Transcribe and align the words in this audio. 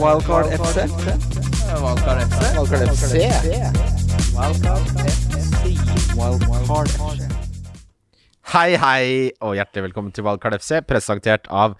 Wildcard 0.00 0.48
FC. 0.48 0.88
Wildcard 1.82 2.18
FC. 2.24 2.40
Wildcard 2.56 2.88
FC. 2.88 3.12
Wildcard 6.16 6.88
FC. 6.88 7.26
Hei, 8.52 8.70
hei, 8.80 9.32
og 9.44 9.52
hjertelig 9.58 9.84
velkommen 9.90 10.14
til 10.16 10.24
Wildcard 10.24 10.56
FC, 10.56 10.80
presentert 10.88 11.44
av 11.52 11.74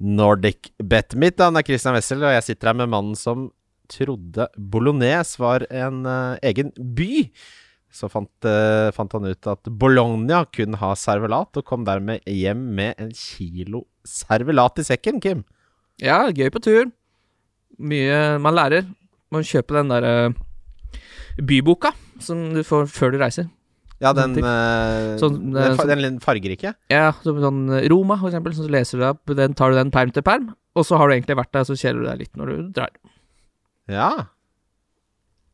Nordic 0.00 0.70
Bet. 0.80 1.12
Mitt 1.20 1.36
navn 1.40 1.60
er 1.60 1.66
Christian 1.68 1.98
Wessel, 1.98 2.24
og 2.24 2.32
jeg 2.32 2.46
sitter 2.48 2.70
her 2.72 2.78
med 2.80 2.92
mannen 2.94 3.18
som 3.18 3.50
trodde 3.92 4.46
Bolognese 4.56 5.42
var 5.42 5.66
en 5.68 6.06
uh, 6.08 6.38
egen 6.46 6.72
by. 6.96 7.26
Så 7.92 8.08
fant, 8.08 8.32
uh, 8.48 8.88
fant 8.96 9.18
han 9.18 9.28
ut 9.28 9.50
at 9.52 9.68
Bologna 9.68 10.46
kun 10.48 10.78
har 10.80 10.96
servelat, 10.96 11.60
og 11.60 11.68
kom 11.68 11.84
dermed 11.84 12.24
hjem 12.24 12.70
med 12.80 12.96
en 12.96 13.12
kilo 13.12 13.84
servelat 14.08 14.80
i 14.80 14.86
sekken, 14.94 15.20
Kim. 15.20 15.44
Ja, 16.00 16.22
gøy 16.32 16.48
på 16.54 16.64
tur. 16.64 16.88
Mye 17.80 18.38
man 18.42 18.54
lærer. 18.58 18.84
Man 19.32 19.42
kjøper 19.46 19.80
den 19.80 19.88
derre 19.92 20.14
byboka 21.40 21.92
som 22.20 22.50
du 22.54 22.60
får 22.66 22.88
før 22.92 23.14
du 23.14 23.18
reiser. 23.22 23.48
Ja, 24.00 24.14
den, 24.16 24.32
eh, 24.40 25.16
Sånn, 25.20 25.34
den, 25.52 25.56
eh, 25.60 25.74
fa- 25.76 25.84
sånn- 25.84 26.00
den 26.02 26.18
fargerike. 26.20 26.74
Ja, 26.90 27.12
sånn 27.22 27.68
Roma, 27.90 28.16
for 28.18 28.30
eksempel. 28.30 28.54
Så 28.56 28.68
leser 28.68 28.96
du 28.98 29.04
deg 29.04 29.10
opp, 29.14 29.36
den 29.36 29.54
tar 29.54 29.70
du 29.70 29.76
den 29.76 29.90
perm 29.90 30.10
til 30.12 30.22
perm, 30.22 30.54
og 30.74 30.84
så 30.86 30.96
har 30.96 31.08
du 31.08 31.14
egentlig 31.14 31.36
vært 31.36 31.52
der, 31.52 31.64
så 31.68 31.76
kjeder 31.76 32.00
du 32.00 32.06
deg 32.08 32.18
litt 32.18 32.36
når 32.36 32.46
du 32.46 32.68
drar. 32.72 32.88
Ja. 33.88 34.10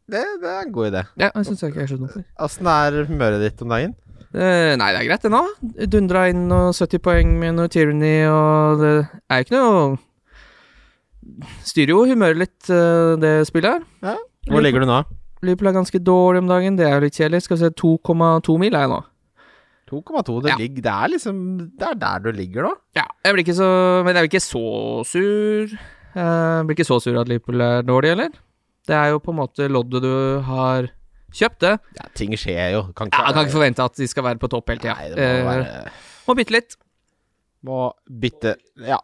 Det, 0.08 0.22
det 0.40 0.46
er 0.46 0.62
en 0.62 0.72
god 0.72 0.92
idé. 0.92 1.02
Ja, 1.18 1.30
jeg 1.34 1.44
syns 1.48 1.62
ikke 1.66 1.82
er 1.82 1.86
så 1.90 1.98
hvorfor. 1.98 2.24
Åssen 2.38 2.66
er 2.70 3.04
humøret 3.08 3.40
ditt 3.42 3.62
om 3.62 3.68
dagen? 3.74 3.94
Eh, 4.36 4.76
nei, 4.76 4.92
det 4.92 5.00
er 5.00 5.08
greit, 5.08 5.22
det 5.22 5.32
nå. 5.32 5.42
Dundra 5.90 6.28
inn 6.30 6.46
og 6.52 6.72
70 6.76 6.98
poeng 7.02 7.32
med 7.40 7.56
noe 7.56 7.68
tyranny, 7.72 8.26
og 8.30 8.78
det 8.78 9.08
er 9.30 9.42
jo 9.42 9.44
ikke 9.44 9.56
noe 9.58 9.98
Styrer 11.66 11.92
jo 11.92 12.04
humøret 12.06 12.38
litt, 12.40 12.70
eh, 12.70 13.16
det 13.22 13.32
spillet 13.48 13.82
her. 14.02 14.18
Hvor 14.48 14.62
ligger 14.62 14.80
du 14.80 14.86
nå? 14.86 15.00
Liverpool 15.42 15.68
er 15.68 15.76
ganske 15.76 15.98
dårlig 16.02 16.38
om 16.42 16.48
dagen, 16.48 16.76
det 16.78 16.86
er 16.86 16.94
jo 16.96 17.04
litt 17.04 17.18
kjedelig. 17.18 17.42
Skal 17.42 17.56
vi 17.58 17.64
se, 17.66 17.70
2,2 17.76 18.58
mil 18.58 18.74
er 18.74 18.86
jeg 18.86 18.92
nå. 18.94 19.00
2,2. 19.90 20.40
Det, 20.42 20.50
Ja. 20.50 20.56
ligger- 20.56 20.82
det 20.82 20.92
er 20.92 21.08
liksom 21.08 21.70
Det 21.78 21.86
er 21.88 21.94
der 21.94 22.18
du 22.18 22.32
ligger 22.32 22.62
nå. 22.64 22.74
Ja, 22.96 23.04
jeg 23.24 23.34
blir 23.34 23.44
ikke 23.44 23.54
så 23.54 24.04
Men 24.04 24.16
jeg 24.16 24.28
blir 24.28 24.34
ikke 24.34 24.42
så 24.42 25.04
sur. 25.06 25.78
Jeg 26.16 26.66
blir 26.66 26.74
ikke 26.74 26.86
så 26.88 27.00
sur 27.00 27.20
at 27.20 27.28
Liverpool 27.28 27.60
er 27.60 27.82
dårlig, 27.82 28.10
eller? 28.12 28.28
Det 28.86 28.94
er 28.96 29.10
jo 29.10 29.18
på 29.20 29.30
en 29.30 29.36
måte 29.38 29.68
loddet 29.70 30.02
du 30.02 30.40
har 30.42 30.88
kjøpt, 31.32 31.58
det. 31.60 31.80
Ja, 31.96 32.08
ting 32.14 32.30
skjer 32.32 32.72
jo. 32.72 32.82
Kan 32.94 33.10
Ja, 33.12 33.26
jeg 33.26 33.34
kan 33.34 33.44
ikke 33.46 33.58
forvente 33.58 33.84
at 33.84 33.94
de 33.94 34.06
skal 34.08 34.24
være 34.24 34.38
på 34.38 34.48
topp 34.48 34.68
hele 34.68 34.78
tida. 34.78 34.94
Må 35.14 35.44
være 35.50 35.90
må 36.26 36.34
bytte 36.36 36.50
litt. 36.50 36.76
Må 37.64 37.92
bytte 38.10 38.56
Ja. 38.78 38.98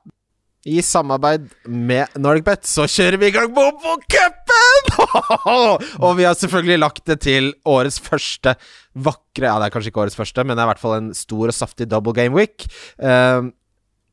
I 0.63 0.79
samarbeid 0.83 1.49
med 1.67 2.13
NorgBet 2.23 2.69
så 2.71 2.85
kjører 2.87 3.19
vi 3.19 3.33
i 3.33 3.35
gang 3.35 3.49
Bobo-cupen! 3.51 4.93
og 6.05 6.13
vi 6.15 6.27
har 6.27 6.37
selvfølgelig 6.39 6.79
lagt 6.79 7.03
det 7.11 7.17
til 7.25 7.49
årets 7.67 7.99
første 8.03 8.55
vakre 8.95 9.49
Ja, 9.49 9.57
det 9.59 9.67
er 9.67 9.75
kanskje 9.75 9.91
ikke 9.91 10.05
årets 10.05 10.19
første, 10.19 10.45
men 10.47 10.55
det 10.55 10.63
er 10.63 10.69
i 10.69 10.71
hvert 10.71 10.83
fall 10.85 10.95
en 11.01 11.09
stor 11.19 11.51
og 11.51 11.57
saftig 11.57 11.89
double 11.91 12.15
game 12.15 12.39
week. 12.39 12.69
Uh, 13.03 13.51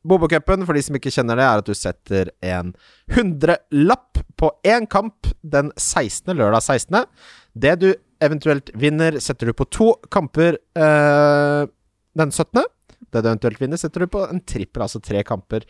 Bobo-cupen, 0.09 0.65
for 0.65 0.73
de 0.73 0.83
som 0.87 0.97
ikke 0.97 1.13
kjenner 1.13 1.37
det, 1.37 1.45
er 1.45 1.61
at 1.61 1.69
du 1.69 1.77
setter 1.77 2.33
en 2.41 2.73
hundrelapp 3.13 4.23
på 4.39 4.49
én 4.65 4.89
kamp 4.89 5.29
den 5.45 5.69
16. 5.77 6.33
lørdag 6.33 6.65
16. 6.65 7.03
Det 7.53 7.77
du 7.83 7.89
eventuelt 8.25 8.73
vinner, 8.73 9.21
setter 9.21 9.51
du 9.51 9.53
på 9.53 9.69
to 9.69 9.91
kamper 10.09 10.57
uh, 10.81 11.69
den 12.17 12.33
17. 12.33 12.65
Det 13.05 13.21
du 13.21 13.29
eventuelt 13.35 13.61
vinner, 13.61 13.77
setter 13.77 14.01
du 14.01 14.09
på 14.17 14.25
en 14.25 14.41
trippel, 14.41 14.87
altså 14.87 15.03
tre 15.03 15.21
kamper 15.27 15.69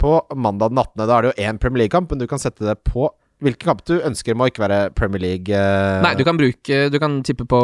på 0.00 0.16
mandag 0.34 0.72
den 0.72 0.80
18. 0.82 1.06
Da 1.06 1.16
er 1.18 1.22
det 1.28 1.32
jo 1.34 1.44
én 1.48 1.58
Premier 1.62 1.84
League-kamp, 1.84 2.10
men 2.10 2.22
du 2.22 2.26
kan 2.30 2.40
sette 2.42 2.64
det 2.66 2.78
på 2.88 3.08
hvilken 3.40 3.64
kamp 3.70 3.84
du 3.88 3.94
ønsker. 4.04 4.34
Må 4.36 4.48
ikke 4.50 4.60
være 4.66 4.78
Premier 4.96 5.20
League. 5.22 5.48
eh, 5.54 6.00
Nei, 6.04 6.14
du 6.18 6.24
kan 6.28 6.36
bruke 6.36 6.80
Du 6.92 6.98
kan 7.00 7.20
tippe 7.24 7.46
på 7.48 7.60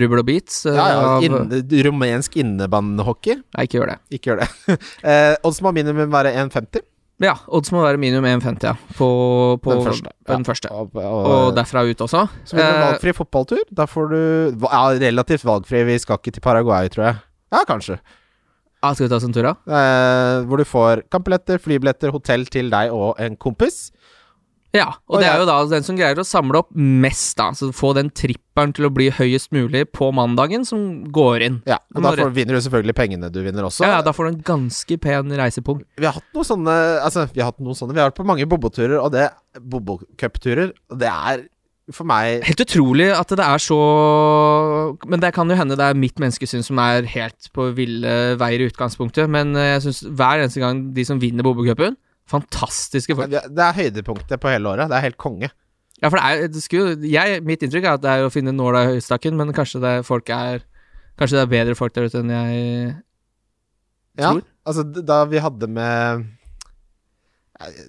rubbel 0.00 0.22
og 0.22 0.28
beats. 0.28 0.62
eh, 0.64 0.76
ja, 0.76 0.86
ja, 0.88 1.02
av- 1.16 1.24
inn, 1.26 1.82
Rumensk 1.88 2.36
innebandyhockey. 2.40 3.40
Nei, 3.56 3.66
ikke 3.68 3.80
gjør 3.80 3.90
det. 3.92 3.98
Ikke 4.16 4.30
gjør 4.32 4.40
det. 4.44 4.78
eh, 5.04 5.34
Odds 5.44 5.60
må 5.64 5.72
minimum 5.76 6.10
være 6.14 6.32
1,50. 6.46 6.80
Ja, 7.18 7.32
odds 7.50 7.72
må 7.74 7.80
være 7.82 7.98
minimum 7.98 8.28
1,50 8.30 8.62
ja, 8.62 8.72
på, 8.94 9.06
på 9.58 9.72
Den 9.74 9.80
første. 9.88 10.10
Den 10.28 10.44
første. 10.46 10.68
Og, 10.70 10.92
Og 10.94 11.48
derfra 11.56 11.82
ut 11.88 12.04
også. 12.04 12.20
Så 12.46 12.54
blir 12.54 12.62
det 12.62 12.76
en 12.76 12.84
valgfri 12.84 13.14
fotballtur. 13.16 13.64
Da 13.74 13.88
får 13.90 14.12
du 14.12 14.20
Ja, 14.68 14.84
relativt 15.02 15.42
valgfri. 15.48 15.80
Vi 15.88 15.96
skal 15.98 16.20
ikke 16.20 16.36
til 16.36 16.44
Paraguay, 16.44 16.86
tror 16.94 17.08
jeg. 17.08 17.16
Ja, 17.50 17.64
kanskje. 17.66 17.98
Ja, 18.82 18.92
skal 18.94 19.06
vi 19.06 19.10
ta 19.10 19.18
oss 19.18 19.26
en 19.26 19.34
tur, 19.34 19.48
da? 19.48 19.54
Eh, 19.66 20.44
hvor 20.46 20.60
du 20.60 20.66
får 20.68 21.04
kampbilletter, 21.10 21.58
flybilletter, 21.62 22.12
hotell 22.14 22.46
til 22.52 22.70
deg 22.70 22.94
og 22.94 23.18
en 23.22 23.36
kompis. 23.40 23.88
Ja, 24.76 24.90
og 25.08 25.16
Og 25.16 25.22
det 25.22 25.28
er 25.30 25.40
jo 25.40 25.46
da 25.48 25.54
den 25.70 25.84
som 25.86 25.96
greier 25.96 26.18
å 26.20 26.26
samle 26.28 26.60
opp 26.60 26.68
mest, 26.76 27.38
da. 27.40 27.48
Så 27.56 27.70
få 27.72 27.94
den 27.96 28.10
tripperen 28.12 28.74
til 28.76 28.84
å 28.84 28.92
bli 28.92 29.08
høyest 29.16 29.48
mulig 29.56 29.86
på 29.96 30.10
mandagen, 30.12 30.66
som 30.68 31.08
går 31.14 31.44
inn. 31.46 31.56
Ja, 31.68 31.78
og 31.96 32.04
Da 32.04 32.12
får, 32.12 32.34
vinner 32.36 32.58
du 32.58 32.60
selvfølgelig 32.66 32.96
pengene 32.98 33.30
du 33.32 33.40
vinner 33.42 33.64
også. 33.64 33.86
Ja, 33.86 33.96
ja, 33.96 34.02
da 34.04 34.12
får 34.12 34.28
du 34.28 34.32
en 34.34 34.42
ganske 34.50 34.98
pen 35.00 35.32
reisepung. 35.40 35.80
Vi 35.96 36.04
har 36.04 36.18
hatt 36.18 36.36
noen 36.36 36.50
sånne 36.50 36.76
Altså, 37.00 37.24
vi 37.32 37.40
har 37.40 37.50
hatt 37.50 37.62
noen 37.64 37.78
sånne 37.78 37.96
Vi 37.96 38.02
har 38.02 38.10
vært 38.10 38.20
på 38.20 38.28
mange 38.28 38.46
boboturer, 38.50 38.98
og 39.00 39.12
det 39.16 39.30
Bobo-cupturer, 39.58 40.74
og 40.92 41.00
det 41.00 41.08
er 41.08 41.48
for 41.94 42.08
meg 42.08 42.44
Helt 42.46 42.62
utrolig 42.64 43.08
at 43.14 43.30
det 43.32 43.44
er 43.44 43.62
så 43.62 43.78
Men 45.08 45.22
det 45.22 45.32
kan 45.36 45.48
jo 45.48 45.56
hende 45.58 45.76
det 45.78 45.86
er 45.86 45.98
mitt 45.98 46.20
menneskesyn 46.20 46.64
som 46.66 46.80
er 46.82 47.08
helt 47.08 47.48
på 47.54 47.70
ville 47.76 48.14
veier 48.40 48.64
i 48.64 48.68
utgangspunktet, 48.70 49.30
men 49.30 49.56
eh, 49.56 49.74
jeg 49.74 49.86
syns 49.88 50.02
hver 50.18 50.42
eneste 50.42 50.62
gang 50.62 50.82
de 50.96 51.04
som 51.06 51.20
vinner 51.22 51.46
Bobo-cupen, 51.46 51.96
fantastiske 52.28 53.16
folk. 53.16 53.32
Det 53.32 53.64
er 53.64 53.76
høydepunktet 53.76 54.40
på 54.42 54.52
hele 54.52 54.68
året. 54.72 54.90
Det 54.90 54.98
er 54.98 55.06
helt 55.06 55.20
konge. 55.20 55.50
Ja, 55.98 56.10
for 56.10 56.18
det 56.18 56.24
er 56.24 56.50
det 56.52 56.62
skulle, 56.62 56.96
jeg, 57.10 57.42
Mitt 57.46 57.64
inntrykk 57.64 57.86
er 57.88 57.98
at 57.98 58.04
det 58.04 58.10
er 58.12 58.26
å 58.26 58.32
finne 58.32 58.54
nåla 58.54 58.84
i 58.84 58.90
høystakken, 58.94 59.38
men 59.38 59.54
kanskje 59.56 59.82
det, 59.82 59.94
folk 60.08 60.30
er 60.34 60.64
Kanskje 61.18 61.40
det 61.40 61.42
er 61.42 61.50
bedre 61.50 61.74
folk 61.74 61.94
der 61.96 62.06
ute 62.06 62.20
enn 62.22 62.30
jeg 62.30 62.58
Ja, 64.20 64.36
altså 64.66 64.84
da 64.86 65.24
vi 65.30 65.40
hadde 65.42 65.66
med 65.70 66.28
jeg, 67.58 67.86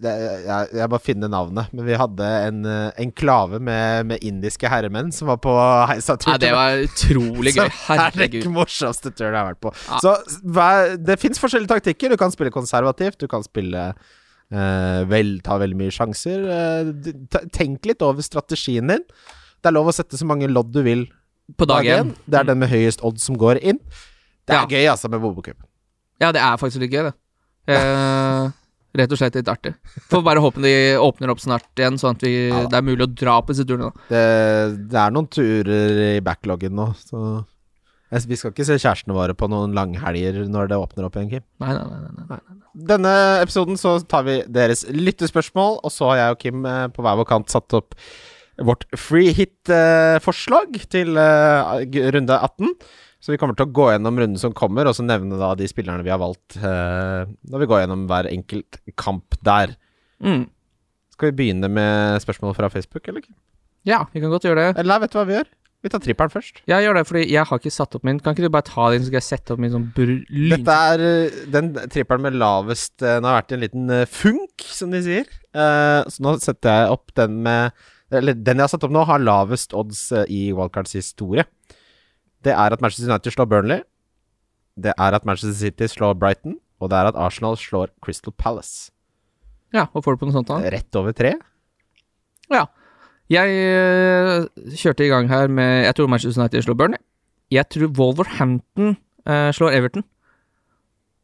jeg, 0.47 0.67
jeg 0.79 0.89
må 0.89 0.97
finne 1.03 1.27
navnet, 1.29 1.69
men 1.77 1.85
vi 1.85 1.97
hadde 1.99 2.27
en 2.47 2.63
eh, 2.65 2.87
enklave 3.03 3.59
med, 3.61 4.07
med 4.09 4.23
indiske 4.25 4.69
herremenn 4.71 5.11
som 5.13 5.29
var 5.29 5.37
på 5.43 5.53
heisatur. 5.91 6.31
Ja, 6.33 6.37
det 6.41 6.49
var 6.55 6.79
utrolig 6.87 7.53
gøy. 7.53 7.67
Det 7.89 7.93
er 7.93 7.99
Herregud. 8.01 8.41
den 8.47 8.55
morsomste 8.55 9.11
turen 9.13 9.35
jeg 9.35 9.39
har 9.43 9.51
vært 9.51 9.61
på. 9.61 9.73
Ja. 9.89 9.99
Så 10.01 10.95
det 11.05 11.19
fins 11.21 11.37
forskjellige 11.41 11.69
taktikker. 11.75 12.09
Du 12.15 12.17
kan 12.17 12.33
spille 12.33 12.49
konservativt, 12.55 13.19
du 13.21 13.27
kan 13.29 13.45
spille 13.45 13.83
eh, 13.93 15.01
vel, 15.11 15.35
ta 15.45 15.59
veldig 15.61 15.77
mye 15.83 15.93
sjanser. 15.93 16.47
Eh, 16.49 17.13
tenk 17.53 17.85
litt 17.91 18.01
over 18.05 18.25
strategien 18.25 18.89
din. 18.89 19.05
Det 19.59 19.69
er 19.69 19.75
lov 19.77 19.91
å 19.91 19.93
sette 19.93 20.17
så 20.17 20.25
mange 20.25 20.49
lodd 20.49 20.71
du 20.73 20.81
vil 20.85 21.05
På 21.59 21.65
dag 21.69 21.83
dag 21.85 21.91
én. 21.99 22.09
én. 22.09 22.15
Det 22.25 22.39
er 22.41 22.49
den 22.49 22.59
med 22.65 22.69
høyest 22.73 23.01
odd 23.05 23.21
som 23.21 23.37
går 23.37 23.61
inn. 23.61 23.77
Det 24.49 24.55
er 24.55 24.63
Ja. 24.63 24.65
gøy, 24.65 24.85
altså, 24.95 25.09
med 25.13 25.21
Bobo 25.21 25.41
Cup. 25.45 25.61
Ja, 26.21 26.31
det 26.33 26.41
er 26.41 26.57
faktisk 26.57 26.81
litt 26.81 26.91
gøy, 26.97 27.11
det. 27.11 27.13
Eh, 27.69 28.49
rett 28.97 29.13
og 29.13 29.19
slett 29.19 29.37
litt 29.37 29.51
artig. 29.51 29.75
Får 30.09 30.25
bare 30.25 30.41
håpe 30.43 30.63
de 30.63 30.73
åpner 31.01 31.33
opp 31.33 31.41
snart 31.43 31.69
igjen, 31.77 31.99
sånn 32.01 32.17
at 32.17 32.25
vi, 32.25 32.33
Ja 32.49 32.65
det 32.69 32.79
er 32.79 32.85
mulig 32.85 33.05
å 33.05 33.11
dra 33.11 33.37
på 33.43 33.53
disse 33.53 33.67
turene. 33.69 33.91
Det, 34.09 34.25
det 34.89 34.99
er 35.01 35.13
noen 35.13 35.29
turer 35.31 36.03
i 36.07 36.11
backloggen 36.25 36.75
nå, 36.77 36.91
så 36.97 37.43
jeg, 38.09 38.25
Vi 38.31 38.39
skal 38.39 38.53
ikke 38.53 38.65
se 38.65 38.79
kjærestene 38.81 39.13
våre 39.13 39.35
på 39.37 39.49
noen 39.51 39.75
langhelger 39.77 40.41
når 40.49 40.71
det 40.71 40.79
åpner 40.81 41.05
opp 41.05 41.19
igjen, 41.19 41.29
Kim. 41.35 41.45
Nei, 41.61 41.75
nei, 41.77 41.85
nei. 41.85 41.99
nei, 42.07 42.25
nei. 42.31 42.39
nei. 42.41 42.57
Denne 42.89 43.13
episoden 43.43 43.77
så 43.77 43.99
tar 44.09 44.25
vi 44.25 44.39
deres 44.49 44.85
lyttespørsmål, 44.89 45.81
og 45.85 45.93
så 45.93 46.09
har 46.11 46.21
jeg 46.23 46.35
og 46.35 46.41
Kim 46.41 46.65
eh, 46.65 46.87
på 46.93 47.05
hver 47.05 47.19
vår 47.21 47.29
kant 47.29 47.53
satt 47.53 47.77
opp 47.77 47.93
vårt 48.65 48.83
free 48.99 49.31
hit-forslag 49.35 50.81
til 50.91 51.19
eh, 51.21 52.09
runde 52.15 52.39
18. 52.49 52.73
Så 53.19 53.33
vi 53.33 53.39
kommer 53.39 53.57
til 53.57 53.67
å 53.67 53.73
gå 53.75 53.89
gjennom 53.91 54.19
runden 54.19 54.39
som 54.39 54.55
kommer, 54.55 54.87
og 54.87 54.95
så 54.95 55.03
nevne 55.03 55.39
da 55.39 55.51
de 55.59 55.67
spillerne 55.67 56.05
vi 56.05 56.13
har 56.13 56.21
valgt 56.21 56.55
eh, 56.55 57.27
når 57.51 57.63
vi 57.63 57.67
går 57.67 57.83
gjennom 57.83 58.07
hver 58.07 58.29
enkelt 58.31 58.79
kamp 58.99 59.35
der. 59.43 59.75
Mm. 60.23 60.45
Skal 61.15 61.31
vi 61.31 61.39
begynne 61.41 61.67
med 61.67 62.23
spørsmål 62.23 62.55
fra 62.55 62.71
Facebook, 62.71 63.07
eller? 63.11 63.27
Ja, 63.87 64.05
vi 64.13 64.23
kan 64.23 64.31
godt 64.31 64.47
gjøre 64.47 64.69
det. 64.69 64.69
Eller 64.77 64.93
nei, 64.93 65.01
vet 65.03 65.11
du 65.11 65.19
hva 65.19 65.27
vi 65.27 65.35
gjør? 65.35 65.51
Vi 65.79 65.91
tar 65.91 66.01
trippelen 66.03 66.31
først. 66.31 66.57
Jeg 66.67 66.83
gjør 66.83 66.97
det, 66.97 67.05
fordi 67.07 67.21
jeg 67.31 67.47
har 67.47 67.59
ikke 67.61 67.71
satt 67.71 67.93
opp 67.95 68.07
min. 68.07 68.17
Kan 68.19 68.35
ikke 68.35 68.47
du 68.47 68.51
bare 68.51 68.67
ta 68.67 68.89
din, 68.91 69.03
så 69.03 69.07
skal 69.07 69.19
jeg 69.21 69.27
sette 69.29 69.55
opp 69.55 69.61
min 69.63 69.71
sånn 69.71 69.85
lyn... 69.95 70.49
Dette 70.51 70.79
er 70.91 71.03
eh, 71.07 71.37
den 71.53 71.69
trippelen 71.91 72.25
med 72.25 72.35
lavest 72.35 72.97
eh, 72.99 73.15
Den 73.15 73.27
har 73.29 73.37
vært 73.37 73.53
i 73.53 73.55
en 73.55 73.63
liten 73.63 73.93
eh, 73.95 74.09
funk, 74.11 74.65
som 74.67 74.91
de 74.91 74.99
sier. 75.05 75.29
Uh, 75.55 76.03
så 76.11 76.25
nå 76.25 76.35
setter 76.43 76.83
jeg 76.83 76.91
opp 76.93 77.09
den 77.17 77.39
med 77.41 77.71
Eller 78.13 78.35
den 78.37 78.59
jeg 78.59 78.67
har 78.67 78.69
satt 78.69 78.83
opp 78.85 78.93
nå, 78.93 79.05
har 79.07 79.23
lavest 79.23 79.73
odds 79.77 80.03
i 80.27 80.49
Wildcards 80.51 80.97
historie. 80.99 81.47
Det 82.45 82.53
er 82.53 82.75
at 82.75 82.81
Manchester 82.81 83.11
United 83.11 83.35
slår 83.35 83.49
Burnley. 83.51 83.83
Det 84.79 84.93
er 84.95 85.15
at 85.17 85.25
Manchester 85.27 85.57
City 85.57 85.89
slår 85.91 86.15
Brighton. 86.19 86.57
Og 86.79 86.89
det 86.91 86.97
er 86.97 87.09
at 87.11 87.17
Arsenal 87.19 87.57
slår 87.59 87.91
Crystal 88.05 88.33
Palace. 88.33 88.91
Ja, 89.75 89.85
hva 89.91 90.01
får 90.01 90.15
du 90.15 90.21
på 90.21 90.29
noe 90.29 90.37
sånt 90.37 90.49
da? 90.49 90.61
Rett 90.71 90.95
over 90.97 91.13
tre. 91.13 91.33
Ja. 92.49 92.65
Jeg 93.29 93.51
øh, 93.53 94.47
kjørte 94.73 95.05
i 95.05 95.11
gang 95.11 95.27
her 95.29 95.47
med 95.47 95.83
Jeg 95.85 95.95
tror 95.95 96.07
Manchester 96.07 96.41
United 96.41 96.65
slår 96.65 96.79
Burnley. 96.79 97.03
Jeg 97.51 97.69
tror 97.69 97.91
Wolverhampton 97.99 98.95
uh, 99.29 99.51
slår 99.53 99.75
Everton. 99.77 100.03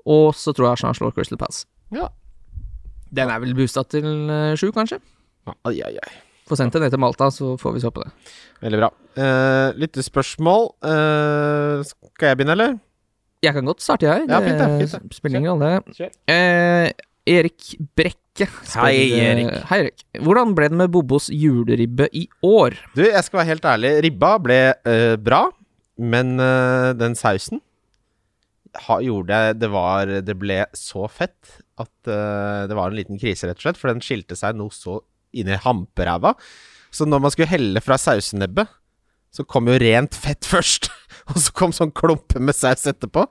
Og 0.06 0.36
så 0.36 0.54
tror 0.54 0.68
jeg 0.68 0.72
Arsenal 0.72 0.96
slår 0.96 1.16
Crystal 1.16 1.38
Palace. 1.38 1.66
Ja. 1.94 2.12
Den 3.16 3.30
er 3.30 3.40
vel 3.40 3.56
boosta 3.56 3.84
til 3.84 4.06
øh, 4.06 4.58
sju, 4.58 4.72
kanskje? 4.76 5.00
Ai, 5.48 5.80
ai, 5.82 5.96
ai. 5.96 6.14
Få 6.46 6.58
sendt 6.60 6.76
det 6.76 6.84
ned 6.84 6.94
til 6.94 7.02
Malta, 7.02 7.32
så 7.34 7.56
får 7.58 7.74
vi 7.74 7.82
se 7.82 7.90
på 7.90 8.04
det. 8.04 8.12
Veldig 8.62 8.80
bra. 8.84 8.92
Uh, 9.18 9.72
Lyttespørsmål. 9.82 10.68
Uh, 10.86 11.82
skal 11.90 12.30
jeg 12.30 12.38
begynne, 12.38 12.54
eller? 12.54 12.76
Jeg 13.46 13.56
kan 13.56 13.66
godt 13.66 13.82
starte, 13.82 14.06
jeg. 14.06 14.28
Ja, 14.30 14.42
fint 14.46 14.62
det, 14.62 14.68
fint 14.84 14.94
det. 14.94 15.18
spiller 15.18 15.42
ingen 15.42 15.56
rolle. 15.56 16.12
Eh, 16.30 16.92
Erik 17.30 17.72
Brekke 17.98 18.48
spør 18.62 18.86
Hei, 18.86 19.10
Erik. 19.18 19.50
Hei, 19.72 19.80
Erik. 19.88 20.06
Hvordan 20.22 20.54
ble 20.58 20.70
det 20.70 20.80
med 20.84 20.94
Bobos 20.94 21.32
juleribbe 21.34 22.12
i 22.14 22.28
år? 22.46 22.78
Du, 22.94 23.02
jeg 23.08 23.26
skal 23.26 23.42
være 23.42 23.52
helt 23.54 23.68
ærlig. 23.74 23.92
Ribba 24.06 24.32
ble 24.42 24.60
uh, 24.86 25.16
bra, 25.22 25.48
men 25.98 26.38
den 27.00 27.18
sausen 27.18 27.62
ha, 28.86 28.98
gjorde 29.00 29.38
det 29.56 29.70
var 29.72 30.10
Det 30.28 30.34
ble 30.36 30.58
så 30.76 31.06
fett 31.08 31.62
at 31.80 32.10
det 32.68 32.76
var 32.76 32.92
en 32.92 32.98
liten 32.98 33.20
krise, 33.20 33.48
rett 33.48 33.62
og 33.62 33.66
slett. 33.66 33.80
For 33.80 33.90
den 33.90 34.04
skilte 34.04 34.38
seg 34.38 34.58
noe 34.60 34.74
så 34.76 35.00
inn 35.36 35.52
i 35.52 35.60
hamperæva. 35.62 36.36
Så 36.96 37.08
når 37.10 37.24
man 37.24 37.34
skulle 37.34 37.52
helle 37.52 37.84
fra 37.84 37.98
sausenebbet, 38.00 38.72
så 39.36 39.44
kom 39.44 39.68
jo 39.68 39.76
rent 39.82 40.16
fett 40.16 40.48
først. 40.54 40.90
Og 41.26 41.42
så 41.42 41.54
kom 41.58 41.74
sånn 41.76 41.94
klumper 41.96 42.44
med 42.44 42.56
saus 42.56 42.86
etterpå. 42.88 43.26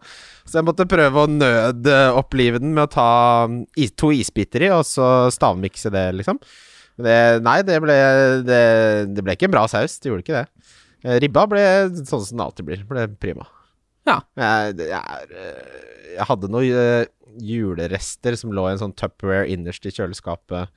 Så 0.45 0.59
jeg 0.59 0.67
måtte 0.67 0.89
prøve 0.91 1.25
å 1.25 1.31
nødopplive 1.31 2.61
den 2.61 2.75
med 2.77 2.89
å 2.89 2.93
ta 2.93 3.11
mm, 3.49 3.65
to 3.97 4.11
isbiter 4.13 4.67
i, 4.67 4.71
og 4.75 4.85
så 4.89 5.31
stavmikse 5.33 5.93
det, 5.95 6.09
liksom. 6.19 6.41
Det, 6.95 7.15
nei, 7.43 7.59
det 7.67 7.81
ble, 7.83 7.95
det, 8.47 8.65
det 9.17 9.25
ble 9.25 9.35
ikke 9.35 9.49
en 9.49 9.55
bra 9.55 9.65
saus. 9.71 9.97
Det 9.99 10.11
gjorde 10.11 10.27
ikke 10.27 10.43
det. 10.43 10.75
Eh, 11.05 11.19
Ribba 11.23 11.47
ble 11.51 11.65
sånn 12.03 12.25
som 12.27 12.39
det 12.39 12.47
alltid 12.47 12.69
blir. 12.69 12.85
Ble 12.89 13.07
prima. 13.21 13.49
Ja. 14.09 14.21
Jeg, 14.39 14.89
er, 14.91 15.35
eh, 15.41 16.15
jeg 16.15 16.29
hadde 16.29 16.51
noen 16.53 16.79
eh, 16.79 17.11
julerester 17.43 18.39
som 18.39 18.55
lå 18.55 18.69
i 18.69 18.75
en 18.75 18.83
sånn 18.83 18.97
Tupperware 18.99 19.49
innerst 19.51 19.87
i 19.89 19.95
kjøleskapet, 19.95 20.71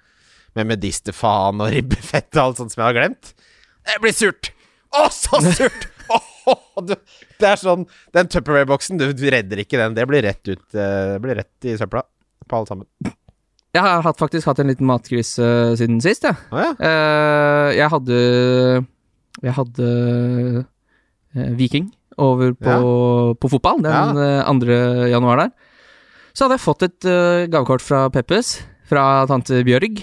med 0.58 0.70
medisterfaen 0.74 1.62
og 1.64 1.72
ribbefett 1.74 2.30
og 2.36 2.44
alt 2.44 2.62
sånt 2.62 2.74
som 2.74 2.84
jeg 2.84 2.90
har 2.90 2.98
glemt. 2.98 3.34
Det 3.88 4.00
blir 4.04 4.16
surt! 4.16 4.52
Å, 4.96 5.08
så 5.14 5.42
surt! 5.46 5.88
Åh, 6.48 6.80
du, 6.88 6.94
det 7.42 7.48
er 7.50 7.60
sånn 7.60 7.82
Den 8.16 8.30
Tupperware-boksen, 8.32 9.00
du, 9.02 9.10
redder 9.28 9.60
ikke 9.60 9.80
den. 9.82 9.98
Det 9.98 10.06
blir 10.08 10.24
rett 10.24 10.40
ut 10.48 10.78
eh, 10.80 11.10
Det 11.12 11.18
blir 11.20 11.36
rett 11.42 11.68
i 11.68 11.74
søpla 11.76 12.06
på 12.48 12.56
alle 12.56 12.70
sammen. 12.70 12.88
Jeg 13.76 13.84
har 13.84 14.06
hatt, 14.06 14.20
faktisk 14.20 14.48
hatt 14.48 14.62
en 14.64 14.72
liten 14.72 14.88
matkrise 14.88 15.44
uh, 15.44 15.74
siden 15.78 16.00
sist, 16.02 16.24
jeg. 16.24 16.40
Å 16.56 16.62
ja. 16.64 16.70
uh, 16.80 17.68
jeg 17.76 17.92
hadde 17.92 18.22
Jeg 19.44 19.56
hadde 19.60 19.90
uh, 19.92 21.52
Viking 21.60 21.92
over 22.18 22.54
på, 22.58 22.76
på 23.38 23.50
fotball 23.52 23.82
den 23.86 24.22
eh, 24.22 24.48
2. 24.50 24.78
januar 25.14 25.44
der. 25.44 25.52
Så 26.34 26.46
hadde 26.46 26.58
jeg 26.58 26.66
fått 26.66 26.86
et 26.86 27.10
eh, 27.10 27.46
gavekort 27.50 27.84
fra 27.86 28.08
Peppes, 28.14 28.58
fra 28.90 29.26
tante 29.30 29.64
Bjørg. 29.66 30.02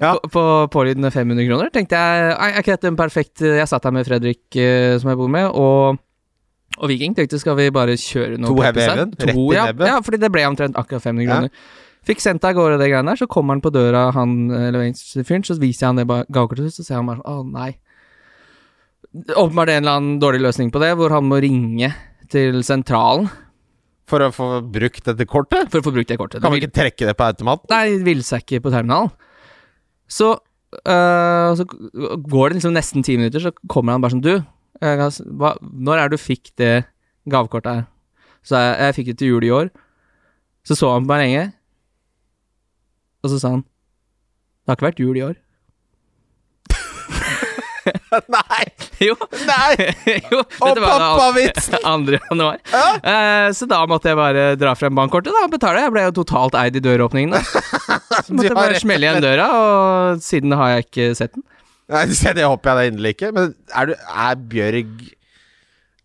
Ja. 0.00 0.14
På, 0.22 0.30
på 0.32 0.44
pålydende 0.72 1.10
500 1.12 1.46
kroner. 1.48 1.70
Tenkte 1.74 1.98
jeg 1.98 2.32
"Ei, 2.38 2.48
Er 2.52 2.62
ikke 2.62 2.76
dette 2.76 2.88
en 2.88 2.96
perfekt 2.96 3.40
Jeg 3.44 3.68
satt 3.68 3.84
her 3.84 3.92
med 3.92 4.06
Fredrik, 4.08 4.40
eh, 4.56 4.96
som 4.98 5.10
jeg 5.12 5.18
bor 5.20 5.28
med, 5.28 5.46
og, 5.52 5.98
og 6.78 6.88
Viking. 6.88 7.14
Tenkte 7.14 7.38
skal 7.42 7.56
vi 7.58 7.70
bare 7.70 7.96
kjøre 8.00 8.38
noe 8.40 8.48
To 8.54 8.62
heavy 8.62 8.80
heaven, 8.80 9.12
To, 9.16 9.26
rett 9.26 9.36
i 9.36 9.54
ja, 9.56 9.66
nebbet. 9.72 9.86
Ja, 9.92 10.00
fordi 10.00 10.20
det 10.22 10.32
ble 10.32 10.46
omtrent 10.48 10.76
akkurat 10.80 11.02
500 11.02 11.24
Ja. 11.26 11.34
kroner. 11.36 11.50
Fikk 12.02 12.18
sendt 12.18 12.42
av 12.44 12.54
gårde 12.56 12.78
det 12.80 12.88
greiene 12.90 13.12
der, 13.12 13.16
så 13.20 13.28
kommer 13.30 13.54
han 13.54 13.60
på 13.62 13.70
døra, 13.70 14.08
han 14.12 14.48
leveringsfyren, 14.50 15.44
så 15.46 15.54
viser 15.60 15.84
jeg 15.84 15.88
han 15.92 16.00
det 16.00 16.06
ba- 16.10 16.24
gavekortet, 16.26 16.72
så 16.74 16.82
ser 16.82 16.96
han 16.98 17.06
bare 17.06 17.20
sånn 17.22 17.30
Å, 17.30 17.52
nei. 17.52 17.76
Åpenbart 19.36 19.68
en 19.70 19.82
eller 19.84 19.96
annen 20.00 20.18
dårlig 20.22 20.40
løsning 20.42 20.72
på 20.72 20.80
det, 20.82 20.94
hvor 20.98 21.12
han 21.14 21.26
må 21.28 21.38
ringe 21.44 21.92
til 22.32 22.62
sentralen 22.64 23.28
For 24.08 24.24
å 24.24 24.30
få 24.34 24.46
brukt 24.72 25.04
dette 25.04 25.26
kortet? 25.28 25.68
for 25.70 25.78
å 25.78 25.84
få 25.86 25.92
brukt 25.94 26.08
det 26.10 26.18
kortet. 26.18 26.42
Kan 26.42 26.52
vi 26.54 26.60
ikke 26.62 26.72
trekke 26.74 27.06
det 27.06 27.14
på 27.16 27.26
automaten? 27.28 27.68
Nei, 27.70 27.98
ville 28.02 28.24
seg 28.26 28.42
ikke 28.42 28.62
på 28.64 28.72
terminalen. 28.72 29.12
Så, 30.12 30.28
øh, 30.84 31.50
så 31.56 31.64
går 31.64 32.52
det 32.52 32.58
liksom 32.58 32.74
nesten 32.76 33.04
ti 33.06 33.16
minutter, 33.16 33.40
så 33.46 33.52
kommer 33.72 33.94
han 33.96 34.02
bare 34.04 34.12
sånn 34.16 34.24
Du, 34.24 34.34
s- 34.82 35.22
hva, 35.40 35.54
når 35.62 35.98
er 36.02 36.08
det 36.12 36.18
du 36.18 36.22
fikk 36.26 36.50
det 36.60 36.72
gavekortet 37.32 37.72
her? 37.80 37.84
Så 38.44 38.58
jeg, 38.58 38.74
jeg 38.82 38.96
fikk 38.98 39.10
det 39.12 39.18
til 39.22 39.28
jul 39.36 39.44
i 39.46 39.52
år. 39.54 39.70
Så 40.66 40.76
så 40.78 40.92
han 40.92 41.06
på 41.06 41.12
meg 41.14 41.24
lenge, 41.24 41.44
og 43.22 43.30
så 43.32 43.38
sa 43.42 43.52
han 43.56 43.62
Det 43.62 44.70
har 44.72 44.76
ikke 44.78 44.88
vært 44.90 45.02
jul 45.02 45.16
i 45.18 45.24
år. 45.30 45.36
Nei! 48.32 48.64
jo. 49.08 49.14
Nei! 49.48 49.74
jo 50.30 50.38
Og 50.42 50.78
pappavitsen! 50.78 51.78
2. 51.82 52.18
januar. 52.30 52.60
Ja. 52.70 52.84
Uh, 53.02 53.48
så 53.56 53.66
da 53.70 53.80
måtte 53.90 54.12
jeg 54.12 54.18
bare 54.20 54.44
dra 54.60 54.74
frem 54.78 54.94
bankkortet 54.98 55.34
da, 55.34 55.46
og 55.48 55.54
betale. 55.54 55.82
Jeg 55.86 55.94
ble 55.94 56.04
jo 56.06 56.14
totalt 56.22 56.54
eid 56.60 56.78
i 56.78 56.84
døråpningen. 56.84 57.34
da. 57.34 57.42
Måtte 58.36 58.54
bare 58.58 58.78
smelle 58.82 59.08
igjen 59.08 59.24
døra, 59.24 59.48
og 59.56 60.22
siden 60.24 60.54
har 60.58 60.76
jeg 60.76 60.86
ikke 60.88 61.08
sett 61.18 61.34
den. 61.38 61.46
Nei, 61.92 62.06
det 62.08 62.44
håper 62.46 62.70
jeg 62.70 62.78
da 62.78 62.84
inderlig 62.92 63.16
ikke. 63.16 63.32
Men 63.36 63.50
er, 63.74 63.90
du, 63.90 63.98
er 63.98 64.46
Bjørg 64.52 64.92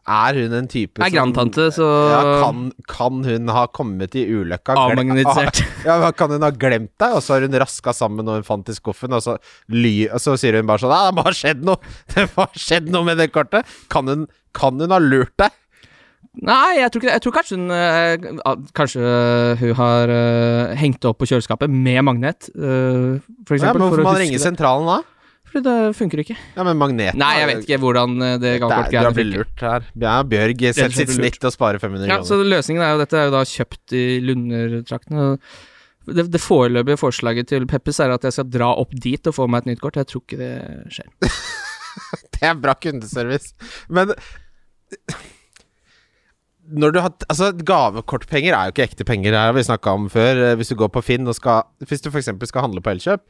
Er 0.08 0.40
hun 0.40 0.56
en 0.56 0.68
type 0.72 0.98
som 1.00 1.06
er 1.06 1.14
grandtante, 1.14 1.68
så 1.76 1.86
ja, 2.12 2.20
kan, 2.42 2.66
kan 2.88 3.22
hun 3.28 3.52
ha 3.52 3.66
kommet 3.76 4.16
i 4.16 4.24
ulykka 4.32 4.76
avmagnetisert. 4.80 5.62
Ja, 5.88 6.00
Kan 6.16 6.32
hun 6.34 6.44
ha 6.44 6.50
glemt 6.52 6.94
deg, 7.00 7.16
og 7.16 7.24
så 7.24 7.36
har 7.36 7.46
hun 7.46 7.56
raska 7.62 7.94
sammen 7.96 8.28
når 8.28 8.42
hun 8.42 8.48
fant 8.48 8.72
i 8.72 8.76
skuffen, 8.76 9.14
og 9.16 9.24
så, 9.24 9.38
ly, 9.72 10.10
og 10.10 10.24
så 10.24 10.36
sier 10.40 10.60
hun 10.60 10.68
bare 10.68 10.84
sånn 10.84 10.96
det 10.96 11.16
må 11.20 11.28
ha 11.28 11.36
skjedd 11.36 11.64
noe! 11.68 11.94
Det 12.16 12.28
må 12.34 12.48
ha 12.48 12.64
skjedd 12.68 12.92
noe 12.92 13.08
med 13.08 13.22
det 13.22 13.30
kortet! 13.36 13.68
Kan 13.94 14.10
hun, 14.12 14.26
kan 14.58 14.80
hun 14.82 14.96
ha 14.96 15.00
lurt 15.04 15.36
deg? 15.40 15.56
Nei, 16.46 16.78
jeg 16.78 16.92
tror 16.94 17.02
ikke 17.02 17.10
det. 17.10 17.16
Jeg 17.18 17.24
tror 17.26 17.34
kanskje 17.34 17.58
hun 17.58 17.72
eh, 17.74 18.64
Kanskje 18.78 19.12
hun 19.62 19.76
har 19.80 20.12
eh, 20.14 20.74
hengt 20.78 21.00
det 21.02 21.10
opp 21.10 21.18
på 21.24 21.28
kjøleskapet 21.32 21.72
med 21.74 22.04
magnet, 22.06 22.50
eh, 22.54 23.18
for 23.48 23.56
Ja, 23.56 23.62
eksempel. 23.62 23.82
men 23.82 23.88
hvorfor 23.88 24.04
man 24.06 24.20
ringer 24.22 24.36
ringe 24.38 24.44
sentralen 24.44 24.92
da? 24.92 25.00
Fordi 25.48 25.64
det 25.64 25.96
funker 25.96 26.22
ikke. 26.22 26.36
Ja, 26.58 26.64
men 26.68 26.76
magneten 26.78 27.22
Nei, 27.22 27.32
jeg 27.40 27.48
vet 27.50 27.64
ikke 27.64 27.80
hvordan 27.86 28.18
eh, 28.22 28.36
det 28.44 28.52
Det 28.60 29.00
er, 29.00 29.10
du 29.16 29.24
lurt 29.24 29.64
her. 29.64 29.88
Ja, 29.96 30.18
Bjørg 30.28 30.62
setter 30.76 30.94
sitt 30.94 31.14
snitt 31.16 31.48
og 31.48 31.56
sparer 31.56 31.80
500 31.82 32.12
Ja, 32.12 32.20
så 32.28 32.38
løsningen 32.44 32.84
er 32.84 32.94
jo 32.94 33.02
dette 33.02 33.18
er 33.18 33.30
jo 33.30 33.36
da 33.38 33.44
kjøpt 33.48 33.96
i 33.96 34.04
Lundertraktene. 34.28 35.30
Det, 36.08 36.28
det 36.32 36.40
foreløpige 36.44 37.00
forslaget 37.00 37.50
til 37.52 37.66
Peppes 37.68 38.00
er 38.04 38.14
at 38.16 38.28
jeg 38.28 38.36
skal 38.36 38.52
dra 38.52 38.70
opp 38.80 38.94
dit 38.96 39.28
og 39.28 39.36
få 39.36 39.48
meg 39.52 39.66
et 39.66 39.74
nytt 39.74 39.82
kort. 39.84 39.98
Jeg 40.00 40.08
tror 40.12 40.24
ikke 40.24 40.40
det 40.44 40.52
skjer. 41.00 41.10
Det 42.38 42.46
er 42.46 42.60
bra 42.62 42.76
kundeservice. 42.78 43.56
Men 43.90 44.12
når 46.72 46.92
du 46.94 47.00
har 47.02 47.12
Altså, 47.30 47.52
gavekortpenger 47.54 48.54
er 48.56 48.70
jo 48.70 48.74
ikke 48.76 48.88
ekte 48.90 49.06
penger, 49.08 49.32
det 49.32 49.40
har 49.40 49.54
vi 49.54 49.64
snakka 49.68 49.94
om 49.96 50.08
før. 50.10 50.42
Eh, 50.52 50.56
Hvis 50.60 50.70
du 50.74 50.76
går 50.76 50.90
på 50.94 51.04
Finn 51.04 51.28
og 51.28 51.36
skal 51.36 51.64
Hvis 51.86 52.02
du 52.04 52.10
f.eks. 52.12 52.30
skal 52.50 52.62
handle 52.66 52.82
på 52.82 52.92
Elkjøp, 52.96 53.22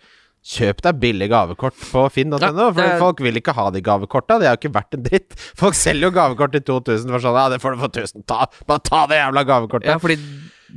kjøp 0.48 0.82
deg 0.86 1.00
billig 1.02 1.28
gavekort 1.30 1.76
på 1.92 2.06
finn.no. 2.14 2.38
Ja, 2.40 2.52
for 2.72 2.82
er- 2.82 3.00
folk 3.02 3.20
vil 3.26 3.36
ikke 3.42 3.54
ha 3.58 3.70
de 3.74 3.82
gavekorta. 3.82 4.38
Det 4.40 4.48
er 4.48 4.56
jo 4.56 4.62
ikke 4.62 4.74
verdt 4.78 4.94
en 4.96 5.04
dritt. 5.04 5.34
Folk 5.58 5.74
selger 5.76 6.08
jo 6.08 6.12
gavekort 6.16 6.52
til 6.54 6.62
2000 6.62 7.10
for 7.12 7.20
sånn 7.20 7.36
Ja, 7.36 7.50
det 7.50 7.60
får 7.62 7.76
du 7.76 7.82
for 7.82 7.90
1000. 7.90 8.24
Ta, 8.30 8.46
bare 8.70 8.80
ta 8.80 9.06
det 9.08 9.18
jævla 9.20 9.44
gavekortet. 9.46 9.90
Ja, 9.92 9.98
fordi 9.98 10.16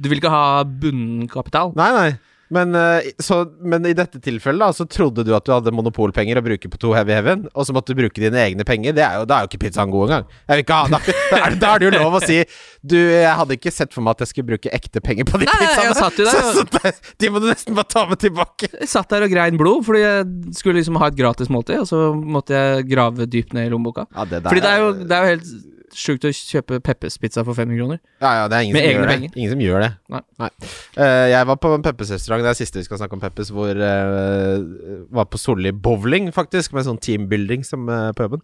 du 0.01 0.09
vil 0.09 0.19
ikke 0.19 0.31
ha 0.33 0.65
bunnkapital. 0.65 1.73
Nei, 1.77 1.91
nei. 1.97 2.11
Men, 2.51 2.75
eh, 2.75 3.11
så, 3.23 3.45
men 3.63 3.87
i 3.87 3.93
dette 3.95 4.19
tilfellet 4.23 4.65
da 4.65 4.75
så 4.75 4.87
trodde 4.91 5.23
du 5.27 5.31
at 5.37 5.47
du 5.47 5.53
hadde 5.55 5.73
monopolpenger 5.75 6.41
å 6.41 6.43
bruke 6.45 6.71
på 6.73 6.81
to 6.83 6.91
Heavy 6.97 7.15
Heaven, 7.15 7.45
og 7.55 7.67
så 7.67 7.75
måtte 7.77 7.95
du 7.95 8.01
bruke 8.03 8.19
dine 8.23 8.41
egne 8.43 8.67
penger. 8.67 8.97
Det 8.97 9.05
er 9.07 9.21
jo, 9.21 9.29
da 9.31 9.39
er 9.39 9.47
jo 9.47 9.51
ikke 9.53 9.63
pizzaen 9.69 9.93
god 9.95 10.09
engang. 10.09 10.27
Jeg 10.51 10.59
vil 10.59 10.65
ikke 10.65 10.81
da, 10.91 11.01
er, 11.39 11.57
da 11.63 11.73
er 11.75 11.83
det 11.83 11.89
jo 11.89 11.93
lov 11.95 12.19
å 12.19 12.23
si 12.25 12.41
Du, 12.81 12.97
jeg 12.97 13.37
hadde 13.39 13.57
ikke 13.59 13.73
sett 13.75 13.95
for 13.95 14.03
meg 14.03 14.17
at 14.17 14.25
jeg 14.25 14.33
skulle 14.33 14.51
bruke 14.55 14.73
ekte 14.75 15.03
penger 15.05 15.29
på 15.29 15.41
de 15.43 15.47
Nei, 15.47 15.57
pizzaene. 15.63 15.97
satt 15.99 16.21
jo 16.21 16.27
der, 16.27 16.45
så, 16.51 16.67
så 16.67 16.95
de 17.21 17.31
må 17.31 17.43
du 17.43 17.49
nesten 17.51 17.77
bare 17.77 17.91
ta 17.93 18.07
med 18.11 18.23
tilbake. 18.23 18.71
Jeg 18.81 18.91
satt 18.91 19.11
der 19.13 19.27
og 19.29 19.33
grein 19.33 19.59
blod, 19.61 19.85
fordi 19.87 20.03
jeg 20.03 20.57
skulle 20.59 20.81
liksom 20.81 20.99
ha 21.03 21.11
et 21.13 21.19
gratis 21.19 21.53
måltid, 21.53 21.85
og 21.85 21.91
så 21.91 22.09
måtte 22.17 22.57
jeg 22.57 22.89
grave 22.91 23.29
dypt 23.31 23.55
ned 23.55 23.69
i 23.69 23.75
lommeboka. 23.75 24.09
Ja, 24.17 24.27
det 24.27 24.43
der 24.43 24.51
Fordi 24.51 24.65
det 24.65 24.73
er 24.75 24.83
jo, 24.83 24.95
det 25.05 25.19
er 25.19 25.27
jo 25.29 25.35
helt 25.37 25.53
sjukt 25.97 26.25
å 26.29 26.33
kjøpe 26.35 26.79
Peppers 26.85 27.17
pizza 27.21 27.45
for 27.47 27.57
500 27.59 27.79
kroner. 27.79 27.99
Ja, 28.23 28.33
ja, 28.41 28.45
det 28.51 28.59
er 28.59 28.67
ingen 28.67 28.77
Med 28.77 28.85
som 28.85 28.91
egne 28.91 29.01
gjør 29.01 29.11
penger. 29.11 29.33
det. 29.33 29.41
Ingen 29.41 29.53
som 29.53 29.65
gjør 29.65 29.85
det. 29.85 29.91
Nei. 30.15 30.51
Eh, 30.97 31.27
jeg 31.33 31.49
var 31.51 31.59
på 31.63 31.73
en 31.75 31.87
Peppes 31.87 32.13
restaurant, 32.15 32.45
det 32.45 32.53
er 32.53 32.59
siste 32.61 32.81
vi 32.81 32.87
skal 32.87 33.03
snakke 33.03 33.19
om 33.19 33.23
Peppes, 33.23 33.53
hvor 33.55 33.71
uh, 33.71 35.05
Var 35.11 35.29
på 35.31 35.41
Solli 35.41 35.73
bowling, 35.73 36.31
faktisk, 36.37 36.75
med 36.77 36.89
sånn 36.89 37.01
teambuilding 37.03 37.67
som 37.67 37.87
uh, 37.91 38.11
på 38.17 38.29
jobben. 38.29 38.43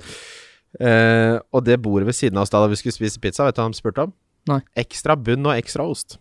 Uh, 0.77 1.41
og 1.57 1.65
det 1.65 1.81
bordet 1.81 2.11
ved 2.11 2.19
siden 2.19 2.39
av 2.39 2.45
oss 2.45 2.53
da 2.53 2.61
da 2.61 2.71
vi 2.71 2.79
skulle 2.81 2.97
spise 2.97 3.23
pizza, 3.23 3.47
vet 3.47 3.57
du 3.57 3.63
hva 3.63 3.71
de 3.73 3.79
spurte 3.79 4.07
om? 4.09 4.15
Nei. 4.51 4.61
Ekstra 4.79 5.17
bunn 5.19 5.47
og 5.49 5.57
ekstra 5.57 5.87
ost. 5.89 6.21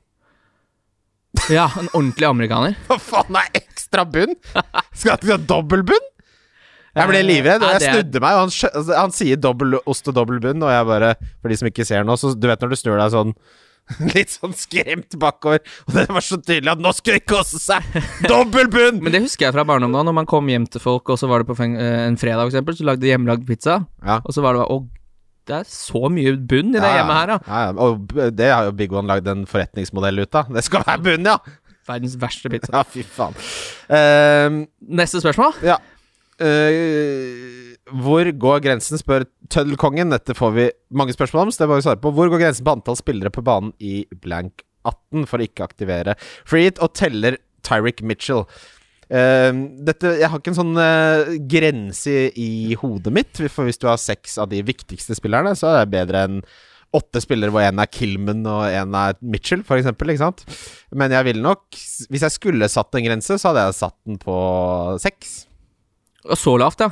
Ja, 1.51 1.67
en 1.77 1.89
ordentlig 1.91 2.27
amerikaner. 2.29 2.77
Hva 2.87 2.97
faen 3.01 3.37
er 3.37 3.49
ekstra 3.59 4.05
bunn? 4.07 4.37
Skal 4.95 5.19
du 5.21 5.33
ha 5.33 5.37
dobbel 5.37 5.83
bunn? 5.85 6.11
Jeg 6.95 7.09
ble 7.11 7.21
livredd, 7.27 7.63
og 7.65 7.73
jeg 7.75 7.91
snudde 7.91 8.21
meg, 8.23 8.37
og 8.37 8.45
han, 8.45 8.53
altså, 8.71 8.95
han 8.95 9.13
sier 9.15 9.39
dobbel 9.43 9.77
ost 9.85 10.07
og 10.07 10.15
dobbel 10.15 10.39
bunn, 10.43 10.63
og 10.63 10.71
jeg 10.71 10.87
bare 10.87 11.13
For 11.41 11.51
de 11.51 11.57
som 11.59 11.67
ikke 11.69 11.85
ser 11.87 12.05
nå, 12.07 12.15
så 12.21 12.31
du 12.37 12.47
vet 12.47 12.61
når 12.63 12.71
du 12.71 12.79
snur 12.79 12.99
deg 13.01 13.11
sånn 13.15 13.33
Litt 14.15 14.31
sånn 14.33 14.53
skremt 14.57 15.13
bakover, 15.21 15.59
og 15.85 15.93
det 15.93 16.07
var 16.09 16.23
så 16.25 16.39
tydelig 16.41 16.71
at 16.71 16.79
nå 16.81 16.89
skulle 16.97 17.19
det 17.19 17.27
koste 17.29 17.59
seg! 17.61 17.85
Dobbel 18.25 18.71
bunn! 18.73 18.97
Men 19.03 19.13
det 19.13 19.21
husker 19.27 19.45
jeg 19.49 19.53
fra 19.57 19.65
barndommen 19.67 19.93
da, 19.99 20.01
når 20.07 20.15
man 20.23 20.29
kom 20.31 20.47
hjem 20.49 20.65
til 20.73 20.81
folk, 20.81 21.11
og 21.13 21.19
så 21.21 21.29
var 21.29 21.43
det 21.43 21.51
på 21.51 21.57
eh, 21.67 21.75
en 22.07 22.17
fredag, 22.17 22.47
for 22.47 22.55
eksempel, 22.55 22.79
så 22.79 22.87
lagde 22.89 23.05
de 23.05 23.11
hjemmelagd 23.13 23.45
pizza, 23.45 23.83
Ja. 24.01 24.21
og 24.23 24.33
så 24.33 24.41
var 24.41 24.57
det 24.57 24.63
bare 24.65 24.87
det 25.45 25.53
er 25.59 25.67
så 25.69 26.07
mye 26.09 26.31
bunn 26.41 26.71
i 26.73 26.79
det 26.81 26.87
Ja, 26.89 26.95
hjemmet 27.03 27.19
her, 27.19 27.27
da. 27.29 27.37
Ja, 27.45 27.59
ja. 27.67 27.73
Og 27.85 28.33
det 28.33 28.47
har 28.49 28.65
jo 28.65 28.71
Big 28.79 28.93
One 28.97 29.05
lagd 29.11 29.27
en 29.29 29.43
forretningsmodell 29.45 30.23
ut 30.23 30.37
av. 30.39 30.49
Det 30.55 30.63
skal 30.65 30.81
være 30.87 31.03
bunn, 31.05 31.27
ja! 31.29 31.35
Verdens 31.85 32.15
verste 32.17 32.49
pizza. 32.49 32.71
Ja, 32.73 32.81
fy 32.89 33.03
faen. 33.05 33.37
Ehm, 33.93 34.63
Neste 34.97 35.21
spørsmål? 35.21 35.59
ja. 35.61 35.77
Eh, 36.41 37.75
hvor 38.03 38.27
går 38.27 38.63
grensen, 38.65 38.99
spør 38.99 39.27
Tøddelkongen. 39.51 40.11
Dette 40.11 40.35
får 40.35 40.55
vi 40.55 40.69
mange 40.91 41.15
spørsmål 41.15 41.47
om, 41.47 41.51
så 41.53 41.63
det 41.63 41.69
må 41.71 41.79
vi 41.79 41.85
svare 41.85 42.01
på. 42.01 42.11
Hvor 42.15 42.31
går 42.31 42.41
grensen 42.41 42.65
på 42.65 42.75
antall 42.75 42.99
spillere 42.99 43.31
på 43.31 43.43
banen 43.45 43.73
i 43.79 44.03
blank 44.23 44.65
18 44.85 45.27
for 45.29 45.41
å 45.41 45.47
ikke 45.47 45.65
aktivere 45.65 46.17
free 46.47 46.73
og 46.75 46.93
teller 46.97 47.39
Tyric 47.65 48.03
Mitchell? 48.05 48.45
Uh, 49.05 49.53
dette, 49.85 50.15
jeg 50.17 50.29
har 50.31 50.39
ikke 50.41 50.49
en 50.49 50.57
sånn 50.57 50.77
uh, 50.81 51.35
grense 51.45 52.09
i, 52.09 52.29
i 52.41 52.77
hodet 52.79 53.13
mitt, 53.13 53.37
for 53.53 53.69
hvis 53.69 53.77
du 53.77 53.85
har 53.85 54.01
seks 54.01 54.39
av 54.41 54.49
de 54.49 54.63
viktigste 54.65 55.13
spillerne, 55.17 55.53
så 55.53 55.69
er 55.69 55.83
det 55.83 55.93
bedre 55.93 56.23
enn 56.25 56.39
åtte 56.95 57.21
spillere 57.21 57.53
hvor 57.53 57.65
én 57.65 57.81
er 57.81 57.91
Kilman 57.91 58.45
og 58.49 58.65
én 58.69 58.95
er 58.97 59.17
Mitchell, 59.21 59.61
for 59.67 59.77
eksempel, 59.77 60.09
ikke 60.09 60.23
sant? 60.23 60.45
Men 60.95 61.13
jeg 61.13 61.27
ville 61.27 61.43
nok 61.43 61.75
Hvis 62.09 62.23
jeg 62.23 62.33
skulle 62.33 62.71
satt 62.71 62.95
en 62.95 63.05
grense, 63.05 63.37
så 63.37 63.51
hadde 63.51 63.67
jeg 63.67 63.77
satt 63.81 63.97
den 64.07 64.19
på 64.21 64.35
seks. 65.03 65.44
Og 66.29 66.39
så 66.39 66.55
lavt, 66.61 66.81
ja. 66.85 66.91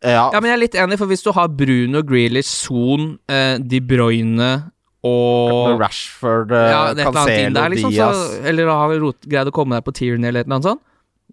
Ja, 0.00 0.30
Ja, 0.32 0.40
men 0.40 0.48
jeg 0.48 0.56
er 0.56 0.62
litt 0.62 0.76
enig, 0.80 0.96
for 1.00 1.10
hvis 1.10 1.24
du 1.24 1.32
har 1.36 1.48
Bruno, 1.52 2.00
Grealish, 2.06 2.48
Son, 2.48 3.18
eh, 3.28 3.58
De 3.58 3.82
Bruyne 3.84 4.70
og 5.04 5.80
Rashford, 5.80 6.52
ja, 6.52 6.90
eller 6.90 7.06
annet 7.08 7.16
Cancelo, 7.16 7.54
der, 7.56 7.74
liksom, 7.74 7.92
Diaz 7.92 8.16
så, 8.16 8.40
eller 8.48 8.68
har 8.68 8.94
rot, 9.00 9.20
greid 9.28 9.48
å 9.48 9.54
komme 9.56 9.76
deg 9.76 9.84
på 9.84 9.94
Tierney 9.96 10.28
eller 10.28 10.42
et 10.44 10.48
eller 10.48 10.58
annet 10.58 10.68
sånt. 10.70 10.82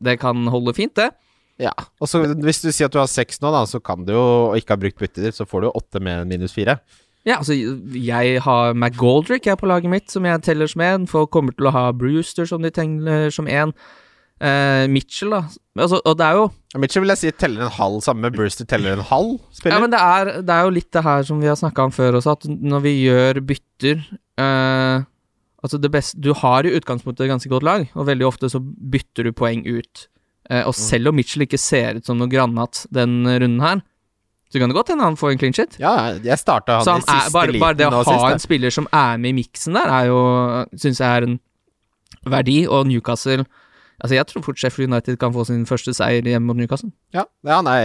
Det 0.03 0.19
kan 0.21 0.45
holde 0.51 0.75
fint, 0.77 0.93
det. 0.99 1.09
Ja. 1.59 1.73
Og 1.99 2.07
så 2.11 2.21
hvis 2.21 2.61
du 2.61 2.69
sier 2.69 2.87
at 2.87 2.93
du 2.93 2.99
har 3.01 3.09
seks 3.09 3.41
nå, 3.41 3.51
da, 3.55 3.65
så 3.67 3.81
kan 3.83 4.05
du 4.05 4.13
jo 4.13 4.23
og 4.51 4.59
ikke 4.59 4.75
ha 4.75 4.81
brukt 4.83 4.99
byttet 5.01 5.23
ditt, 5.25 5.37
så 5.39 5.47
får 5.47 5.63
du 5.63 5.69
jo 5.69 5.75
åtte 5.79 6.03
med 6.03 6.29
minus 6.29 6.53
fire. 6.55 6.77
Ja, 7.27 7.41
altså, 7.41 7.57
jeg 7.91 8.41
har 8.45 8.75
McGoldrick 8.75 9.49
jeg 9.49 9.59
på 9.59 9.67
laget 9.67 9.91
mitt, 9.91 10.11
som 10.13 10.23
jeg 10.27 10.43
teller 10.45 10.69
som 10.71 10.83
én. 10.85 11.07
Folk 11.11 11.33
kommer 11.33 11.55
til 11.57 11.67
å 11.67 11.73
ha 11.75 11.89
Brewster, 11.91 12.47
som 12.47 12.63
de 12.63 12.71
teller 12.71 13.33
som 13.35 13.49
én. 13.51 13.73
Eh, 14.37 14.85
Mitchell, 14.93 15.31
da. 15.33 15.41
Altså, 15.81 15.97
og 16.05 16.17
det 16.19 16.25
er 16.27 16.35
jo 16.37 16.43
Mitchell 16.77 17.01
vil 17.01 17.13
jeg 17.15 17.21
si 17.23 17.31
teller 17.41 17.65
en 17.65 17.73
halv, 17.73 18.01
sammen 18.05 18.27
med 18.27 18.35
Brewster 18.35 18.67
teller 18.69 18.93
en 18.93 19.05
halv 19.09 19.39
spiller. 19.55 19.77
Ja, 19.77 19.81
men 19.81 19.93
det 19.93 20.01
er, 20.01 20.31
det 20.45 20.53
er 20.53 20.67
jo 20.67 20.73
litt 20.75 20.89
det 20.93 21.03
her 21.07 21.25
som 21.25 21.39
vi 21.41 21.49
har 21.49 21.57
snakka 21.57 21.87
om 21.87 21.93
før 21.95 22.19
også, 22.19 22.35
at 22.37 22.45
når 22.45 22.83
vi 22.85 22.93
gjør 23.07 23.41
bytter 23.49 24.03
uh, 24.41 25.05
Altså 25.65 25.79
det 25.81 25.89
beste 25.89 26.19
Du 26.21 26.35
har 26.37 26.67
i 26.69 26.71
utgangspunktet 26.77 27.25
et 27.25 27.31
ganske 27.31 27.49
godt 27.49 27.65
lag, 27.65 27.87
og 27.97 28.05
veldig 28.05 28.27
ofte 28.27 28.49
så 28.53 28.61
bytter 28.61 29.25
du 29.25 29.33
poeng 29.33 29.65
ut. 29.65 30.03
Uh, 30.51 30.67
og 30.69 30.75
selv 30.77 31.09
om 31.09 31.17
Mitchell 31.17 31.47
ikke 31.47 31.57
ser 31.57 31.97
ut 31.97 32.05
som 32.05 32.19
noe 32.21 32.29
granat 32.29 32.85
den 32.93 33.23
runden 33.25 33.63
her, 33.65 33.81
så 34.53 34.61
kan 34.61 34.69
det 34.69 34.77
godt 34.77 34.93
hende 34.93 35.03
han 35.03 35.17
får 35.17 35.33
en 35.33 35.41
clean 35.41 35.57
shit. 35.57 35.79
ja, 35.81 36.13
jeg 36.23 36.39
starta 36.39 36.77
han, 36.77 36.85
Så 36.85 36.93
han 36.93 37.01
i 37.01 37.09
siste 37.09 37.25
er, 37.25 37.33
bare, 37.33 37.59
bare 37.59 37.79
det 37.81 37.89
å 37.89 38.03
ha 38.05 38.31
en 38.31 38.39
spiller 38.39 38.71
som 38.71 38.85
er 38.93 39.17
med 39.17 39.33
i 39.33 39.39
miksen 39.41 39.75
der, 39.75 39.91
er 39.91 40.11
jo 40.11 40.21
Syns 40.77 41.01
jeg 41.01 41.09
er 41.09 41.25
en 41.25 41.39
verdi, 42.27 42.61
og 42.69 42.85
Newcastle 42.87 43.43
Altså, 43.97 44.13
jeg 44.13 44.27
tror 44.29 44.43
fort 44.45 44.59
Sheffield 44.61 44.91
United 44.91 45.17
kan 45.17 45.33
få 45.33 45.43
sin 45.47 45.63
første 45.65 45.93
seier 45.97 46.25
hjemme 46.25 46.51
mot 46.51 46.59
Newcastle. 46.59 46.91
Ja, 47.15 47.23
ja 47.47 47.57
nei, 47.65 47.79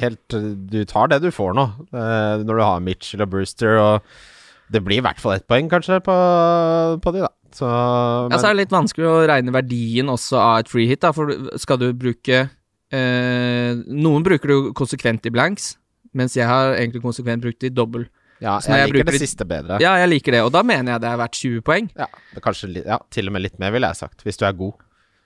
helt 0.00 0.36
Du 0.72 0.78
tar 0.88 1.10
det 1.12 1.20
du 1.20 1.28
får 1.34 1.52
nå, 1.58 1.66
eh, 1.92 2.44
når 2.48 2.60
du 2.60 2.64
har 2.64 2.84
Mitchell 2.84 3.24
og 3.26 3.34
Brewster, 3.34 3.76
og 3.76 4.72
det 4.72 4.80
blir 4.84 5.02
i 5.02 5.04
hvert 5.04 5.20
fall 5.20 5.36
ett 5.36 5.46
poeng, 5.48 5.68
kanskje, 5.68 6.00
på, 6.04 6.14
på 7.04 7.12
de, 7.12 7.26
da. 7.26 7.32
Så 7.56 7.68
men, 7.68 8.32
Ja, 8.32 8.40
så 8.40 8.48
er 8.48 8.56
det 8.56 8.62
litt 8.64 8.76
vanskelig 8.76 9.08
å 9.08 9.18
regne 9.28 9.52
verdien 9.52 10.12
også 10.12 10.40
av 10.40 10.62
et 10.62 10.72
free 10.72 10.88
hit, 10.88 11.02
da, 11.04 11.12
for 11.16 11.32
skal 11.60 11.80
du 11.80 11.90
bruke 11.96 12.42
eh, 12.48 13.84
Noen 13.84 14.24
bruker 14.24 14.48
du 14.52 14.72
konsekvent 14.76 15.28
i 15.28 15.32
blanks, 15.34 15.74
mens 16.16 16.36
jeg 16.40 16.48
har 16.48 16.72
egentlig 16.78 17.04
konsekvent 17.04 17.44
brukt 17.44 17.68
i 17.68 17.72
dobbel. 17.72 18.08
ja, 18.40 18.58
jeg 18.64 18.80
jeg 18.80 18.92
liker 18.94 19.12
det 19.12 19.20
siste 19.26 19.44
bedre. 19.48 19.76
Ja, 19.84 19.98
jeg 20.00 20.08
liker 20.14 20.38
det, 20.38 20.44
og 20.48 20.52
da 20.56 20.64
mener 20.64 20.96
jeg 20.96 21.04
det 21.04 21.12
er 21.12 21.20
verdt 21.20 21.40
20 21.44 21.64
poeng. 21.68 21.92
Ja, 22.00 22.08
kanskje 22.44 22.72
ja, 22.80 23.00
til 23.12 23.28
og 23.28 23.36
med 23.36 23.44
litt 23.44 23.58
mer, 23.60 23.76
ville 23.76 23.92
jeg 23.92 24.00
sagt, 24.06 24.24
hvis 24.24 24.40
du 24.40 24.48
er 24.48 24.56
god. 24.56 24.76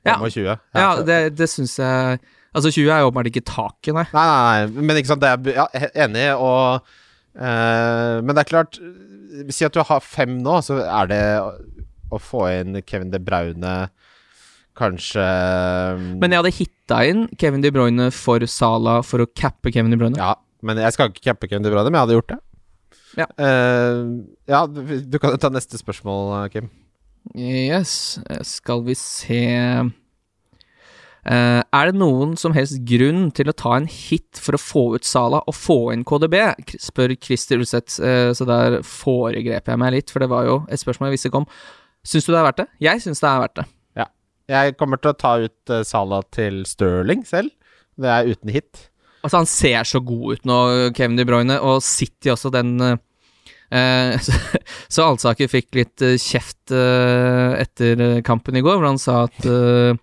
Ja. 0.06 0.16
25. 0.18 0.46
Ja, 0.74 0.88
det, 1.06 1.18
det 1.38 1.46
syns 1.50 1.76
jeg 1.78 2.22
Altså, 2.52 2.68
20 2.68 2.90
er 2.92 3.00
jo 3.00 3.08
åpenbart 3.08 3.30
ikke 3.30 3.44
taket, 3.48 3.94
nei. 3.96 4.04
Nei, 4.12 4.24
nei, 4.28 4.64
nei, 4.66 4.82
men 4.84 4.98
ikke 5.00 5.12
sant, 5.14 5.22
det 5.22 5.30
er 5.30 5.54
ja, 5.56 5.86
enig, 6.04 6.26
og 6.36 6.82
eh, 7.38 8.18
Men 8.20 8.34
det 8.34 8.42
er 8.42 8.50
klart 8.50 8.80
Si 9.56 9.64
at 9.64 9.72
du 9.72 9.80
har 9.88 10.04
fem 10.04 10.36
nå, 10.44 10.58
så 10.66 10.76
er 10.84 11.08
det 11.08 11.22
å, 11.40 11.52
å 12.12 12.20
få 12.20 12.44
inn 12.58 12.82
Kevin 12.84 13.14
De 13.14 13.22
Braune 13.22 13.76
Kanskje 14.76 15.24
Men 16.20 16.32
jeg 16.32 16.42
hadde 16.42 16.54
hitta 16.58 17.00
inn 17.08 17.24
Kevin 17.40 17.64
De 17.64 17.72
Bruyne 17.72 18.10
for 18.12 18.44
Sala 18.48 19.00
for 19.06 19.24
å 19.24 19.28
cappe 19.28 19.72
Kevin 19.72 19.92
De 19.92 20.00
Bruyne. 20.00 20.20
Ja, 20.20 20.34
men 20.64 20.80
jeg 20.80 20.96
skal 20.96 21.12
ikke 21.12 21.26
cappe 21.30 21.48
Kevin 21.48 21.64
De 21.64 21.72
Bruyne, 21.72 21.88
men 21.90 22.00
jeg 22.00 22.06
hadde 22.06 22.16
gjort 22.16 22.32
det. 22.32 22.38
Ja. 23.20 23.26
uh, 23.36 24.08
ja, 24.48 24.62
du, 24.64 24.80
du 25.12 25.18
kan 25.20 25.36
ta 25.40 25.50
neste 25.52 25.76
spørsmål, 25.76 26.48
Kim. 26.54 26.70
Yes, 27.38 28.18
eh, 28.28 28.42
skal 28.46 28.84
vi 28.86 28.96
se 28.98 29.42
Uh, 31.22 31.62
Er 31.70 31.86
det 31.86 32.00
noen 32.00 32.32
som 32.34 32.50
helst 32.50 32.80
grunn 32.82 33.28
til 33.30 33.46
å 33.46 33.54
ta 33.54 33.76
en 33.76 33.86
hit 33.86 34.40
for 34.42 34.56
å 34.56 34.58
få 34.58 34.82
ut 34.96 35.06
Sala 35.06 35.38
og 35.46 35.54
få 35.54 35.76
inn 35.94 36.02
KDB? 36.02 36.34
Spør 36.82 37.14
Christer 37.14 37.62
Ulseth, 37.62 38.00
uh, 38.02 38.32
så 38.34 38.42
der 38.48 38.80
foregrep 38.82 39.70
jeg 39.70 39.78
meg 39.78 39.94
litt, 39.94 40.10
for 40.10 40.18
det 40.18 40.32
var 40.32 40.48
jo 40.48 40.56
et 40.66 40.82
spørsmål 40.82 41.12
jeg 41.12 41.14
visste 41.14 41.30
ikke 41.30 41.44
om. 41.44 41.46
Syns 42.02 42.26
du 42.26 42.32
det 42.32 42.40
er 42.40 42.48
verdt 42.48 42.62
det? 42.64 42.68
Jeg 42.82 43.04
syns 43.04 43.22
det 43.22 43.30
er 43.30 43.44
verdt 43.44 43.60
det. 43.60 43.66
Ja. 44.02 44.08
Jeg 44.50 44.74
kommer 44.80 44.98
til 44.98 45.12
å 45.12 45.20
ta 45.22 45.36
ut 45.44 45.70
uh, 45.76 45.84
Sala 45.86 46.24
til 46.34 46.64
Sterling 46.66 47.22
selv. 47.28 47.54
Det 48.02 48.10
er 48.10 48.32
uten 48.34 48.50
hit. 48.50 48.88
Altså, 49.22 49.38
han 49.38 49.46
ser 49.46 49.86
så 49.86 50.00
god 50.02 50.34
ut 50.34 50.48
nå, 50.48 50.58
Kevin 50.96 51.18
De 51.18 51.26
Bruyne, 51.28 51.60
og 51.62 51.78
City 51.86 52.32
også, 52.32 52.50
den 52.50 52.74
eh, 52.82 52.96
eh, 52.96 53.02
så, 54.26 54.32
så 54.92 55.06
Alsaker 55.10 55.48
fikk 55.48 55.70
litt 55.78 56.02
eh, 56.04 56.18
kjeft 56.20 56.72
eh, 56.76 57.54
etter 57.62 58.00
eh, 58.04 58.18
kampen 58.26 58.58
i 58.58 58.62
går, 58.64 58.76
hvor 58.80 58.90
han 58.90 59.00
sa 59.00 59.22
at 59.28 59.46
eh, 59.48 59.96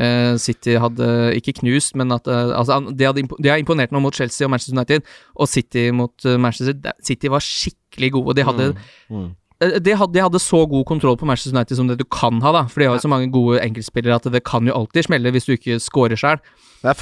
eh, 0.00 0.36
City 0.40 0.76
hadde 0.80 1.08
ikke 1.38 1.56
knust, 1.60 1.96
men 1.98 2.14
at 2.14 2.30
eh, 2.30 2.52
altså, 2.56 2.78
de, 2.92 3.08
hadde 3.08 3.26
de 3.26 3.50
har 3.50 3.58
imponert 3.60 3.90
noe 3.94 4.04
mot 4.04 4.14
Chelsea 4.14 4.46
og 4.46 4.52
Manchester 4.54 4.78
United, 4.78 5.10
og 5.34 5.50
City 5.50 5.88
mot 5.96 6.14
eh, 6.28 6.38
Manchester 6.40 6.94
City 7.06 7.32
var 7.32 7.42
skikkelig 7.44 8.12
gode. 8.18 8.38
De 8.40 8.46
hadde, 8.46 8.70
Mm. 9.10 9.24
Mm. 9.60 9.82
de, 9.82 9.92
hadde, 9.98 10.14
de 10.14 10.22
hadde 10.22 10.38
så 10.40 10.62
god 10.70 10.84
kontroll 10.88 11.16
på 11.18 11.26
Manchester 11.28 11.52
United 11.56 11.76
som 11.76 11.88
det 11.90 11.98
du 12.00 12.06
kan 12.06 12.38
ha, 12.44 12.52
da. 12.54 12.62
For 12.70 12.80
de 12.80 12.86
har 12.88 12.94
jo 12.96 13.02
så 13.02 13.10
mange 13.10 13.26
gode 13.34 13.58
enkeltspillere 13.64 14.16
at 14.20 14.30
det 14.32 14.44
kan 14.46 14.64
jo 14.70 14.72
alltid 14.78 15.08
smelle 15.10 15.32
hvis 15.34 15.48
du 15.50 15.56
ikke 15.56 15.80
scorer 15.82 16.16
sjøl. 16.16 16.38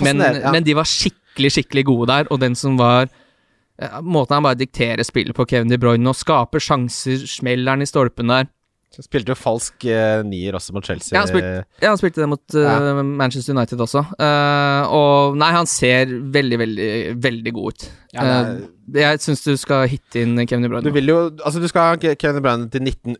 Men, 0.02 0.18
ja. 0.42 0.50
men 0.50 0.64
de 0.66 0.74
var 0.74 0.88
skikkelig, 0.88 1.52
skikkelig 1.54 1.84
gode 1.86 2.08
der, 2.10 2.26
og 2.34 2.40
den 2.42 2.56
som 2.58 2.80
var 2.80 3.06
Måten 4.02 4.34
han 4.38 4.42
bare 4.42 4.58
dikterer 4.58 5.04
spillet 5.06 5.36
på 5.38 5.46
Kevin 5.48 5.68
De 5.70 5.78
Bruyne 5.78 6.08
og 6.10 6.16
skaper 6.18 6.58
sjanser, 6.62 7.20
smeller 7.30 7.76
han 7.76 7.82
i 7.82 7.86
stolpen 7.86 8.26
der. 8.32 8.48
Så 8.90 9.04
spilte 9.04 9.30
jo 9.30 9.36
falsk 9.38 9.84
eh, 9.84 10.22
nier 10.26 10.56
også 10.58 10.72
mot 10.74 10.82
Chelsea. 10.82 11.12
Ja, 11.14 11.20
han 11.22 11.28
spilte- 11.30 11.64
Ja, 11.84 11.90
han 11.92 11.98
spilte 12.00 12.22
det 12.24 12.28
mot 12.32 12.56
uh, 12.56 13.02
Manchester 13.04 13.52
United 13.54 13.78
også. 13.84 14.00
Uh, 14.18 14.88
og 14.90 15.36
nei, 15.38 15.50
han 15.54 15.68
ser 15.70 16.06
veldig, 16.08 16.58
veldig, 16.64 16.88
veldig 17.22 17.52
god 17.54 17.76
ut. 17.76 17.86
Ja, 18.16 18.24
det 18.24 18.34
er- 18.34 18.58
Eh, 18.88 19.02
jeg 19.04 19.20
syns 19.20 19.44
du 19.44 19.52
skal 19.60 19.86
hitte 19.92 20.22
inn 20.24 20.34
Kevin 20.48 20.62
De 20.64 20.68
Du 20.68 20.72
Bruyne. 20.80 20.92
vil 20.94 21.06
jo 21.12 21.18
Altså, 21.44 21.60
du 21.60 21.68
skal 21.68 21.90
ha 21.92 21.96
Kevin 22.16 22.38
De 22.40 22.40
Bruyne 22.40 22.70
til 22.72 22.80
19 22.80 23.16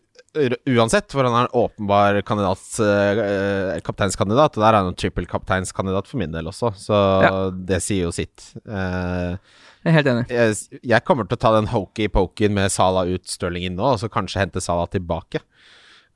uansett, 0.75 1.11
for 1.11 1.23
han 1.25 1.33
er 1.33 1.47
en 1.47 1.55
åpenbar 1.57 2.19
kandidat, 2.25 2.65
eh, 2.81 3.79
kapteinskandidat. 3.85 4.57
Og 4.57 4.61
der 4.63 4.67
er 4.73 4.77
han 4.81 4.87
en 4.91 4.95
trippel 4.97 5.25
kapteinskandidat 5.29 6.07
for 6.07 6.17
min 6.17 6.31
del 6.31 6.45
også, 6.49 6.73
så 6.75 6.99
Ja. 7.23 7.49
det 7.51 7.81
sier 7.81 8.03
jo 8.05 8.11
sitt. 8.11 8.53
Eh, 8.67 9.37
Jeg 9.79 9.91
er 9.91 9.95
helt 9.95 10.09
enig. 10.11 10.23
jeg, 10.27 10.79
jeg 10.91 11.05
kommer 11.07 11.27
til 11.27 11.37
å 11.37 11.41
ta 11.41 11.53
den 11.55 11.69
hokey-pokyen 11.71 12.55
med 12.55 12.71
Sala 12.73 13.05
ut, 13.07 13.23
Stirling 13.31 13.69
inn 13.69 13.77
nå, 13.79 13.93
og 13.93 14.01
så 14.01 14.09
kanskje 14.11 14.41
hente 14.43 14.63
Sala 14.63 14.89
tilbake. 14.91 15.43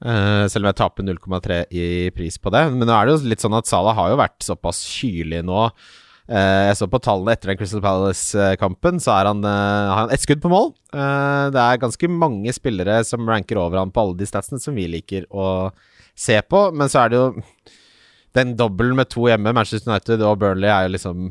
Uh, 0.04 0.44
selv 0.52 0.66
om 0.66 0.68
jeg 0.68 0.80
taper 0.82 1.06
0,3 1.08 1.60
i 1.72 1.84
pris 2.12 2.36
på 2.36 2.52
det. 2.52 2.66
Men 2.74 2.90
nå 2.90 2.96
er 2.96 3.08
det 3.08 3.14
jo 3.16 3.30
litt 3.32 3.44
sånn 3.44 3.56
at 3.56 3.70
Sala 3.70 3.94
har 3.96 4.12
jo 4.12 4.20
vært 4.20 4.44
såpass 4.44 4.82
kylig 4.84 5.40
nå. 5.48 5.70
Uh, 6.24 6.70
jeg 6.70 6.78
så 6.80 6.88
på 6.92 7.00
tallene 7.04 7.36
etter 7.36 7.52
den 7.52 7.60
Crystal 7.60 7.84
Palace-kampen, 7.84 9.00
så 9.04 9.16
er 9.16 9.32
han, 9.32 9.44
uh, 9.48 9.92
har 9.94 10.02
han 10.02 10.14
ett 10.16 10.24
skudd 10.24 10.44
på 10.44 10.52
mål. 10.52 10.74
Eh, 10.94 11.46
det 11.52 11.60
er 11.60 11.82
ganske 11.82 12.10
mange 12.12 12.52
spillere 12.56 13.00
som 13.08 13.28
ranker 13.28 13.60
over 13.60 13.82
han 13.82 13.92
på 13.92 14.04
alle 14.04 14.20
de 14.20 14.28
statsene 14.30 14.62
som 14.64 14.76
vi 14.76 14.86
liker 14.92 15.26
å 15.32 15.72
se 16.16 16.38
på, 16.46 16.68
men 16.76 16.92
så 16.92 17.04
er 17.04 17.12
det 17.12 17.20
jo 17.20 17.28
den 18.38 18.54
dobbelen 18.58 18.98
med 18.98 19.10
to 19.12 19.28
hjemme, 19.30 19.56
Manchester 19.56 19.92
United 19.92 20.24
og 20.26 20.40
Burnley, 20.42 20.70
er 20.72 20.88
jo 20.88 20.94
liksom 20.96 21.28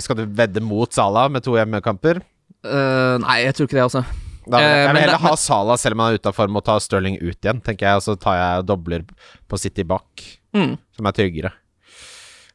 Skal 0.00 0.16
du 0.16 0.26
vedde 0.26 0.62
mot 0.64 0.92
Salah 0.94 1.28
med 1.30 1.42
to 1.44 1.56
hjemmekamper? 1.58 2.22
Uh, 2.64 3.18
nei, 3.22 3.40
jeg 3.44 3.54
tror 3.58 3.66
ikke 3.68 3.76
det, 3.80 3.82
altså. 3.88 4.02
Da, 4.42 4.58
Eh, 4.58 4.68
jeg 4.86 4.94
vil 4.94 5.00
heller 5.04 5.20
ha 5.22 5.32
Salah 5.38 5.76
selv 5.78 5.94
om 5.94 6.00
han 6.02 6.14
er 6.14 6.18
utafor, 6.18 6.50
og 6.50 6.64
ta 6.66 6.74
Stirling 6.82 7.18
ut 7.22 7.36
igjen, 7.38 7.60
tenker 7.62 7.86
jeg. 7.86 7.96
Og 8.00 8.02
så 8.02 8.16
tar 8.18 8.38
jeg 8.40 8.64
dobler 8.66 9.04
på 9.48 9.58
City 9.58 9.82
bak, 9.86 10.22
Mm, 10.54 10.74
som 10.96 11.06
er 11.06 11.12
tryggere. 11.16 11.52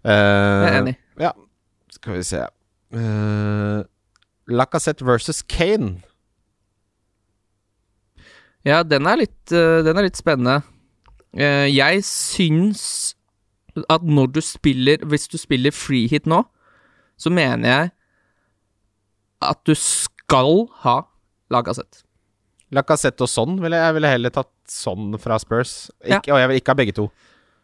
jeg 0.04 0.68
er 0.72 0.80
enig. 0.82 0.96
Ja, 1.20 1.32
skal 1.90 2.14
vi 2.14 2.24
se 2.24 2.42
uh, 2.94 3.84
Lacassette 4.48 5.04
versus 5.08 5.42
Kane. 5.42 6.02
Ja, 8.68 8.84
den 8.84 9.08
er 9.08 9.18
litt, 9.24 9.40
uh, 9.54 9.80
den 9.86 9.98
er 9.98 10.08
litt 10.08 10.20
spennende. 10.20 10.60
Uh, 11.38 11.68
jeg 11.72 12.04
syns 12.08 13.16
at 13.92 14.02
når 14.08 14.32
du 14.34 14.40
spiller 14.42 14.98
Hvis 15.06 15.28
du 15.30 15.36
spiller 15.38 15.72
free 15.76 16.08
hit 16.10 16.26
nå, 16.26 16.40
så 17.18 17.32
mener 17.34 17.70
jeg 17.70 17.92
at 19.48 19.60
du 19.68 19.74
skal 19.78 20.66
ha 20.84 20.98
Lagasett. 21.54 22.04
Lacassette 22.76 23.24
og 23.24 23.30
sånn 23.32 23.60
ville 23.64 23.78
jeg 23.80 23.96
ville 23.96 24.10
heller 24.12 24.34
tatt 24.36 24.50
sånn 24.68 25.14
fra 25.22 25.38
Spurs. 25.40 25.90
Ja. 26.04 26.18
Ikke, 26.20 26.34
Og 26.36 26.42
jeg 26.42 26.50
vil 26.52 26.60
ikke 26.60 26.74
ha 26.74 26.80
begge 26.82 26.96
to. 26.98 27.06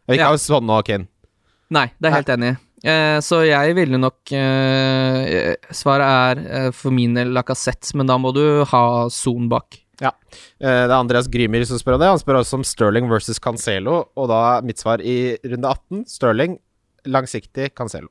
Jeg 0.07 0.13
vil 0.13 0.15
ikke 0.19 0.29
Ja. 0.29 0.29
ha 0.31 0.38
sånn 0.39 0.69
og 0.72 0.86
Kane. 0.88 1.07
Nei, 1.74 1.88
det 2.00 2.07
er 2.07 2.12
jeg 2.12 2.19
helt 2.22 2.31
enig 2.38 2.51
i. 2.53 2.57
Eh, 2.88 3.17
så 3.24 3.41
jeg 3.48 3.75
ville 3.75 3.98
nok 4.00 4.31
eh, 4.36 5.55
Svaret 5.72 6.07
er 6.39 6.41
eh, 6.67 6.72
for 6.75 6.91
min 6.91 7.13
del 7.15 7.31
Lacassette, 7.36 7.93
men 7.95 8.07
da 8.07 8.17
må 8.19 8.33
du 8.36 8.63
ha 8.69 8.83
Son 9.10 9.50
bak. 9.51 9.79
Eh, 10.03 10.12
det 10.60 10.89
er 10.89 10.95
Andreas 10.98 11.27
Grymer 11.31 11.63
som 11.67 11.79
spør 11.79 11.95
om 11.95 12.00
det. 12.03 12.10
Han 12.12 12.19
spør 12.19 12.39
også 12.41 12.60
om 12.60 12.63
Sterling 12.67 13.07
versus 13.12 13.39
Cancelo, 13.39 14.10
og 14.15 14.27
da 14.31 14.39
er 14.57 14.65
mitt 14.67 14.79
svar 14.79 15.00
i 15.03 15.36
runde 15.43 15.67
18 15.69 16.05
Sterling, 16.12 16.57
langsiktig 17.05 17.72
Cancelo. 17.75 18.10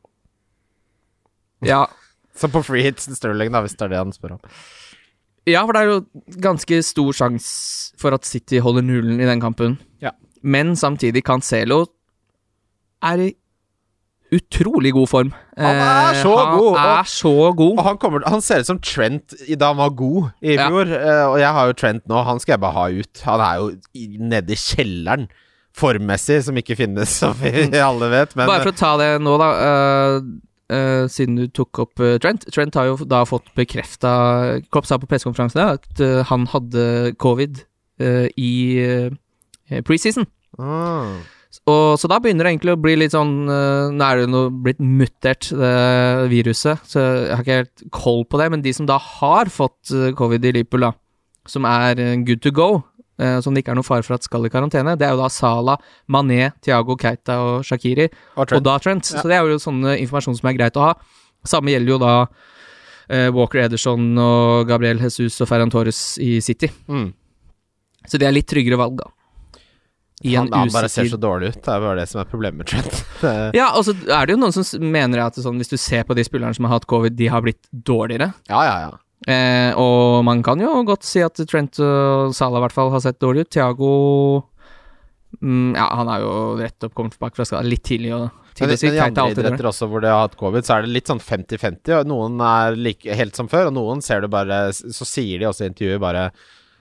Ja, 1.62 1.86
Så 2.38 2.48
på 2.48 2.62
free 2.64 2.82
hits 2.86 3.04
Sterling, 3.16 3.52
da, 3.52 3.60
hvis 3.60 3.74
det 3.76 3.84
er 3.84 3.90
det 3.92 3.98
han 4.00 4.12
spør 4.14 4.32
om. 4.38 4.40
ja 5.46 5.60
for 5.66 5.76
det 5.76 5.82
er 5.82 5.90
jo 5.90 5.98
ganske 6.40 6.78
stor 6.86 7.12
sjanse 7.12 7.92
for 8.00 8.14
at 8.16 8.24
City 8.24 8.58
holder 8.64 8.82
nullen 8.86 9.20
i 9.20 9.26
den 9.28 9.40
kampen. 9.42 9.76
Ja. 10.00 10.10
Men 10.42 10.72
samtidig, 10.76 11.22
Cancelo 11.28 11.84
er 13.04 13.20
i 13.26 13.30
utrolig 14.32 14.94
god 14.96 15.08
form. 15.10 15.32
Han 15.60 15.76
er 15.76 16.14
Eh, 16.14 16.22
så 16.22 16.32
han 16.38 16.56
god, 16.58 16.68
og- 16.72 16.78
er 16.78 17.02
så 17.04 17.32
god. 17.56 17.78
Og 17.78 17.84
han, 17.84 17.98
kommer, 17.98 18.22
han 18.28 18.40
ser 18.40 18.60
ut 18.60 18.66
som 18.66 18.78
Trent 18.80 19.34
da 19.58 19.66
han 19.66 19.76
var 19.76 19.90
god 19.90 20.30
i 20.40 20.56
fjor. 20.56 20.86
Ja. 20.88 21.26
og 21.28 21.38
jeg 21.38 21.52
har 21.52 21.66
jo 21.66 21.72
Trent 21.74 22.06
nå, 22.08 22.22
han 22.24 22.40
skal 22.40 22.52
jeg 22.54 22.60
bare 22.60 22.72
ha 22.72 22.86
ut. 22.88 23.20
Han 23.26 23.40
er 23.40 23.54
jo 23.60 23.70
nede 24.24 24.52
i 24.52 24.56
kjelleren, 24.56 25.28
formmessig, 25.76 26.42
som 26.44 26.56
ikke 26.56 26.76
finnes, 26.76 27.08
som 27.12 27.34
vi 27.34 27.68
alle 27.90 28.08
vet. 28.08 28.34
Men 28.36 28.46
Bare 28.48 28.62
for 28.64 28.72
å 28.72 28.76
ta 28.80 28.96
det 28.96 29.10
nå, 29.20 29.36
da. 29.38 29.50
eh, 29.60 30.20
eh, 30.72 31.04
siden 31.12 31.36
du 31.38 31.44
tok 31.52 31.82
opp 31.84 32.02
uh, 32.02 32.16
Trent. 32.22 32.46
Trent 32.52 32.78
har 32.78 32.88
jo 32.90 32.96
da 33.08 33.22
fått 33.28 33.52
bekrefta 33.58 34.12
Klopp 34.72 34.88
sa 34.88 34.98
på 35.00 35.08
pressekonferansen 35.10 35.62
at 35.64 36.02
uh, 36.02 36.22
han 36.30 36.48
hadde 36.52 37.14
covid 37.22 37.62
i 38.02 38.52
preseason. 39.86 40.24
ah, 40.58 41.20
Og, 41.70 42.00
så 42.00 42.08
da 42.10 42.16
begynner 42.18 42.48
det 42.48 42.50
egentlig 42.56 42.72
å 42.74 42.80
bli 42.82 42.96
litt 42.98 43.12
sånn 43.14 43.44
Nå 43.46 44.02
er 44.02 44.18
det 44.18 44.24
jo 44.24 44.40
blitt 44.64 44.80
mutert, 44.82 45.52
det 45.54 46.32
viruset, 46.32 46.82
så 46.88 47.04
jeg 47.04 47.36
har 47.36 47.44
ikke 47.44 47.58
helt 47.60 47.84
koll 47.94 48.24
på 48.26 48.40
det. 48.40 48.48
Men 48.50 48.64
de 48.64 48.72
som 48.74 48.88
da 48.90 48.96
har 48.98 49.52
fått 49.54 49.92
covid 50.18 50.48
i 50.48 50.54
Liverpool, 50.56 50.88
da, 50.88 50.90
som 51.46 51.68
er 51.68 52.00
good 52.26 52.42
to 52.42 52.50
go, 52.50 52.82
som 53.44 53.54
det 53.54 53.62
ikke 53.62 53.74
er 53.74 53.78
noen 53.78 53.86
fare 53.86 54.04
for 54.06 54.16
at 54.16 54.26
skal 54.26 54.48
i 54.48 54.50
karantene, 54.52 54.96
det 54.98 55.06
er 55.06 55.14
jo 55.16 55.20
da 55.22 55.28
Salah, 55.32 55.78
Mané, 56.10 56.50
Thiago 56.64 56.96
Keita 56.98 57.38
og 57.44 57.66
Shakiri. 57.68 58.08
og 58.36 58.46
Trent. 58.48 58.58
Og 58.58 58.66
da 58.66 58.76
Trent. 58.82 59.12
Ja. 59.12 59.22
Så 59.22 59.30
det 59.30 59.38
er 59.38 59.50
jo 59.50 59.60
sånne 59.62 59.96
informasjon 60.02 60.38
som 60.40 60.50
er 60.50 60.58
greit 60.58 60.78
å 60.80 60.88
ha. 60.90 60.92
Samme 61.48 61.72
gjelder 61.74 61.94
jo 61.94 61.98
da 62.02 62.12
eh, 63.08 63.28
Walker 63.34 63.64
Ederson 63.64 64.12
og 64.22 64.68
Gabriel 64.70 65.02
Jesus 65.02 65.40
og 65.42 65.50
Ferran 65.50 65.72
Torres 65.72 66.04
i 66.22 66.36
City. 66.44 66.70
mm. 66.88 67.10
Så 68.10 68.18
det 68.18 68.26
er 68.26 68.34
litt 68.34 68.48
tryggere 68.50 68.74
valg, 68.80 68.96
da. 68.98 69.04
I 70.26 70.34
en 70.34 70.48
han, 70.48 70.52
han 70.54 70.70
bare 70.74 70.88
ser 70.90 71.06
så 71.10 71.18
dårlig 71.18 71.52
ut. 71.52 71.60
Det 71.62 71.70
er 71.70 71.80
bare 71.82 71.98
det 71.98 72.08
som 72.10 72.20
er 72.22 72.28
problemet 72.30 72.62
med 72.62 72.70
Trent. 72.70 72.98
Ja, 73.58 73.72
og 73.78 73.86
så 73.86 73.94
er 73.94 74.26
det 74.26 74.34
jo 74.36 74.40
noen 74.42 74.54
som 74.54 74.90
mener 74.94 75.22
at 75.24 75.38
sånn, 75.38 75.58
hvis 75.62 75.70
du 75.70 75.78
ser 75.78 76.02
på 76.06 76.14
de 76.18 76.24
spillerne 76.26 76.54
som 76.54 76.66
har 76.66 76.76
hatt 76.78 76.86
covid, 76.90 77.14
de 77.18 77.30
har 77.30 77.42
blitt 77.42 77.62
dårligere. 77.70 78.32
ja, 78.50 78.62
ja, 78.66 78.76
ja. 78.88 78.92
Eh, 79.22 79.70
og 79.78 80.24
man 80.26 80.40
kan 80.42 80.58
jo 80.58 80.80
godt 80.86 81.06
si 81.06 81.20
at 81.22 81.38
Trent 81.46 81.78
og 81.78 82.32
Salah 82.34 82.58
i 82.58 82.64
hvert 82.64 82.74
fall 82.74 82.90
har 82.94 83.02
sett 83.04 83.20
dårlig 83.22 83.46
ut. 83.46 83.52
Thiago 83.54 83.90
mm, 85.38 85.74
Ja, 85.78 85.88
han 86.00 86.10
er 86.10 86.24
jo 86.24 86.32
rett 86.58 86.88
opp 86.88 86.96
kommet 86.98 87.14
tilbake 87.16 87.38
fra 87.38 87.46
skade. 87.46 87.68
Litt 87.70 87.84
tidlig 87.86 88.14
og 88.16 88.30
Men, 88.60 88.68
men 88.68 88.96
i 88.98 88.98
andre 89.00 89.28
idretter 89.32 89.68
også 89.70 89.86
hvor 89.88 90.02
de 90.04 90.10
har 90.12 90.26
hatt 90.26 90.34
covid, 90.36 90.66
så 90.66 90.74
er 90.74 90.84
det 90.84 90.92
litt 90.92 91.08
sånn 91.08 91.22
50-50. 91.22 92.02
Noen 92.10 92.42
er 92.44 92.74
like, 92.76 93.14
helt 93.16 93.38
som 93.38 93.48
før, 93.48 93.70
og 93.70 93.78
noen 93.78 94.02
ser 94.04 94.20
du 94.20 94.28
bare 94.32 94.66
Så 94.74 95.06
sier 95.08 95.40
de 95.40 95.48
også 95.48 95.64
i 95.64 95.70
intervjuet 95.72 96.02
bare 96.02 96.26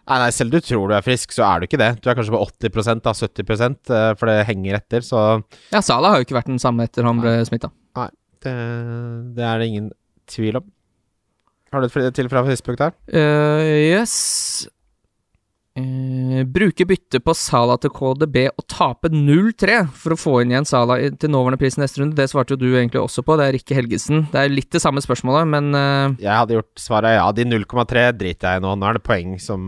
Nei, 0.10 0.18
nei, 0.18 0.32
selv 0.34 0.52
du 0.52 0.58
tror 0.66 0.90
du 0.90 0.96
er 0.98 1.06
frisk, 1.06 1.32
så 1.32 1.46
er 1.46 1.62
du 1.62 1.68
ikke 1.68 1.80
det. 1.80 1.92
Du 2.02 2.10
er 2.10 2.16
kanskje 2.18 2.34
på 2.34 2.42
80% 2.42 3.06
av 3.08 3.16
70 3.16 3.52
eh, 3.94 4.08
for 4.18 4.28
det 4.28 4.48
henger 4.50 4.80
etter, 4.80 5.06
så 5.06 5.22
Ja, 5.72 5.80
Salah 5.80 6.12
har 6.12 6.20
jo 6.20 6.26
ikke 6.26 6.40
vært 6.40 6.50
den 6.50 6.60
samme 6.60 6.90
etter 6.90 7.06
han 7.08 7.22
ble 7.22 7.38
smitta. 7.48 7.70
det, 8.42 8.56
det 9.38 9.46
er 9.46 9.62
det 9.62 9.68
ingen 9.70 9.92
tvil 10.28 10.58
om. 10.60 10.66
Har 11.72 11.82
du 11.82 11.88
et 11.88 12.16
til 12.16 12.28
fra 12.28 12.44
Facebook 12.44 12.78
der? 12.80 12.96
Uh, 13.08 13.64
yes. 13.64 14.68
Uh, 15.72 16.42
bruke 16.52 16.84
bytte 16.84 17.22
på 17.24 17.32
Sala 17.38 17.78
til 17.80 17.94
KDB 17.96 18.42
og 18.50 18.66
tape 18.68 19.08
0-3 19.14 19.78
for 19.96 20.12
å 20.12 20.20
få 20.20 20.34
inn 20.42 20.52
igjen 20.52 20.68
Sala 20.68 20.98
til 21.16 21.32
nåværende 21.32 21.62
pris 21.62 21.80
neste 21.80 22.02
runde. 22.02 22.18
Det 22.20 22.28
svarte 22.28 22.58
jo 22.58 22.60
du 22.60 22.68
egentlig 22.74 23.00
også 23.00 23.24
på. 23.24 23.38
Det 23.40 23.48
er 23.48 23.56
Rikke 23.56 23.78
Helgesen. 23.80 24.26
Det 24.34 24.42
er 24.42 24.52
litt 24.52 24.68
det 24.76 24.84
samme 24.84 25.04
spørsmålet, 25.04 25.48
men 25.54 25.72
uh, 25.72 26.20
Jeg 26.20 26.34
hadde 26.34 26.60
gjort 26.60 26.84
svaret 26.84 27.16
ja. 27.16 27.30
De 27.40 27.48
0,3 27.48 28.06
driter 28.20 28.52
jeg 28.52 28.60
i 28.60 28.66
nå. 28.68 28.76
Nå 28.76 28.90
er 28.90 29.00
det 29.00 29.06
poeng 29.08 29.40
som, 29.40 29.64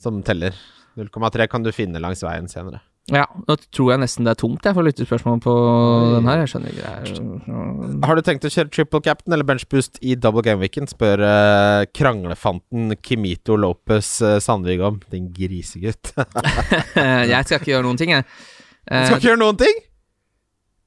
som 0.00 0.24
teller. 0.24 0.56
0,3 0.96 1.50
kan 1.52 1.66
du 1.66 1.74
finne 1.74 2.00
langs 2.00 2.24
veien 2.24 2.48
senere. 2.48 2.80
Ja. 3.12 3.26
Nå 3.44 3.56
tror 3.74 3.90
jeg 3.92 4.00
nesten 4.00 4.24
det 4.24 4.32
er 4.32 4.38
tomt, 4.40 4.64
jeg, 4.64 4.72
for 4.76 4.86
lyttespørsmål 4.86 5.40
på 5.44 5.54
den 6.14 6.28
her. 6.30 6.38
Jeg 6.44 6.52
skjønner 6.54 6.70
ikke. 6.72 6.92
Det 7.04 7.56
er, 7.58 8.06
Har 8.08 8.16
du 8.16 8.22
tenkt 8.24 8.46
å 8.48 8.52
kjøre 8.54 8.72
triple 8.72 9.00
captain 9.04 9.34
eller 9.36 9.44
bench 9.44 9.66
boost 9.68 9.98
i 10.00 10.14
double 10.16 10.40
game 10.46 10.62
weekend? 10.62 10.88
Spør 10.92 11.20
uh, 11.20 11.84
kranglefanten 11.92 12.94
Kimito 13.04 13.58
Lopez 13.60 14.08
uh, 14.24 14.38
Sandvig 14.40 14.80
om. 14.86 15.02
Din 15.12 15.28
grisegutt. 15.36 16.14
jeg 16.96 17.44
skal 17.44 17.58
ikke 17.60 17.74
gjøre 17.74 17.84
noen 17.88 18.00
ting, 18.00 18.14
jeg. 18.16 18.24
Eh, 18.84 19.04
Skal 19.08 19.18
ikke 19.20 19.30
gjøre 19.32 19.40
noen 19.44 19.60
ting! 19.60 19.82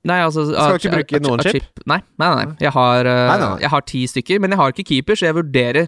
Nei, 0.08 0.18
altså 0.24 0.44
Skal 0.50 0.78
ikke 0.80 0.92
bruke 0.94 1.20
noen 1.26 1.42
a- 1.42 1.48
a- 1.50 1.54
chip? 1.54 1.82
Nei, 1.90 1.98
nei, 2.22 2.28
nei. 2.40 2.44
Jeg 2.64 2.72
har, 2.76 3.08
eh, 3.10 3.24
Nei, 3.28 3.38
nei, 3.42 3.48
nei. 3.56 3.62
jeg 3.66 3.72
har 3.74 3.86
ti 3.90 4.02
stykker, 4.08 4.40
men 4.44 4.54
jeg 4.54 4.60
har 4.62 4.74
ikke 4.74 4.86
keeper, 4.92 5.18
så 5.20 5.26
jeg 5.30 5.36
vurderer 5.38 5.88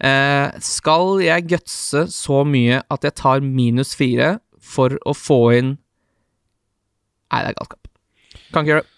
eh, 0.00 0.46
Skal 0.64 1.20
jeg 1.24 1.44
gutse 1.52 2.06
så 2.12 2.40
mye 2.48 2.80
at 2.90 3.04
jeg 3.06 3.14
tar 3.20 3.44
minus 3.44 3.92
fire 3.96 4.38
for 4.70 4.94
å 5.06 5.14
få 5.16 5.40
inn 5.58 5.76
Nei, 7.30 7.44
det 7.46 7.52
er 7.52 7.58
galskap. 7.60 7.86
Kan 8.50 8.64
ikke 8.64 8.72
gjøre 8.72 8.82
det. 8.82 8.96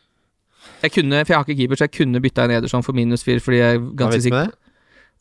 Jeg 0.82 0.92
kunne, 0.94 1.18
for 1.26 1.32
jeg 1.35 1.38
har 1.38 1.44
ikke 1.46 1.56
keeper, 1.58 1.78
så 1.78 1.85
jeg 1.87 1.92
kunne 1.98 2.20
bytta 2.24 2.44
inn 2.46 2.54
Ederson 2.56 2.85
for 2.87 2.96
minus 2.96 3.24
fire, 3.26 3.42
fordi 3.44 3.58
jeg 3.61 3.76
er 3.76 3.82
ganske 3.98 4.18
er 4.18 4.24
sikker? 4.24 4.52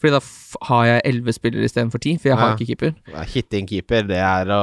Fordi 0.02 0.14
da 0.16 0.22
har 0.70 0.86
jeg 0.88 1.02
elleve 1.12 1.34
spillere 1.36 1.68
istedenfor 1.68 2.02
ti, 2.02 2.16
for 2.18 2.32
jeg 2.32 2.38
har 2.40 2.56
ikke 2.56 2.68
keeper. 2.72 2.94
Ja, 3.12 3.26
Hitting 3.30 3.68
keeper, 3.70 4.08
det 4.10 4.18
er 4.18 4.50
å 4.56 4.62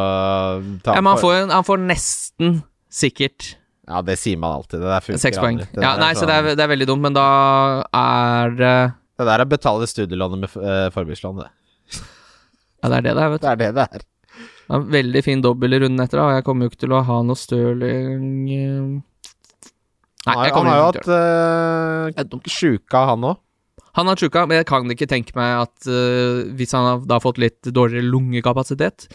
ta 0.82 0.96
Ja, 0.96 1.02
men 1.04 1.12
han 1.12 1.20
får, 1.22 1.34
en- 1.42 1.52
han 1.54 1.66
får 1.68 1.78
nesten 1.84 2.56
sikkert 2.90 3.52
Ja, 3.88 4.00
det 4.02 4.18
sier 4.18 4.36
man 4.40 4.56
alltid. 4.58 4.80
Det 4.82 4.88
der 4.90 5.00
funker 5.04 5.22
seks 5.22 5.38
poeng. 5.38 5.60
Ja, 5.76 5.92
nei, 6.00 6.10
så 6.18 6.26
det 6.26 6.34
er, 6.34 6.42
sånn- 6.48 6.56
det 6.58 6.64
er 6.66 6.72
veldig 6.74 6.86
dumt, 6.90 7.02
men 7.06 7.14
da 7.14 7.28
er 7.94 8.50
det 8.58 8.74
Det 9.18 9.26
der 9.28 9.38
er 9.40 9.44
å 9.46 9.48
betale 9.48 9.86
studielånet 9.86 10.40
med 10.40 10.56
uh, 10.56 10.90
forbrukslån, 10.90 11.44
det. 11.44 11.50
Ja, 12.82 12.88
det 12.88 12.96
er 12.98 13.02
det 13.06 13.14
det 13.14 13.22
er, 13.22 13.30
vet 13.36 13.40
du. 13.40 13.46
Det 13.46 13.52
er 13.52 13.56
det 13.62 13.74
det 13.78 13.88
er. 13.92 14.02
Er 14.68 14.84
veldig 14.92 15.22
fin 15.24 15.42
dobbel 15.44 15.76
i 15.76 15.80
runden 15.84 16.04
etter, 16.04 16.20
og 16.20 16.34
Jeg 16.36 16.44
kommer 16.44 16.66
jo 16.66 16.72
ikke 16.72 16.82
til 16.84 16.92
å 16.92 17.04
ha 17.08 17.18
noe 17.24 17.40
Stirling 17.40 18.26
eh, 18.52 18.98
Nei, 20.28 20.34
Han 20.34 20.36
har, 20.36 20.44
jeg 20.44 20.54
kommer 20.56 20.74
jo 20.76 20.88
ikke 20.90 21.04
til 21.06 21.14
å 21.14 21.18
gjøre 21.18 22.12
det. 22.12 22.18
hatt 22.18 22.34
er 22.34 22.40
uh, 22.42 22.52
sjuka, 22.52 23.04
han 23.08 23.24
òg. 23.30 23.38
Han 23.98 24.10
har 24.10 24.20
sjuka, 24.20 24.44
men 24.46 24.60
jeg 24.60 24.68
kan 24.68 24.92
ikke 24.92 25.08
tenke 25.10 25.34
meg 25.38 25.54
at 25.64 25.88
uh, 25.88 26.44
hvis 26.58 26.74
han 26.76 26.84
har 26.84 27.06
da 27.08 27.18
fått 27.22 27.40
litt 27.40 27.70
dårligere 27.72 28.06
lungekapasitet 28.12 29.08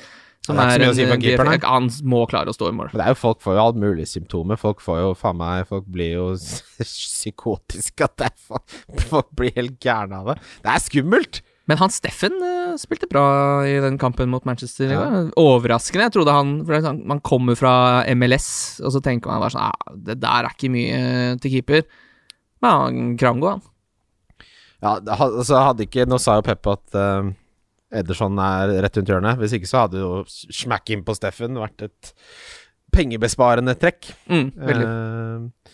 som 0.43 0.57
Ja, 0.57 0.65
det 0.65 0.73
er 0.73 0.81
ikke 0.81 0.95
så 0.97 1.05
mye 1.05 1.15
å 1.15 1.21
si 1.23 1.35
for 1.37 1.51
en- 1.53 1.67
Han 1.71 1.85
må 2.11 2.25
klare 2.27 2.51
å 2.51 2.55
stå 2.55 2.67
i 2.67 2.75
mål. 2.75 2.89
Men 2.91 2.99
det 2.99 3.05
er 3.05 3.13
jo 3.13 3.19
folk 3.21 3.39
får 3.39 3.55
jo 3.55 3.61
alt 3.63 3.77
mulig 3.79 4.07
symptomer. 4.11 4.59
Folk 4.59 4.81
får 4.83 4.99
jo 4.99 5.13
faen 5.15 5.37
meg 5.39 5.67
Folk 5.69 5.85
blir 5.87 6.17
jo 6.17 6.25
psykotiske. 6.83 8.03
At 8.03 8.17
det 8.17 8.27
er 8.27 9.07
Folk 9.13 9.29
blir 9.31 9.53
helt 9.55 9.79
gærne 9.79 10.19
av 10.19 10.33
det. 10.33 10.41
Det 10.65 10.73
er 10.73 10.83
skummelt! 10.83 11.41
Men 11.69 11.79
han 11.79 11.91
Steffen 11.95 12.33
uh, 12.43 12.73
spilte 12.79 13.07
bra 13.07 13.25
i 13.67 13.77
den 13.83 13.97
kampen 14.01 14.31
mot 14.31 14.43
Manchester. 14.47 14.89
Ja. 14.91 15.03
Overraskende. 15.39 16.09
Jeg 16.09 16.15
trodde 16.17 16.35
han 16.35 16.57
for 16.67 16.83
sånn, 16.83 17.03
Man 17.07 17.21
kommer 17.23 17.55
fra 17.59 17.75
MLS, 18.17 18.49
og 18.83 18.91
så 18.95 19.03
tenker 19.03 19.31
man 19.31 19.43
bare 19.43 19.55
sånn 19.55 19.69
ah, 19.69 19.93
Det 19.95 20.17
der 20.19 20.49
er 20.49 20.57
ikke 20.57 20.71
mye 20.73 20.97
eh, 20.97 21.37
til 21.39 21.55
keeper. 21.55 21.85
Men 22.63 22.75
han 22.81 23.15
Krango, 23.19 23.53
han. 23.53 23.63
Ja, 24.83 24.97
altså 24.99 25.61
hadde 25.63 25.85
ikke 25.85 26.03
Nå 26.09 26.17
sa 26.19 26.35
jo 26.35 26.43
Pep 26.43 26.67
at 26.67 26.97
uh, 26.99 27.31
Ederson 27.95 28.39
er 28.43 28.75
rett 28.83 28.99
rundt 28.99 29.13
hjørnet. 29.13 29.39
Hvis 29.39 29.55
ikke 29.55 29.71
så 29.71 29.85
hadde 29.85 30.03
jo 30.03 30.11
smack 30.27 30.91
inn 30.91 31.05
på 31.07 31.15
Steffen 31.15 31.61
vært 31.61 31.87
et 31.87 32.13
pengebesparende 32.93 33.77
trekk. 33.79 34.11
Mm, 34.27 34.49
veldig. 34.59 34.87
Uh, 34.91 35.73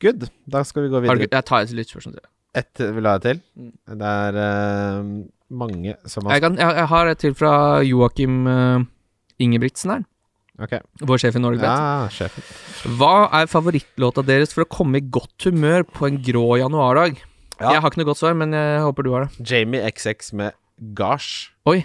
good. 0.00 0.30
Da 0.48 0.64
skal 0.64 0.86
vi 0.86 0.94
gå 0.94 1.04
Har 1.04 1.20
du, 1.20 1.28
jeg 1.28 1.48
tar 1.52 1.66
et 1.66 1.76
lyttspørsmål 1.76 2.16
til. 2.16 2.30
Ett 2.56 2.82
vil 2.82 3.06
ha 3.06 3.16
et 3.18 3.26
til. 3.26 3.42
Mm. 3.54 3.72
Det 4.00 4.12
er 4.26 4.38
uh, 4.40 5.10
mange 5.50 5.96
som 6.10 6.26
har 6.26 6.38
Jeg, 6.38 6.44
kan, 6.46 6.56
jeg, 6.58 6.78
jeg 6.80 6.88
har 6.92 7.10
et 7.10 7.20
til 7.22 7.36
fra 7.38 7.52
Joakim 7.86 8.40
uh, 8.50 8.86
Ingebrigtsen 9.42 9.94
her. 9.94 10.06
Ok. 10.60 10.74
Vår 11.08 11.22
sjef 11.22 11.38
i 11.38 11.40
Norge. 11.40 11.64
Ja, 11.64 12.08
sjefen. 12.12 12.44
Hva 13.00 13.30
er 13.38 13.48
favorittlåta 13.48 14.24
deres 14.26 14.52
for 14.52 14.66
å 14.66 14.68
komme 14.68 15.00
i 15.00 15.06
godt 15.08 15.48
humør 15.48 15.86
på 15.88 16.10
en 16.10 16.18
grå 16.24 16.58
januardag? 16.60 17.22
Ja. 17.60 17.76
Jeg 17.76 17.80
har 17.80 17.92
ikke 17.92 18.02
noe 18.02 18.10
godt 18.10 18.20
svar, 18.20 18.36
men 18.36 18.52
jeg 18.56 18.82
håper 18.84 19.06
du 19.06 19.14
har 19.14 19.24
det. 19.24 19.46
Jamie 19.48 19.80
XX 19.88 20.34
med 20.36 20.58
Gash. 20.96 21.48
Oi, 21.68 21.82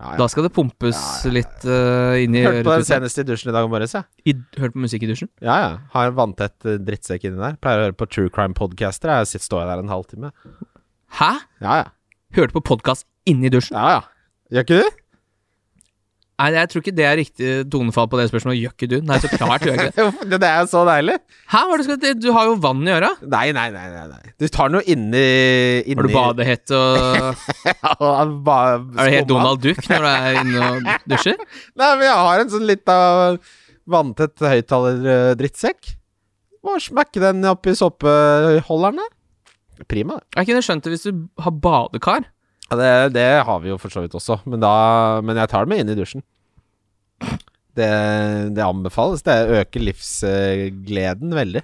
Ja, 0.00 0.10
ja. 0.10 0.16
da 0.18 0.26
skal 0.28 0.42
det 0.48 0.50
pumpes 0.56 0.96
Ja, 0.98 1.04
ja, 1.06 1.28
ja. 1.28 1.32
litt 1.36 1.66
uh, 1.70 2.16
inn 2.18 2.34
i 2.34 2.40
Hørte 2.42 2.64
på 2.66 2.72
den 2.74 2.86
senest 2.88 3.20
i 3.22 3.24
dusjen 3.28 3.52
i 3.52 3.54
dag 3.54 3.68
morges, 3.70 3.94
jeg. 3.94 4.04
Ja. 4.26 4.34
Hørt 4.64 4.74
på 4.74 4.82
musikk 4.82 5.04
i 5.06 5.10
dusjen? 5.12 5.30
Ja, 5.44 5.54
ja. 5.62 5.68
Har 5.94 6.10
en 6.10 6.16
vanntett 6.18 6.66
eh, 6.66 6.80
drittsekk 6.82 7.28
inni 7.28 7.38
der. 7.38 7.54
Pleier 7.62 7.78
å 7.78 7.86
høre 7.86 7.96
på 8.00 8.08
True 8.10 8.32
Crime-podcaster. 8.34 9.12
Jeg 9.22 9.30
sitter- 9.30 9.46
står 9.46 9.68
der 9.70 9.84
en 9.84 9.92
halvtime. 9.94 10.32
Hæ? 11.20 11.30
Ja, 11.62 11.76
ja. 11.84 11.86
Hørte 12.34 12.56
på 12.58 12.64
podkast 12.74 13.06
inni 13.30 13.52
dusjen? 13.54 13.78
Ja, 13.78 14.00
ja. 14.00 14.02
Gjør 14.50 14.66
ikke 14.66 14.80
du? 14.82 15.03
Nei, 16.34 16.48
jeg 16.50 16.70
tror 16.70 16.82
ikke 16.82 16.92
det 16.98 17.04
er 17.06 17.18
riktig 17.20 17.50
tonefall 17.70 18.08
på 18.10 18.18
det 18.18 18.24
spørsmålet. 18.26 18.58
Gjør 18.58 18.72
ikke 18.74 18.88
du? 18.90 18.94
Nei, 19.06 19.18
så 19.22 19.28
klart 19.30 19.62
gjør 19.62 19.76
jeg 19.78 19.92
ikke 19.92 20.06
det. 20.10 20.38
det 20.42 20.48
er 20.48 20.56
jo 20.64 20.70
så 20.72 20.80
deilig. 20.88 21.14
Hæ, 21.52 21.60
hva 21.60 21.76
er 21.76 21.82
det 21.82 21.84
du 21.84 21.92
skal 21.92 22.16
Du 22.18 22.26
har 22.34 22.48
jo 22.48 22.56
vann 22.64 22.80
i 22.82 22.94
øra. 22.96 23.10
Nei, 23.22 23.44
nei, 23.54 23.66
nei. 23.74 23.84
nei, 23.92 24.02
nei. 24.10 24.32
Du 24.42 24.46
tar 24.50 24.72
noe 24.74 24.82
inni, 24.82 25.22
inni 25.84 25.94
Har 26.00 26.08
du 26.08 26.16
badehette 26.16 26.80
og 26.80 27.44
Ja, 27.70 28.26
ba, 28.48 28.58
Er 28.74 28.98
det 28.98 29.14
helt. 29.14 29.30
Donald 29.30 29.62
Duck 29.62 29.78
når 29.86 30.02
du 30.02 30.10
er 30.10 30.40
inne 30.42 30.66
og 30.72 30.90
dusjer? 31.14 31.38
Nei, 31.78 31.92
men 32.00 32.06
jeg 32.08 32.18
har 32.26 32.42
en 32.42 32.52
sånn 32.56 32.66
lita 32.66 32.98
vanntett 33.94 34.42
høyttaler-drittsekk. 34.42 35.94
Må 36.66 36.80
smekke 36.82 37.22
den 37.22 37.46
oppi 37.46 37.76
såpeholderen 37.78 39.04
der. 39.04 39.10
Prima, 39.90 40.18
det. 40.18 40.40
Jeg 40.40 40.50
kunne 40.50 40.66
skjønt 40.66 40.86
det 40.86 40.96
hvis 40.96 41.06
du 41.06 41.26
har 41.44 41.54
badekar. 41.62 42.26
Ja, 42.74 42.78
det, 43.08 43.14
det 43.14 43.26
har 43.46 43.60
vi 43.62 43.70
jo 43.70 43.78
for 43.80 43.92
så 43.94 44.02
vidt 44.04 44.14
også, 44.18 44.40
men, 44.50 44.58
da, 44.62 44.74
men 45.24 45.38
jeg 45.38 45.50
tar 45.52 45.64
det 45.64 45.72
med 45.74 45.84
inn 45.84 45.92
i 45.94 45.98
dusjen. 45.98 46.24
Det, 47.74 47.86
det 48.54 48.62
anbefales. 48.62 49.22
Det 49.26 49.34
øker 49.60 49.82
livsgleden 49.82 51.32
veldig. 51.34 51.62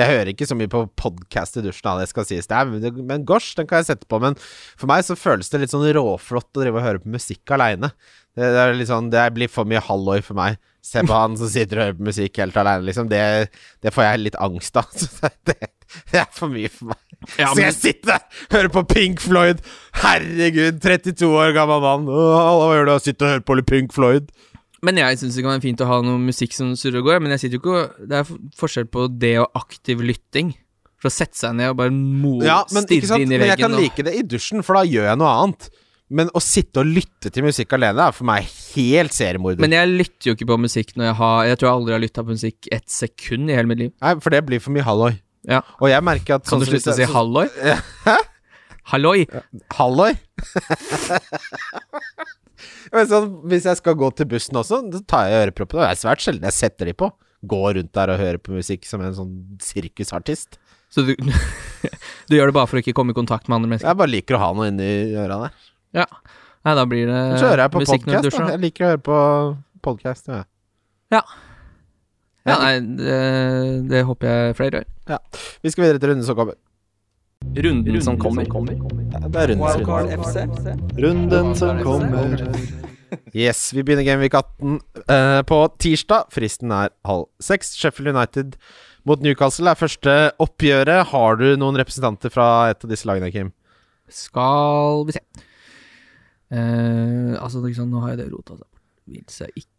Jeg 0.00 0.08
hører 0.08 0.30
ikke 0.32 0.46
så 0.48 0.56
mye 0.56 0.70
på 0.72 0.86
podkast 0.96 1.58
i 1.60 1.64
dusjen, 1.66 1.98
det 2.00 2.06
skal 2.08 2.24
sies. 2.24 2.46
Det 2.48 2.56
er, 2.56 2.64
men- 2.70 3.06
men 3.10 3.24
gosh, 3.28 3.50
den 3.58 3.66
kan 3.68 3.82
jeg 3.82 3.90
sette 3.90 4.08
på. 4.08 4.20
Men 4.22 4.34
for 4.40 4.88
meg 4.88 5.04
så 5.04 5.16
føles 5.18 5.50
det 5.52 5.60
litt 5.60 5.70
sånn 5.74 5.84
råflott 5.92 6.48
å 6.56 6.62
drive 6.62 6.80
og 6.80 6.86
høre 6.86 7.02
på 7.04 7.12
musikk 7.12 7.44
aleine. 7.52 7.90
Det, 8.32 8.48
det, 8.78 8.86
sånn, 8.88 9.10
det 9.12 9.26
blir 9.36 9.48
for 9.52 9.68
mye 9.68 9.82
halloi 9.84 10.22
for 10.24 10.34
meg. 10.38 10.56
Se 10.82 11.02
på 11.04 11.12
han 11.14 11.36
som 11.36 11.46
sitter 11.52 11.78
og 11.78 11.84
hører 11.84 11.98
på 12.00 12.08
musikk 12.08 12.40
helt 12.40 12.56
aleine, 12.56 12.86
liksom. 12.88 13.10
Det, 13.12 13.20
det 13.84 13.92
får 13.92 14.08
jeg 14.08 14.22
litt 14.24 14.40
angst 14.40 14.80
av. 14.80 14.88
Så 14.96 15.28
Det, 15.44 15.58
det 16.12 16.20
er 16.22 16.28
for 16.32 16.52
mye 16.52 16.70
for 16.72 16.92
meg. 16.92 16.98
Ja, 17.38 17.52
Skal 17.52 17.54
Så 17.54 17.62
jeg 17.62 17.74
sitte 17.78 18.08
der, 18.10 18.22
høre 18.50 18.70
på 18.74 18.82
Pink 18.90 19.20
Floyd? 19.22 19.60
Herregud, 20.02 20.80
32 20.82 21.28
år 21.28 21.52
gammel 21.54 21.82
mann. 21.84 22.08
Hva 22.08 22.72
gjør 22.74 22.88
du? 22.88 22.94
Sitte 23.04 23.26
og 23.28 23.34
høre 23.36 23.44
på 23.46 23.58
Pink 23.68 23.94
Floyd? 23.94 24.32
Men 24.82 24.98
jeg 24.98 25.20
syns 25.20 25.36
det 25.38 25.44
kan 25.44 25.54
være 25.54 25.62
fint 25.62 25.82
å 25.84 25.86
ha 25.86 26.00
noe 26.02 26.18
musikk 26.18 26.56
som 26.56 26.72
surrer 26.78 26.98
og 26.98 27.06
går. 27.06 27.20
Men 27.22 27.36
jeg 27.36 27.44
sitter 27.44 27.60
jo 27.60 27.62
ikke 27.62 28.08
Det 28.10 28.18
er 28.18 28.32
forskjell 28.58 28.88
på 28.90 29.06
det 29.22 29.36
og 29.44 29.60
aktiv 29.60 30.02
lytting. 30.02 30.50
For 30.98 31.10
å 31.10 31.14
sette 31.14 31.38
seg 31.38 31.54
ned 31.58 31.70
og 31.70 31.78
bare 31.78 31.94
mo 31.94 32.36
Ja, 32.42 32.60
men, 32.74 32.86
stirre 32.86 33.20
inn 33.22 33.30
i 33.30 33.38
veggen. 33.38 33.40
men 33.42 33.48
jeg 33.52 33.58
kan 33.62 33.74
og- 33.74 33.80
like 33.80 34.02
det 34.06 34.14
i 34.18 34.22
dusjen, 34.22 34.62
for 34.62 34.74
da 34.78 34.82
gjør 34.86 35.08
jeg 35.10 35.18
noe 35.18 35.32
annet. 35.44 35.70
Men 36.10 36.28
å 36.36 36.42
sitte 36.42 36.82
og 36.82 36.86
lytte 36.86 37.30
til 37.32 37.42
musikk 37.46 37.72
alene 37.72 38.08
er 38.08 38.12
for 38.12 38.24
meg 38.28 38.44
helt 38.74 39.14
seriemorder. 39.16 39.58
Men 39.64 39.70
jeg 39.70 39.88
lytter 39.88 40.28
jo 40.28 40.34
ikke 40.34 40.46
på 40.50 40.58
musikk 40.60 40.92
når 40.94 41.04
jeg 41.08 41.14
har 41.22 41.44
Jeg 41.46 41.58
tror 41.58 41.68
jeg 41.68 41.76
aldri 41.78 41.92
har 41.92 42.02
lytta 42.02 42.22
på 42.26 42.34
musikk 42.36 42.68
ett 42.70 42.88
sekund 42.90 43.50
i 43.50 43.54
hele 43.54 43.66
mitt 43.70 43.78
liv. 43.78 43.92
Nei, 44.02 44.14
for 44.20 44.30
det 44.30 44.44
blir 44.44 44.60
for 44.60 44.70
mye 44.74 44.82
halloi. 44.84 45.20
Ja. 45.48 45.62
Og 45.80 45.90
jeg 45.90 46.04
merker 46.06 46.38
at 46.38 46.46
Kan 46.46 46.62
du 46.62 46.66
sånn 46.66 46.70
som 46.70 46.76
slutte 46.76 46.92
å 46.92 46.98
si 46.98 47.08
halloi? 47.10 47.46
Hæ? 48.06 48.16
Halloi! 48.92 49.26
Halloi? 49.78 50.12
Sånn, 52.92 53.28
hvis 53.48 53.64
jeg 53.66 53.78
skal 53.78 53.94
gå 53.98 54.08
til 54.18 54.28
bussen 54.28 54.58
også, 54.58 54.80
så 54.92 55.00
tar 55.08 55.28
jeg 55.30 55.46
øreproppene. 55.46 55.86
Det 55.86 55.94
er 55.94 56.00
svært 56.02 56.24
sjelden 56.24 56.46
jeg 56.48 56.56
setter 56.58 56.90
de 56.90 56.94
på. 56.98 57.08
Går 57.48 57.78
rundt 57.78 57.92
der 57.96 58.12
og 58.12 58.20
hører 58.20 58.38
på 58.42 58.54
musikk 58.54 58.84
som 58.86 59.02
en 59.02 59.14
sånn 59.16 59.32
sirkusartist. 59.64 60.58
Så 60.92 61.06
du, 61.06 61.14
du 62.28 62.36
gjør 62.36 62.52
det 62.52 62.56
bare 62.58 62.68
for 62.68 62.78
å 62.78 62.82
ikke 62.82 62.94
komme 62.98 63.14
i 63.14 63.18
kontakt 63.18 63.48
med 63.48 63.58
andre 63.58 63.72
mennesker? 63.72 63.88
Jeg 63.90 64.00
bare 64.02 64.12
liker 64.12 64.38
å 64.38 64.42
ha 64.44 64.50
noe 64.58 64.68
inni 64.70 64.90
øra 65.16 65.40
der. 65.46 65.56
Ja. 66.02 66.06
Nei, 66.62 66.74
da 66.78 66.84
blir 66.86 67.08
det 67.10 67.22
musikk 67.74 68.04
når 68.06 68.20
du 68.20 68.28
dusjer. 68.28 68.50
Jeg 68.54 68.62
liker 68.62 68.84
å 68.84 68.90
høre 68.92 69.02
på 69.08 69.18
podkast. 69.82 70.28
Ja. 70.30 70.44
Ja, 71.12 71.24
nei, 72.46 72.74
det, 72.98 73.16
det 73.90 74.02
håper 74.08 74.28
jeg 74.28 74.56
flere 74.58 74.82
gjør. 74.82 75.18
Vi 75.62 75.70
skal 75.72 75.84
videre 75.86 76.02
til 76.02 76.12
runden 76.12 76.26
som 76.26 76.38
kommer. 76.38 76.58
Runden 77.42 78.02
som 78.02 78.18
kommer. 78.18 78.46
Ja, 79.12 79.20
Det 79.26 79.42
er 79.42 79.52
rundens 79.52 79.82
runde. 79.82 80.16
FC. 80.22 80.36
Runden 81.02 81.52
som 81.58 81.82
kommer. 81.82 82.46
Yes, 83.36 83.66
vi 83.76 83.82
begynner 83.84 84.06
Game 84.06 84.22
Week 84.24 84.34
18 84.34 84.78
uh, 85.04 85.42
på 85.44 85.58
tirsdag. 85.82 86.30
Fristen 86.32 86.72
er 86.72 86.90
halv 87.04 87.26
seks. 87.44 87.74
Sheffield 87.76 88.14
United 88.14 88.56
mot 89.04 89.20
Newcastle 89.20 89.68
er 89.70 89.78
første 89.78 90.14
oppgjøret. 90.40 91.10
Har 91.12 91.36
du 91.40 91.48
noen 91.60 91.76
representanter 91.76 92.32
fra 92.32 92.70
et 92.72 92.82
av 92.86 92.90
disse 92.94 93.08
lagene, 93.10 93.30
Kim? 93.34 93.52
Skal 94.10 95.06
vi 95.08 95.18
se 95.18 95.24
Uh, 96.52 97.32
Altså, 97.40 97.62
liksom, 97.64 97.88
nå 97.88 98.02
har 98.04 98.10
jeg 98.12 98.18
det 98.18 98.26
rota 98.28 98.52
seg 98.58 98.66
bort. 98.66 98.80
Vil 99.08 99.22
seg 99.32 99.54
ikke 99.56 99.71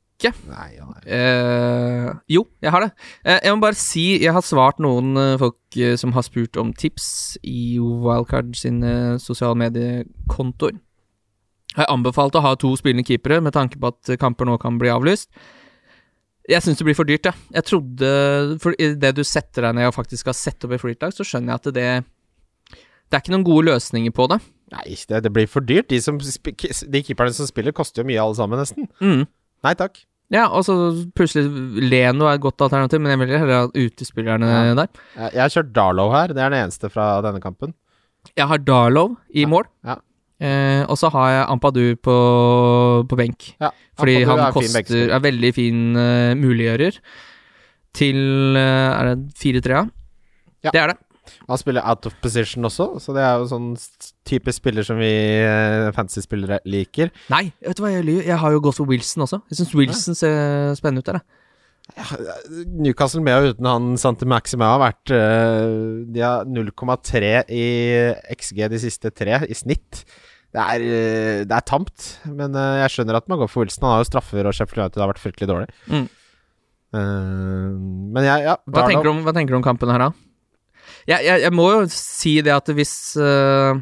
Nei, 0.47 0.67
ja, 0.77 0.85
nei. 0.87 1.01
Eh, 1.17 2.09
jo, 2.35 2.45
jeg 2.63 2.71
har 2.71 2.85
det. 2.85 2.91
Eh, 3.25 3.39
jeg 3.43 3.55
må 3.55 3.63
bare 3.63 3.77
si 3.79 4.03
Jeg 4.21 4.31
har 4.35 4.45
svart 4.45 4.79
noen 4.83 5.17
eh, 5.19 5.35
folk 5.41 5.77
eh, 5.77 5.97
som 5.99 6.13
har 6.15 6.25
spurt 6.25 6.59
om 6.61 6.71
tips 6.77 7.35
i 7.43 7.79
Wildcard 7.79 8.53
sine 8.59 9.17
sosiale 9.23 9.57
mediekontoer. 9.59 10.77
Jeg 11.73 11.89
anbefalte 11.89 11.93
anbefalt 11.97 12.37
å 12.37 12.45
ha 12.45 12.53
to 12.61 12.71
spillende 12.77 13.05
keepere 13.07 13.41
med 13.41 13.55
tanke 13.55 13.79
på 13.81 13.89
at 13.89 14.15
kamper 14.21 14.45
nå 14.45 14.59
kan 14.61 14.77
bli 14.79 14.91
avlyst. 14.93 15.31
Jeg 16.49 16.61
syns 16.61 16.77
det 16.77 16.85
blir 16.85 16.97
for 16.97 17.07
dyrt, 17.07 17.25
jeg. 17.29 17.39
Jeg 17.55 17.65
trodde 17.69 18.07
For 18.59 18.75
idet 18.75 19.13
du 19.15 19.23
setter 19.23 19.63
deg 19.63 19.77
ned 19.77 19.87
og 19.87 19.95
faktisk 19.95 20.25
skal 20.25 20.35
sette 20.35 20.67
opp 20.67 20.75
et 20.75 20.83
freetag, 20.83 21.15
så 21.15 21.25
skjønner 21.25 21.53
jeg 21.53 21.61
at 21.61 21.69
det 21.77 21.87
Det 23.07 23.17
er 23.17 23.23
ikke 23.23 23.33
noen 23.35 23.47
gode 23.47 23.71
løsninger 23.71 24.13
på 24.15 24.27
det. 24.31 24.39
Nei, 24.73 24.97
det, 25.09 25.23
det 25.23 25.31
blir 25.33 25.49
for 25.49 25.65
dyrt. 25.65 25.89
De, 25.91 25.99
som, 26.01 26.17
de 26.17 27.03
keeperne 27.05 27.33
som 27.35 27.47
spiller, 27.49 27.75
koster 27.75 28.01
jo 28.01 28.09
mye, 28.09 28.21
alle 28.21 28.37
sammen, 28.37 28.59
nesten. 28.59 28.89
Mm. 29.01 29.25
Nei 29.63 29.73
takk. 29.79 30.01
Ja, 30.33 30.47
og 30.49 30.63
så 30.65 30.75
plutselig 31.13 31.45
Leno 31.91 32.25
er 32.25 32.39
et 32.39 32.43
godt 32.43 32.61
alternativ, 32.65 33.01
men 33.03 33.13
jeg 33.13 33.21
vil 33.21 33.35
heller 33.37 33.59
ha 33.59 33.67
utespillerne 33.69 34.49
Ja. 34.49 34.73
der. 34.79 34.87
Jeg, 35.29 35.41
har 35.41 35.53
kjørt 35.53 35.73
Darlow 35.75 36.09
her. 36.11 36.33
Det 36.33 36.41
er 36.41 36.49
den 36.49 36.63
eneste 36.63 36.89
fra 36.89 37.21
denne 37.21 37.41
kampen. 37.41 37.75
Jeg 38.35 38.47
har 38.49 38.57
Darlow 38.57 39.15
i 39.29 39.45
mål. 39.45 39.67
Ja. 39.85 39.99
Eh, 40.43 40.83
og 40.89 40.97
så 40.97 41.11
har 41.13 41.29
jeg 41.29 41.45
Ampadu 41.53 41.95
på, 42.01 42.15
på 43.07 43.15
benk. 43.15 43.53
Ja, 43.61 43.69
Fordi 43.99 44.23
Ampadu 44.23 44.31
han 44.31 44.47
er 44.47 44.55
koster 44.57 45.13
er 45.13 45.19
veldig 45.23 45.53
fin 45.55 45.95
uh, 45.95 46.33
muliggjører 46.35 46.97
til 47.93 48.17
uh, 48.57 48.89
Er 48.97 49.13
det 49.13 49.37
4-3, 49.37 49.69
ja? 49.69 49.85
Ja. 50.63 50.71
Det 50.73 50.81
er 50.81 50.87
det. 50.93 50.97
Han 51.47 51.59
spiller 51.59 51.85
out 51.87 52.07
of 52.07 52.15
position 52.23 52.65
også, 52.67 52.87
så 53.03 53.15
det 53.15 53.23
er 53.23 53.37
jo 53.39 53.47
sånn 53.51 53.69
type 54.27 54.53
spiller 54.55 54.85
som 54.87 54.99
vi 54.99 55.11
eh, 55.11 55.91
fantasy-spillere 55.95 56.59
liker. 56.69 57.13
Nei, 57.33 57.45
vet 57.63 57.79
du 57.79 57.83
hva 57.85 57.93
jeg 57.93 58.07
lyver? 58.07 58.27
Jeg 58.27 58.39
har 58.43 58.55
jo 58.55 58.63
gått 58.63 58.79
for 58.79 58.89
Wilson 58.89 59.25
også. 59.27 59.39
Jeg 59.51 59.61
syns 59.61 59.73
Wilson 59.77 60.19
ser 60.19 60.75
spennende 60.79 61.03
ut 61.03 61.11
der, 61.11 61.21
jeg. 61.21 61.39
Newcastle 62.79 63.19
med 63.19 63.35
og 63.35 63.57
uten 63.57 63.67
han 63.67 63.87
Santi 63.99 64.23
Maxima 64.31 64.69
har 64.71 64.77
vært 64.79 65.11
eh, 65.11 65.73
De 66.15 66.21
har 66.23 66.45
0,3 66.47 67.31
i 67.51 67.65
XG 68.31 68.61
de 68.71 68.79
siste 68.79 69.11
tre, 69.11 69.41
i 69.43 69.57
snitt. 69.57 70.05
Det 70.53 70.63
er, 70.63 70.85
eh, 70.87 71.39
det 71.43 71.55
er 71.57 71.67
tamt, 71.67 72.09
men 72.29 72.55
jeg 72.55 72.93
skjønner 72.95 73.19
at 73.19 73.27
man 73.31 73.41
går 73.41 73.51
for 73.51 73.65
Wilson. 73.65 73.87
Han 73.87 73.97
har 73.97 74.03
jo 74.05 74.11
straffer, 74.11 74.47
og 74.47 74.55
Sheffield 74.55 74.85
United 74.85 75.03
har 75.03 75.11
vært 75.11 75.23
fryktelig 75.23 75.51
dårlig. 75.51 75.71
Mm. 75.91 76.05
Men 76.93 78.21
jeg, 78.21 78.43
ja 78.45 78.53
Hva 78.69 78.83
tenker, 78.85 79.07
om, 79.09 79.23
hva 79.25 79.31
tenker 79.33 79.55
du 79.55 79.57
om 79.57 79.65
kampen 79.65 79.89
her, 79.89 80.03
da? 80.03 80.32
Jeg, 81.09 81.25
jeg, 81.25 81.41
jeg 81.43 81.51
må 81.55 81.65
jo 81.73 81.81
si 81.91 82.37
det 82.45 82.53
at 82.55 82.69
hvis 82.77 82.93
uh, 83.19 83.75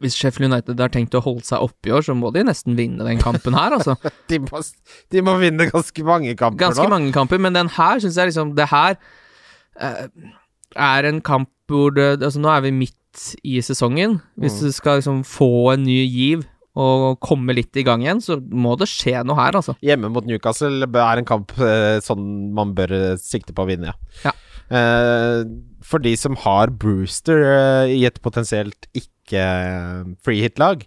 Hvis 0.00 0.16
Sheffield 0.16 0.50
United 0.52 0.80
har 0.80 0.92
tenkt 0.92 1.14
å 1.16 1.22
holde 1.24 1.44
seg 1.44 1.60
oppe 1.64 1.90
i 1.90 1.94
år, 1.96 2.04
så 2.06 2.14
må 2.16 2.30
de 2.32 2.42
nesten 2.48 2.76
vinne 2.78 3.04
den 3.04 3.20
kampen 3.20 3.56
her, 3.56 3.74
altså. 3.76 3.96
de, 4.32 4.38
må, 4.44 4.60
de 5.12 5.22
må 5.24 5.34
vinne 5.40 5.66
ganske 5.70 6.04
mange 6.06 6.36
kamper 6.40 6.60
Ganske 6.66 6.86
nå. 6.86 6.92
mange 6.92 7.12
kamper, 7.16 7.40
men 7.40 7.56
den 7.56 7.68
her 7.76 8.00
syns 8.00 8.16
jeg 8.20 8.30
liksom 8.32 8.54
Det 8.58 8.68
her 8.72 8.96
uh, 9.80 10.06
er 10.76 11.10
en 11.10 11.20
kamp 11.24 11.50
hvor 11.70 11.92
det 11.94 12.16
Altså, 12.24 12.40
nå 12.42 12.48
er 12.50 12.64
vi 12.64 12.72
midt 12.74 12.96
i 13.46 13.58
sesongen. 13.62 14.20
Hvis 14.38 14.56
Mm. 14.60 14.64
du 14.68 14.72
skal 14.72 14.98
liksom 15.00 15.20
få 15.26 15.48
en 15.74 15.82
ny 15.84 15.98
giv 16.06 16.44
og 16.78 17.16
komme 17.26 17.52
litt 17.58 17.74
i 17.76 17.82
gang 17.82 18.04
igjen, 18.04 18.20
så 18.22 18.36
må 18.38 18.76
det 18.78 18.86
skje 18.88 19.24
noe 19.26 19.34
her, 19.38 19.56
altså. 19.58 19.74
Hjemme 19.82 20.08
mot 20.14 20.24
Newcastle 20.26 20.86
er 20.86 21.18
en 21.18 21.26
kamp 21.26 21.50
uh, 21.58 21.98
sånn 22.06 22.22
man 22.54 22.70
bør 22.78 22.94
sikte 23.18 23.52
på 23.54 23.64
å 23.66 23.68
vinne, 23.70 23.90
ja. 23.90 24.30
Ja. 24.30 24.32
Eh, 24.70 25.44
for 25.82 25.98
de 26.02 26.12
som 26.18 26.36
har 26.44 26.70
Brewster 26.70 27.40
eh, 27.42 27.94
i 27.96 28.04
et 28.06 28.20
potensielt 28.22 28.86
ikke 28.94 29.40
eh, 29.40 30.84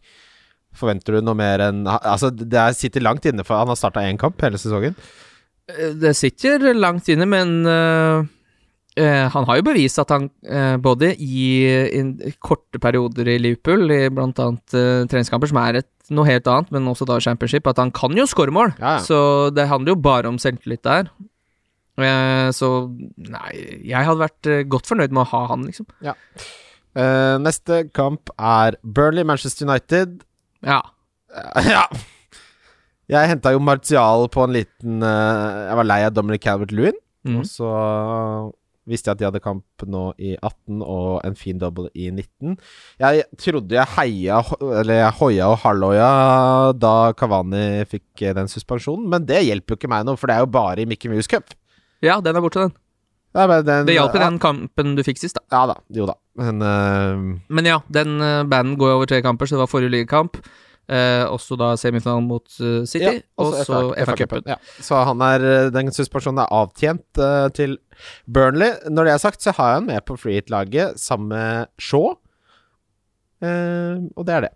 forventer 0.74 1.18
du 1.18 1.22
noe 1.22 1.36
mer 1.38 1.62
enn 1.62 1.84
Altså, 1.88 2.32
det 2.32 2.54
er- 2.58 2.74
sitter 2.74 3.04
langt 3.04 3.26
inne, 3.26 3.44
for 3.46 3.60
han 3.60 3.68
har 3.68 3.76
starta 3.76 4.02
én 4.08 4.18
kamp 4.18 4.40
hele 4.42 4.58
sesongen. 4.58 4.96
Det 5.68 6.16
sitter 6.16 6.74
langt 6.74 7.08
inne, 7.08 7.26
men 7.26 7.66
uh, 7.66 8.24
uh, 9.00 9.26
han 9.32 9.46
har 9.48 9.60
jo 9.60 9.64
bevist 9.64 10.00
at 10.02 10.10
han 10.12 10.30
uh, 10.50 10.76
både 10.78 11.14
i, 11.16 11.64
i 11.88 12.34
korte 12.44 12.80
perioder 12.84 13.30
i 13.32 13.38
Liverpool, 13.40 13.86
i 13.92 14.10
blant 14.10 14.40
annet 14.44 14.76
treningskamper, 15.08 15.48
som 15.48 15.62
er 15.62 15.80
et, 15.80 15.90
noe 16.12 16.28
helt 16.28 16.48
annet, 16.52 16.72
men 16.76 16.90
også 16.92 17.08
da 17.08 17.20
championship, 17.24 17.68
at 17.68 17.80
han 17.80 17.92
kan 17.96 18.12
jo 18.18 18.26
skåre 18.28 18.52
mål. 18.52 18.74
Ja, 18.80 18.98
ja. 18.98 19.04
Så 19.06 19.52
det 19.56 19.70
handler 19.70 19.96
jo 19.96 20.02
bare 20.04 20.28
om 20.28 20.42
selvtillit 20.42 20.84
der. 20.84 21.08
Eh, 22.02 22.50
så 22.58 22.70
nei, 23.22 23.52
jeg 23.86 24.08
hadde 24.08 24.24
vært 24.24 24.50
eh, 24.50 24.64
godt 24.66 24.90
fornøyd 24.90 25.14
med 25.14 25.26
å 25.26 25.30
ha 25.34 25.44
han, 25.52 25.68
liksom. 25.70 25.90
Eh, 26.04 27.36
neste 27.42 27.84
kamp 27.94 28.34
er 28.38 28.80
Burnley-Manchester 28.82 29.70
United. 29.70 30.24
Ja. 30.66 30.82
Uh, 31.34 31.70
ja. 31.76 31.86
Jeg 33.12 33.30
henta 33.30 33.54
jo 33.54 33.62
Martial 33.62 34.30
på 34.32 34.46
en 34.46 34.54
liten 34.56 35.02
uh, 35.04 35.68
Jeg 35.68 35.78
var 35.80 35.88
lei 35.90 36.02
av 36.08 36.14
Dominic 36.16 36.44
Calvert-Lewin. 36.46 36.98
Mm. 37.28 37.40
Og 37.40 37.48
så 37.48 37.72
Visste 38.84 39.08
jeg 39.08 39.16
at 39.16 39.20
de 39.22 39.28
hadde 39.30 39.40
kamp 39.40 39.84
nå 39.88 40.02
i 40.20 40.34
18 40.36 40.82
og 40.84 41.22
en 41.24 41.38
fin 41.40 41.60
double 41.60 41.88
i 41.96 42.10
19. 42.12 42.58
Jeg 43.00 43.24
trodde 43.40 43.78
jeg 43.78 43.92
heia 43.96 44.42
Eller 44.60 44.98
jeg 44.98 45.18
hoia 45.22 45.48
og 45.54 45.62
halloia 45.62 46.10
da 46.76 47.14
Kavani 47.16 47.86
fikk 47.88 48.26
den 48.36 48.52
suspensjonen, 48.52 49.08
men 49.08 49.28
det 49.30 49.46
hjelper 49.46 49.76
jo 49.76 49.80
ikke 49.80 49.92
meg 49.94 50.04
nå, 50.08 50.18
for 50.20 50.28
det 50.28 50.36
er 50.36 50.44
jo 50.44 50.52
bare 50.52 50.84
i 50.84 50.90
Mickey 50.90 51.12
Mouse 51.12 51.32
Cup. 51.32 51.56
Ja, 52.04 52.20
den 52.24 52.36
er 52.36 52.44
borte, 52.44 52.68
den. 52.68 52.76
Nei, 53.34 53.48
men 53.50 53.64
den, 53.66 53.88
Det 53.88 53.96
hjalp 53.96 54.14
i 54.14 54.20
ja, 54.20 54.28
den 54.28 54.36
kampen 54.42 54.92
du 54.98 55.02
fikk 55.06 55.18
sist, 55.22 55.40
da. 55.40 55.46
Ja 55.56 55.64
da. 55.72 55.80
Jo 55.96 56.06
da. 56.10 56.18
Men 56.38 56.62
uh... 56.62 57.24
Men 57.50 57.70
ja, 57.70 57.80
den 57.94 58.20
uh, 58.22 58.44
banen 58.50 58.76
går 58.78 58.92
jo 58.92 59.00
over 59.00 59.10
tre 59.10 59.24
kamper, 59.26 59.50
så 59.50 59.58
det 59.58 59.64
var 59.64 59.72
forrige 59.72 59.96
ligakamp. 59.96 60.38
Eh, 60.92 61.24
også 61.32 61.56
da 61.56 61.70
semifinalen 61.80 62.26
mot 62.28 62.44
uh, 62.60 62.82
City, 62.84 63.06
ja, 63.08 63.22
og 63.40 63.54
så 63.64 63.78
FA 63.96 64.04
FA-cupen. 64.10 64.44
Ja. 64.52 64.58
Så 64.84 64.98
han 65.08 65.22
er 65.24 65.46
eh, 65.48 65.70
den 65.72 65.94
suspensjonen 65.96 66.42
er 66.44 66.52
avtjent 66.52 67.22
uh, 67.24 67.48
til 67.56 67.78
Burnley. 68.28 68.76
Når 68.92 69.08
det 69.08 69.14
er 69.14 69.22
sagt, 69.24 69.40
så 69.46 69.54
har 69.56 69.72
jeg 69.72 69.80
han 69.80 69.88
med 69.88 70.04
på 70.04 70.18
free 70.20 70.42
hit-laget 70.42 71.00
sammen 71.00 71.32
med 71.32 71.72
Shaw. 71.80 72.18
Eh, 73.44 74.04
og 74.12 74.28
det 74.28 74.36
er 74.36 74.46
det. 74.50 74.52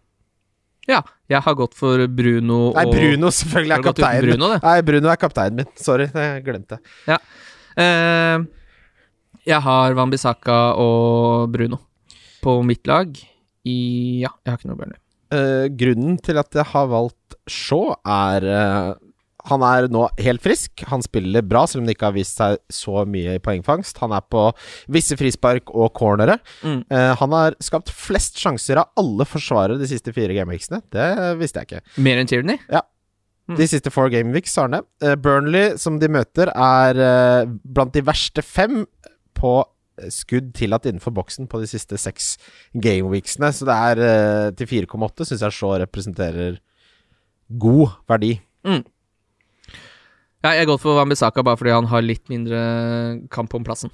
Ja, 0.91 1.01
jeg 1.27 1.41
har 1.43 1.55
gått 1.59 1.73
for 1.75 2.03
Bruno 2.07 2.59
og 2.69 2.77
Nei, 2.77 2.85
Bruno 2.91 3.31
selvfølgelig 3.35 3.75
er 3.77 3.83
kapteinen. 3.87 4.27
Bruno, 4.29 4.51
det? 4.53 4.59
Nei, 4.63 4.75
Bruno 4.87 5.09
er 5.11 5.19
kapteinen 5.19 5.59
min. 5.61 5.71
Sorry, 5.79 6.07
jeg 6.13 6.43
glemte 6.45 6.79
Ja. 7.09 7.17
Eh, 7.77 8.45
jeg 9.47 9.63
har 9.63 9.93
Wambisaka 9.95 10.59
og 10.79 11.51
Bruno 11.53 11.79
på 12.43 12.57
mitt 12.67 12.87
lag. 12.87 13.11
I 13.67 13.77
Ja, 14.23 14.31
jeg 14.45 14.51
har 14.53 14.57
ikke 14.59 14.71
noe 14.71 14.79
Burnley. 14.79 14.99
Eh, 15.35 15.67
grunnen 15.75 16.15
til 16.23 16.39
at 16.39 16.55
jeg 16.55 16.63
har 16.71 16.87
valgt 16.87 17.35
Shaw, 17.51 17.93
er 18.07 18.43
eh, 18.47 18.93
Han 19.47 19.63
er 19.63 19.87
nå 19.91 20.03
helt 20.19 20.43
frisk. 20.43 20.83
Han 20.91 21.03
spiller 21.05 21.45
bra, 21.45 21.63
selv 21.67 21.83
om 21.83 21.87
det 21.87 21.95
ikke 21.95 22.09
har 22.09 22.17
vist 22.17 22.39
seg 22.39 22.57
så 22.73 23.03
mye 23.07 23.37
i 23.37 23.43
poengfangst. 23.43 23.99
Han 24.03 24.15
er 24.15 24.25
på 24.27 24.49
visse 24.93 25.17
frispark 25.19 25.71
og 25.73 25.93
cornere. 25.97 26.37
Mm. 26.65 26.81
Eh, 26.91 27.13
han 27.21 27.35
har 27.35 27.57
skapt 27.63 27.91
flest 27.93 28.39
sjanser 28.41 28.81
av 28.81 28.91
alle 28.99 29.27
forsvarere 29.27 29.79
de 29.79 29.89
siste 29.89 30.13
fire 30.15 30.35
gameweeksene. 30.35 30.81
Det 30.93 31.07
visste 31.39 31.63
jeg 31.63 31.69
ikke. 31.69 31.97
Mer 32.03 32.21
enn 32.21 32.29
Tierney? 32.29 32.59
Mm. 33.47 33.55
De 33.61 33.69
siste 33.71 33.91
four 33.93 34.11
gameweeks 34.11 34.57
har 34.59 34.67
han 34.67 34.77
det. 34.79 34.83
Eh, 35.07 35.15
Burnley, 35.23 35.77
som 35.79 36.01
de 36.01 36.11
møter, 36.11 36.51
er 36.51 37.01
eh, 37.07 37.55
blant 37.63 37.95
de 37.95 38.03
verste 38.07 38.43
fem 38.43 38.83
på 39.37 39.55
skudd 40.13 40.51
tillatt 40.53 40.85
innenfor 40.85 41.09
boksen 41.15 41.47
på 41.49 41.57
de 41.63 41.69
siste 41.71 41.97
seks 41.97 42.35
gameweeksene. 42.75 43.49
Så 43.55 43.65
det 43.65 43.77
er 43.77 44.51
til 44.59 44.69
4,8 44.85 45.25
syns 45.25 45.41
jeg 45.41 45.55
så 45.57 45.71
representerer 45.81 46.59
god 47.49 47.95
verdi. 48.11 48.35
Ja, 50.45 50.53
jeg 50.53 50.67
går 50.69 50.77
for 50.81 50.97
Wambisaka 50.99 51.43
bare 51.45 51.57
fordi 51.59 51.73
han 51.73 51.87
har 51.89 52.05
litt 52.05 52.27
mindre 52.29 52.59
kamp 53.33 53.55
om 53.57 53.65
plassen. 53.65 53.93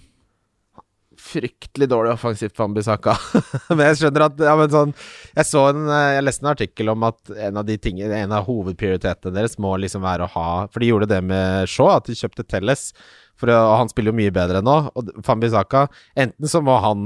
Fryktelig 1.24 1.88
dårlig 1.88 2.12
offensivt 2.12 2.56
for 2.58 2.66
Ambisaka. 2.68 3.14
men 3.76 3.86
jeg 3.88 4.00
skjønner 4.02 4.26
at 4.26 4.42
ja, 4.44 4.54
sånn, 4.74 4.94
Jeg 5.38 5.48
så 5.48 5.62
en 5.70 5.86
eh, 5.86 6.08
Jeg 6.18 6.26
leste 6.26 6.44
en 6.44 6.52
artikkel 6.52 6.90
om 6.92 7.06
at 7.08 7.32
en 7.48 7.60
av 7.62 7.68
de 7.68 7.78
tingene 7.78 8.18
En 8.26 8.34
av 8.34 8.48
hovedprioritetene 8.48 9.36
deres 9.36 9.56
må 9.62 9.76
liksom 9.80 10.04
være 10.04 10.26
å 10.26 10.32
ha 10.34 10.48
For 10.74 10.84
de 10.84 10.90
gjorde 10.90 11.12
det 11.14 11.22
med 11.30 11.70
Shaw, 11.70 11.94
at 11.94 12.10
de 12.10 12.18
kjøpte 12.18 12.48
Telles. 12.50 12.90
For 13.44 13.52
og 13.52 13.74
han 13.82 13.90
spiller 13.92 14.14
jo 14.14 14.20
mye 14.22 14.34
bedre 14.34 14.62
nå. 14.64 14.76
Og 14.96 15.10
Fambisaka 15.28 15.88
Enten 16.20 16.48
så 16.48 16.62
må 16.64 16.78
han 16.84 17.02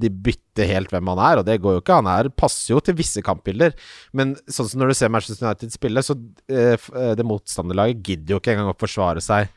de 0.00 0.08
bytte 0.08 0.64
helt 0.68 0.92
hvem 0.94 1.10
han 1.12 1.20
er, 1.20 1.40
og 1.40 1.48
det 1.48 1.58
går 1.60 1.76
jo 1.76 1.82
ikke. 1.82 1.98
Han 2.00 2.08
er, 2.08 2.30
passer 2.32 2.72
jo 2.72 2.80
til 2.84 2.96
visse 2.96 3.20
kampbilder. 3.24 3.74
Men 4.16 4.32
sånn 4.48 4.70
som 4.70 4.80
når 4.80 4.92
du 4.92 4.96
ser 4.96 5.12
Manchester 5.12 5.50
United 5.50 5.74
spille, 5.74 6.04
så 6.06 6.16
eh, 6.48 6.78
eh, 6.78 7.12
det 7.18 7.26
motstanderlaget 7.28 8.00
gidder 8.06 8.36
jo 8.36 8.40
ikke 8.40 8.54
engang 8.54 8.72
å 8.72 8.78
forsvare 8.80 9.22
seg 9.24 9.52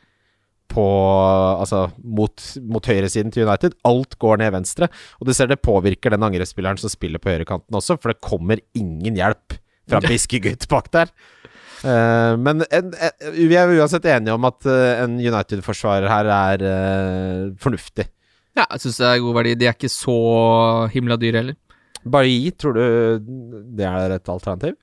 på 0.68 0.84
Altså 0.84 1.86
mot, 2.04 2.42
mot 2.68 2.84
høyresiden 2.84 3.32
til 3.32 3.46
United. 3.46 3.72
Alt 3.88 4.18
går 4.20 4.42
ned 4.42 4.52
venstre. 4.52 4.90
Og 5.16 5.30
du 5.30 5.32
ser 5.32 5.48
det 5.48 5.62
påvirker 5.64 6.12
den 6.12 6.26
angrepsspilleren 6.26 6.80
som 6.80 6.92
spiller 6.92 7.22
på 7.22 7.32
høyrekanten 7.32 7.78
også, 7.80 7.96
for 7.96 8.12
det 8.12 8.20
kommer 8.24 8.60
ingen 8.76 9.16
hjelp 9.16 9.56
fra 9.88 10.02
Biskegutt 10.10 10.68
bak 10.68 10.92
der. 10.92 11.14
Eh, 11.86 12.34
men 12.42 12.64
en, 12.74 12.90
en, 12.90 13.16
vi 13.36 13.54
er 13.58 13.70
uansett 13.78 14.06
enige 14.10 14.34
om 14.34 14.46
at 14.48 14.66
eh, 14.66 15.02
en 15.04 15.18
United-forsvarer 15.20 16.08
her 16.10 16.30
er 16.34 16.64
uh, 16.64 17.54
fornuftig. 17.62 18.08
Ja, 18.58 18.64
jeg 18.72 18.82
syns 18.82 18.98
det 18.98 19.06
er 19.12 19.22
god 19.22 19.36
verdi. 19.38 19.54
De 19.60 19.68
er 19.70 19.76
ikke 19.76 19.92
så 19.92 20.16
himla 20.90 21.18
dyre 21.20 21.42
heller. 21.42 21.58
Bailly, 22.08 22.50
tror 22.58 22.74
du 22.78 22.84
det 23.78 23.86
er 23.86 24.16
et 24.16 24.30
alternativ? 24.32 24.74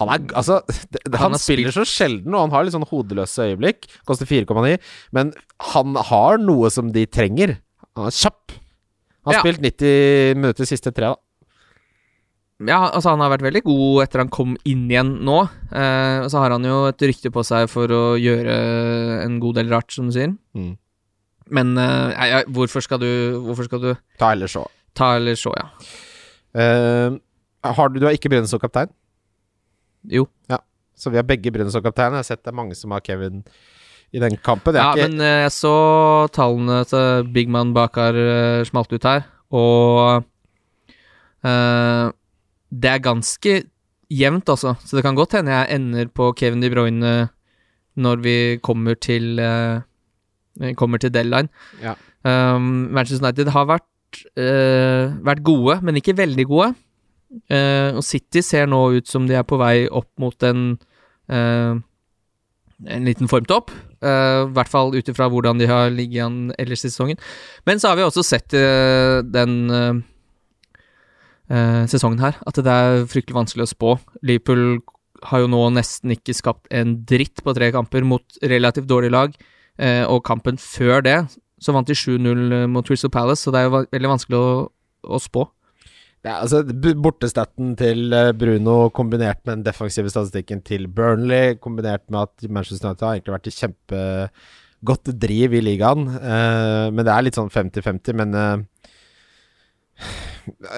Han 0.00 0.08
er 0.08 0.22
Altså, 0.40 0.60
det, 0.90 1.02
han, 1.12 1.32
Han 1.32 1.38
spiller 1.38 1.68
spiller 1.70 1.76
så 1.76 1.84
sjelden, 1.88 2.32
og 2.34 2.46
han 2.46 2.54
har 2.54 2.64
litt 2.64 2.74
sånn 2.74 2.88
hodeløse 2.88 3.50
øyeblikk. 3.52 3.86
Koster 4.08 4.26
4,9, 4.26 4.78
men 5.12 5.34
han 5.72 5.98
har 6.10 6.40
noe 6.40 6.70
som 6.72 6.90
de 6.94 7.04
trenger. 7.06 7.58
Han 7.98 8.08
er 8.08 8.16
kjapp. 8.16 8.56
Han 9.22 9.34
har 9.34 9.38
Ja. 9.38 9.42
spilt 9.44 9.62
90 9.62 10.34
minutter 10.40 10.64
de 10.64 10.70
siste 10.72 10.90
tre, 10.96 11.12
da. 11.12 11.16
Ja, 12.68 12.78
altså 12.90 13.14
Han 13.14 13.22
har 13.24 13.32
vært 13.32 13.46
veldig 13.46 13.62
god 13.66 14.02
etter 14.04 14.22
han 14.22 14.30
kom 14.32 14.54
inn 14.68 14.84
igjen 14.90 15.16
nå. 15.26 15.38
Eh, 15.70 16.28
så 16.30 16.42
har 16.42 16.54
han 16.54 16.66
jo 16.68 16.84
et 16.90 17.04
rykte 17.08 17.32
på 17.34 17.44
seg 17.46 17.68
for 17.72 17.90
å 17.92 18.02
gjøre 18.20 18.56
en 19.24 19.40
god 19.42 19.60
del 19.60 19.72
rart, 19.72 19.90
som 19.94 20.08
du 20.08 20.14
sier. 20.16 20.34
Mm. 20.58 20.72
Men 21.52 21.74
eh, 21.80 22.12
ja, 22.14 22.28
ja, 22.30 22.40
hvorfor 22.48 22.84
skal 22.84 23.02
du 23.02 23.10
Hvorfor 23.44 23.66
skal 23.66 23.82
du 23.82 23.90
Ta 24.20 24.30
eller 24.32 24.48
så. 24.48 24.62
ta 24.96 25.16
eller 25.18 25.36
så, 25.36 25.52
ja. 25.58 25.66
Eh, 26.52 27.18
har 27.62 27.90
du, 27.90 28.00
du 28.00 28.06
har 28.06 28.16
ikke 28.16 28.30
Brennes 28.32 28.50
som 28.52 28.62
kaptein? 28.62 28.90
Jo. 30.10 30.26
Så 31.02 31.10
vi 31.10 31.18
har 31.18 31.26
begge 31.26 31.50
Brennes 31.50 31.74
som 31.74 31.82
kaptein. 31.82 32.14
Jeg 32.14 32.22
har 32.22 32.28
sett 32.28 32.44
det 32.44 32.52
er 32.52 32.58
mange 32.58 32.76
som 32.78 32.92
har 32.94 33.02
Kevin 33.04 33.42
i 34.12 34.20
den 34.22 34.36
kampen. 34.44 34.76
Ja, 34.76 34.92
ikke, 34.92 35.08
men 35.08 35.24
eh, 35.24 35.42
jeg 35.46 35.54
så 35.56 35.76
tallene 36.34 36.82
til 36.86 37.30
Big 37.34 37.50
Man 37.50 37.72
Bakar 37.74 38.16
uh, 38.16 38.62
smalt 38.68 38.92
ut 38.92 39.06
her, 39.08 39.24
og 39.56 40.26
eh, 41.48 42.10
det 42.72 42.90
er 42.90 43.04
ganske 43.04 43.62
jevnt, 44.12 44.48
altså. 44.48 44.74
Så 44.84 44.96
det 44.96 45.04
kan 45.04 45.16
godt 45.16 45.36
hende 45.36 45.52
jeg 45.52 45.76
ender 45.76 46.08
på 46.12 46.32
Kevin 46.36 46.62
De 46.64 46.70
Bruyne 46.72 47.12
når 48.00 48.22
vi 48.24 48.36
kommer 48.64 48.96
til 48.96 49.36
uh, 49.40 49.84
Kommer 50.76 51.00
til 51.00 51.12
deadline. 51.12 51.48
Ja. 51.80 51.94
Um, 52.28 52.92
Manchester 52.92 53.24
United 53.24 53.48
har 53.54 53.64
vært, 53.70 54.18
uh, 54.36 55.14
vært 55.24 55.40
gode, 55.44 55.78
men 55.80 55.96
ikke 55.96 56.16
veldig 56.18 56.44
gode. 56.46 56.74
Uh, 57.48 57.96
og 57.96 58.04
City 58.04 58.42
ser 58.44 58.68
nå 58.68 58.82
ut 58.98 59.08
som 59.08 59.24
de 59.24 59.38
er 59.38 59.46
på 59.48 59.56
vei 59.56 59.88
opp 59.88 60.10
mot 60.20 60.36
en 60.44 60.76
en 61.32 63.06
liten 63.06 63.30
formtopp. 63.30 63.70
Uh, 64.04 64.44
I 64.44 64.52
hvert 64.52 64.68
fall 64.68 64.92
ut 64.92 65.08
ifra 65.08 65.30
hvordan 65.32 65.56
de 65.62 65.70
har 65.70 65.88
ligget 65.94 66.26
an 66.26 66.52
ellers 66.60 66.84
i 66.84 66.90
sesongen. 66.90 67.16
Men 67.64 67.80
så 67.80 67.88
har 67.88 67.96
vi 67.96 68.04
også 68.04 68.26
sett 68.26 68.52
den 68.52 69.54
eh, 71.52 71.82
eh, 71.82 71.84
sesongen 71.90 72.22
her 72.22 72.40
at 72.48 72.58
det 72.58 72.72
er 72.72 73.06
fryktelig 73.10 73.38
vanskelig 73.38 73.66
å 73.66 73.72
spå. 73.72 73.94
Liverpool 74.24 74.80
har 75.28 75.44
jo 75.44 75.50
nå 75.52 75.62
nesten 75.76 76.16
ikke 76.16 76.34
skapt 76.34 76.66
en 76.74 76.96
dritt 77.06 77.44
på 77.44 77.54
tre 77.54 77.70
kamper 77.74 78.06
mot 78.06 78.42
relativt 78.42 78.88
dårlig 78.90 79.12
lag, 79.14 79.34
eh, 79.78 80.02
og 80.08 80.24
kampen 80.26 80.58
før 80.58 81.04
det 81.06 81.18
så 81.62 81.74
vant 81.74 81.86
de 81.86 81.94
7-0 81.94 82.66
mot 82.72 82.86
Crystal 82.86 83.12
Palace, 83.12 83.44
så 83.44 83.52
det 83.54 83.60
er 83.60 83.68
jo 83.68 83.84
veldig 83.92 84.10
vanskelig 84.16 84.38
å, 84.38 84.48
å 85.14 85.20
spå. 85.22 85.46
Ja, 86.22 86.36
altså 86.38 86.62
Bortestaten 87.02 87.72
til 87.78 88.12
eh, 88.14 88.30
Bruno 88.38 88.90
kombinert 88.94 89.40
med 89.42 89.56
den 89.56 89.64
defensive 89.66 90.10
statistikken 90.10 90.60
til 90.66 90.86
Burnley, 90.86 91.56
kombinert 91.58 92.04
med 92.10 92.28
at 92.28 92.50
Manchester 92.50 92.88
United 92.88 93.06
har 93.06 93.16
egentlig 93.16 93.34
vært 93.34 93.48
i 93.50 93.54
kjempegodt 93.56 95.14
driv 95.24 95.56
i 95.58 95.64
ligaen. 95.66 96.06
eh, 96.18 96.90
men 96.94 97.02
det 97.02 97.14
er 97.14 97.26
litt 97.26 97.38
sånn 97.38 97.50
50-50. 97.50 98.18
Men 98.22 98.38
eh, 98.38 98.62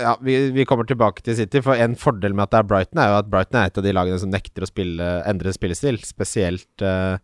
ja, 0.04 0.14
vi, 0.24 0.36
vi 0.54 0.66
kommer 0.68 0.86
tilbake 0.88 1.24
til 1.24 1.36
City. 1.38 1.62
For 1.64 1.78
en 1.80 1.96
fordel 1.98 2.36
med 2.36 2.46
at 2.46 2.54
det 2.54 2.60
er 2.60 2.70
Brighton, 2.70 3.02
er 3.02 3.10
jo 3.12 3.18
at 3.22 3.32
Brighton 3.32 3.60
er 3.60 3.70
et 3.70 3.80
av 3.80 3.86
de 3.86 3.94
lagene 3.96 4.20
som 4.22 4.32
nekter 4.32 4.66
å 4.66 4.70
spille, 4.70 5.10
endre 5.28 5.54
spillestil. 5.56 6.00
Spesielt 6.06 6.84
uh, 6.84 7.16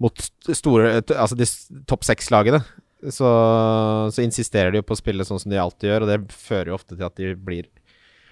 mot 0.00 0.30
store 0.48 1.00
Altså 1.16 1.38
de 1.38 1.48
topp 1.90 2.06
seks-lagene. 2.08 2.62
Så, 3.00 3.28
så 4.12 4.24
insisterer 4.24 4.74
de 4.74 4.82
jo 4.82 4.86
på 4.86 4.92
å 4.92 5.00
spille 5.00 5.24
sånn 5.24 5.40
som 5.40 5.52
de 5.52 5.60
alltid 5.60 5.88
gjør, 5.88 6.04
og 6.04 6.10
det 6.10 6.36
fører 6.36 6.72
jo 6.72 6.76
ofte 6.76 6.96
til 6.96 7.06
at 7.06 7.20
de 7.20 7.34
blir 7.36 7.70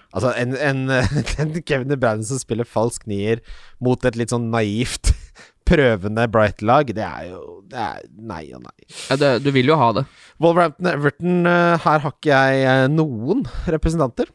Altså, 0.08 0.30
en, 0.40 0.54
en, 0.56 0.86
en 1.42 1.50
Kevin 1.68 1.90
De 1.92 2.12
som 2.24 2.38
spiller 2.40 2.64
falsk 2.64 3.02
nier 3.10 3.42
mot 3.84 4.00
et 4.08 4.16
litt 4.16 4.32
sånn 4.32 4.46
naivt 4.52 5.12
prøvende 5.68 6.26
Bright-lag, 6.32 6.90
det 6.96 7.04
er 7.04 7.30
jo 7.32 7.44
Det 7.68 7.78
er 7.78 8.02
nei 8.08 8.44
og 8.56 8.64
nei. 8.64 8.76
Ja, 9.10 9.18
det, 9.20 9.30
du 9.44 9.50
vil 9.52 9.68
jo 9.68 9.76
ha 9.76 9.90
det. 9.96 10.06
Wolverhampton 10.40 10.88
Everton, 10.88 11.40
eh, 11.46 11.74
her 11.84 12.04
har 12.04 12.14
ikke 12.14 12.30
jeg 12.32 12.62
eh, 12.64 12.84
noen 12.88 13.42
representanter. 13.68 14.30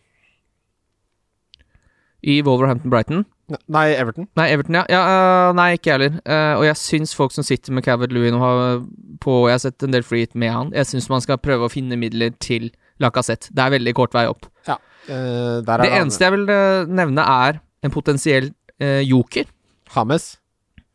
I 2.24 2.38
Wolverhampton-Brighton. 2.46 3.26
Nei, 3.74 3.88
Everton. 3.98 4.28
Nei, 4.38 4.46
Everton, 4.54 4.78
ja. 4.78 4.84
ja 4.93 5.02
øh, 5.02 5.56
nei, 5.58 5.72
ikke 5.76 5.89
jeg 5.89 5.98
heller. 5.98 6.19
Eh, 6.24 6.54
og 6.60 6.67
jeg 6.67 6.80
syns 6.80 7.15
folk 7.17 7.34
som 7.36 7.48
sitter 7.48 7.74
med 7.74 7.84
Cavett 7.88 8.13
Lewin 8.13 8.38
og 8.38 8.86
på 9.24 9.39
Jeg 9.50 9.58
har 9.58 9.63
sett 9.65 9.88
en 9.88 9.98
del 9.98 10.06
free 10.06 10.30
med 10.38 10.54
han. 10.54 10.72
Jeg 10.78 10.91
syns 10.91 11.10
man 11.12 11.26
skal 11.26 11.41
prøve 11.41 11.67
å 11.67 11.74
finne 11.74 11.98
midler 12.00 12.38
til 12.43 12.69
Lacassette. 13.02 13.50
Det 13.50 13.65
er 13.65 13.74
veldig 13.80 13.96
kort 13.98 14.13
vei 14.13 14.28
opp. 14.30 14.46
Ja, 14.69 14.78
Det 15.08 15.89
eneste 15.89 16.30
jeg 16.30 16.38
vil 16.38 16.46
nevne, 16.93 17.26
er 17.26 17.60
en 17.84 17.91
potensiell 17.91 18.54
joker. 18.80 19.50
Hames. 19.98 20.36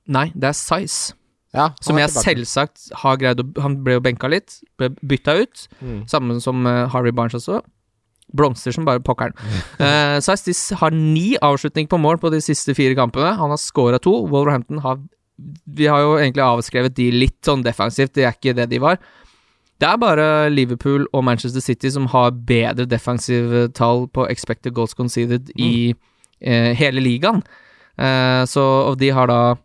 Nei, 0.09 0.29
det 0.35 0.53
er 0.53 0.57
Size. 0.57 1.15
Ja, 1.57 1.71
Som 1.81 1.97
jeg 1.97 2.11
tilbake. 2.11 2.27
selvsagt 2.27 2.91
har 3.03 3.17
greid 3.17 3.41
å 3.41 3.47
Han 3.65 3.79
ble 3.85 3.97
jo 3.97 4.05
benka 4.05 4.29
litt, 4.29 4.61
ble 4.77 4.91
bytta 5.01 5.39
ut. 5.41 5.67
Mm. 5.81 6.03
Samme 6.11 6.37
som 6.45 6.67
uh, 6.69 6.87
Harvey 6.93 7.13
Barnes 7.13 7.37
også. 7.39 7.63
Blomster 8.37 8.75
som 8.77 8.85
bare 8.85 9.01
pokkeren. 9.01 9.37
Uh, 9.81 10.19
Size 10.21 10.77
har 10.77 10.91
ni 10.93 11.37
avslutninger 11.41 11.89
på 11.89 12.01
mål 12.01 12.19
på 12.21 12.33
de 12.35 12.43
siste 12.45 12.75
fire 12.77 12.97
kampene. 12.99 13.37
Han 13.39 13.55
har 13.55 13.61
scora 13.61 14.01
to. 14.03 14.27
Wolverhampton 14.29 14.83
har 14.85 15.01
Vi 15.65 15.87
har 15.87 16.03
jo 16.03 16.19
egentlig 16.19 16.43
avskrevet 16.43 16.97
de 16.97 17.11
litt 17.15 17.39
sånn 17.47 17.63
defensivt, 17.63 18.13
det 18.15 18.25
er 18.27 18.35
ikke 18.35 18.57
det 18.59 18.69
de 18.73 18.81
var. 18.83 18.99
Det 19.79 19.87
er 19.87 20.01
bare 20.03 20.51
Liverpool 20.51 21.07
og 21.15 21.23
Manchester 21.25 21.63
City 21.63 21.91
som 21.95 22.09
har 22.11 22.33
bedre 22.35 22.89
defensive 22.91 23.69
tall 23.79 24.09
på 24.11 24.27
expected 24.27 24.75
goals 24.75 24.95
conceded 24.99 25.53
i 25.55 25.95
eh, 26.41 26.75
hele 26.75 27.01
ligaen. 27.01 27.45
Eh, 27.95 28.43
så, 28.51 28.65
og 28.91 28.99
de 28.99 29.13
har 29.15 29.31
da 29.31 29.39
eh, 29.53 29.63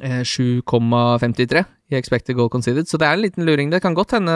7,53 0.00 1.64
i 1.86 1.94
expected 1.94 2.34
goal 2.34 2.48
conceded, 2.50 2.88
så 2.90 2.98
det 2.98 3.06
er 3.06 3.14
en 3.14 3.22
liten 3.22 3.46
luring. 3.46 3.70
Det 3.70 3.78
kan 3.84 3.94
godt 3.94 4.16
hende 4.16 4.32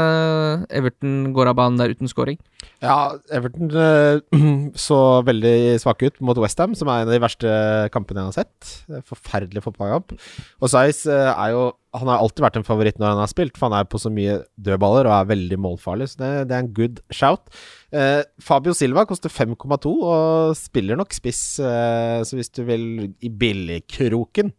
Everton 0.71 1.33
går 1.35 1.51
av 1.51 1.57
banen 1.59 1.81
der 1.81 1.91
uten 1.91 2.11
scoring. 2.11 2.39
Ja, 2.79 3.17
Everton 3.35 3.73
eh, 3.75 4.21
så 4.87 5.01
veldig 5.27 5.81
svake 5.83 6.13
ut 6.13 6.23
mot 6.23 6.39
Westham, 6.39 6.77
som 6.79 6.89
er 6.89 7.03
en 7.03 7.11
av 7.11 7.17
de 7.17 7.23
verste 7.25 7.51
kampene 7.95 8.23
jeg 8.23 8.31
har 8.31 8.39
sett. 8.45 8.71
Er 8.87 9.03
Forferdelig 9.09 9.65
fotballkamp. 9.67 10.15
Og 10.63 10.71
Size 10.71 11.11
eh, 11.11 11.33
er 11.35 11.57
jo 11.57 11.67
Han 11.99 12.07
har 12.07 12.23
alltid 12.23 12.45
vært 12.45 12.57
en 12.61 12.69
favoritt 12.69 13.01
når 13.03 13.17
han 13.17 13.25
har 13.25 13.31
spilt, 13.33 13.57
for 13.59 13.67
han 13.67 13.81
er 13.81 13.91
på 13.91 13.99
så 13.99 14.13
mye 14.15 14.37
dødballer 14.55 15.09
og 15.11 15.15
er 15.17 15.31
veldig 15.33 15.57
målfarlig, 15.59 16.07
så 16.13 16.21
det, 16.21 16.29
det 16.47 16.55
er 16.55 16.63
en 16.63 16.73
good 16.77 17.01
shout. 17.11 17.51
Eh, 17.91 18.23
Fabio 18.39 18.77
Silva 18.79 19.03
koster 19.11 19.33
5,2 19.35 19.91
og 19.99 20.55
spiller 20.55 21.01
nok 21.01 21.11
spiss, 21.19 21.43
eh, 21.59 22.23
så 22.23 22.39
hvis 22.39 22.55
du 22.55 22.63
vil 22.69 22.85
i 23.19 23.33
billigkroken 23.43 24.55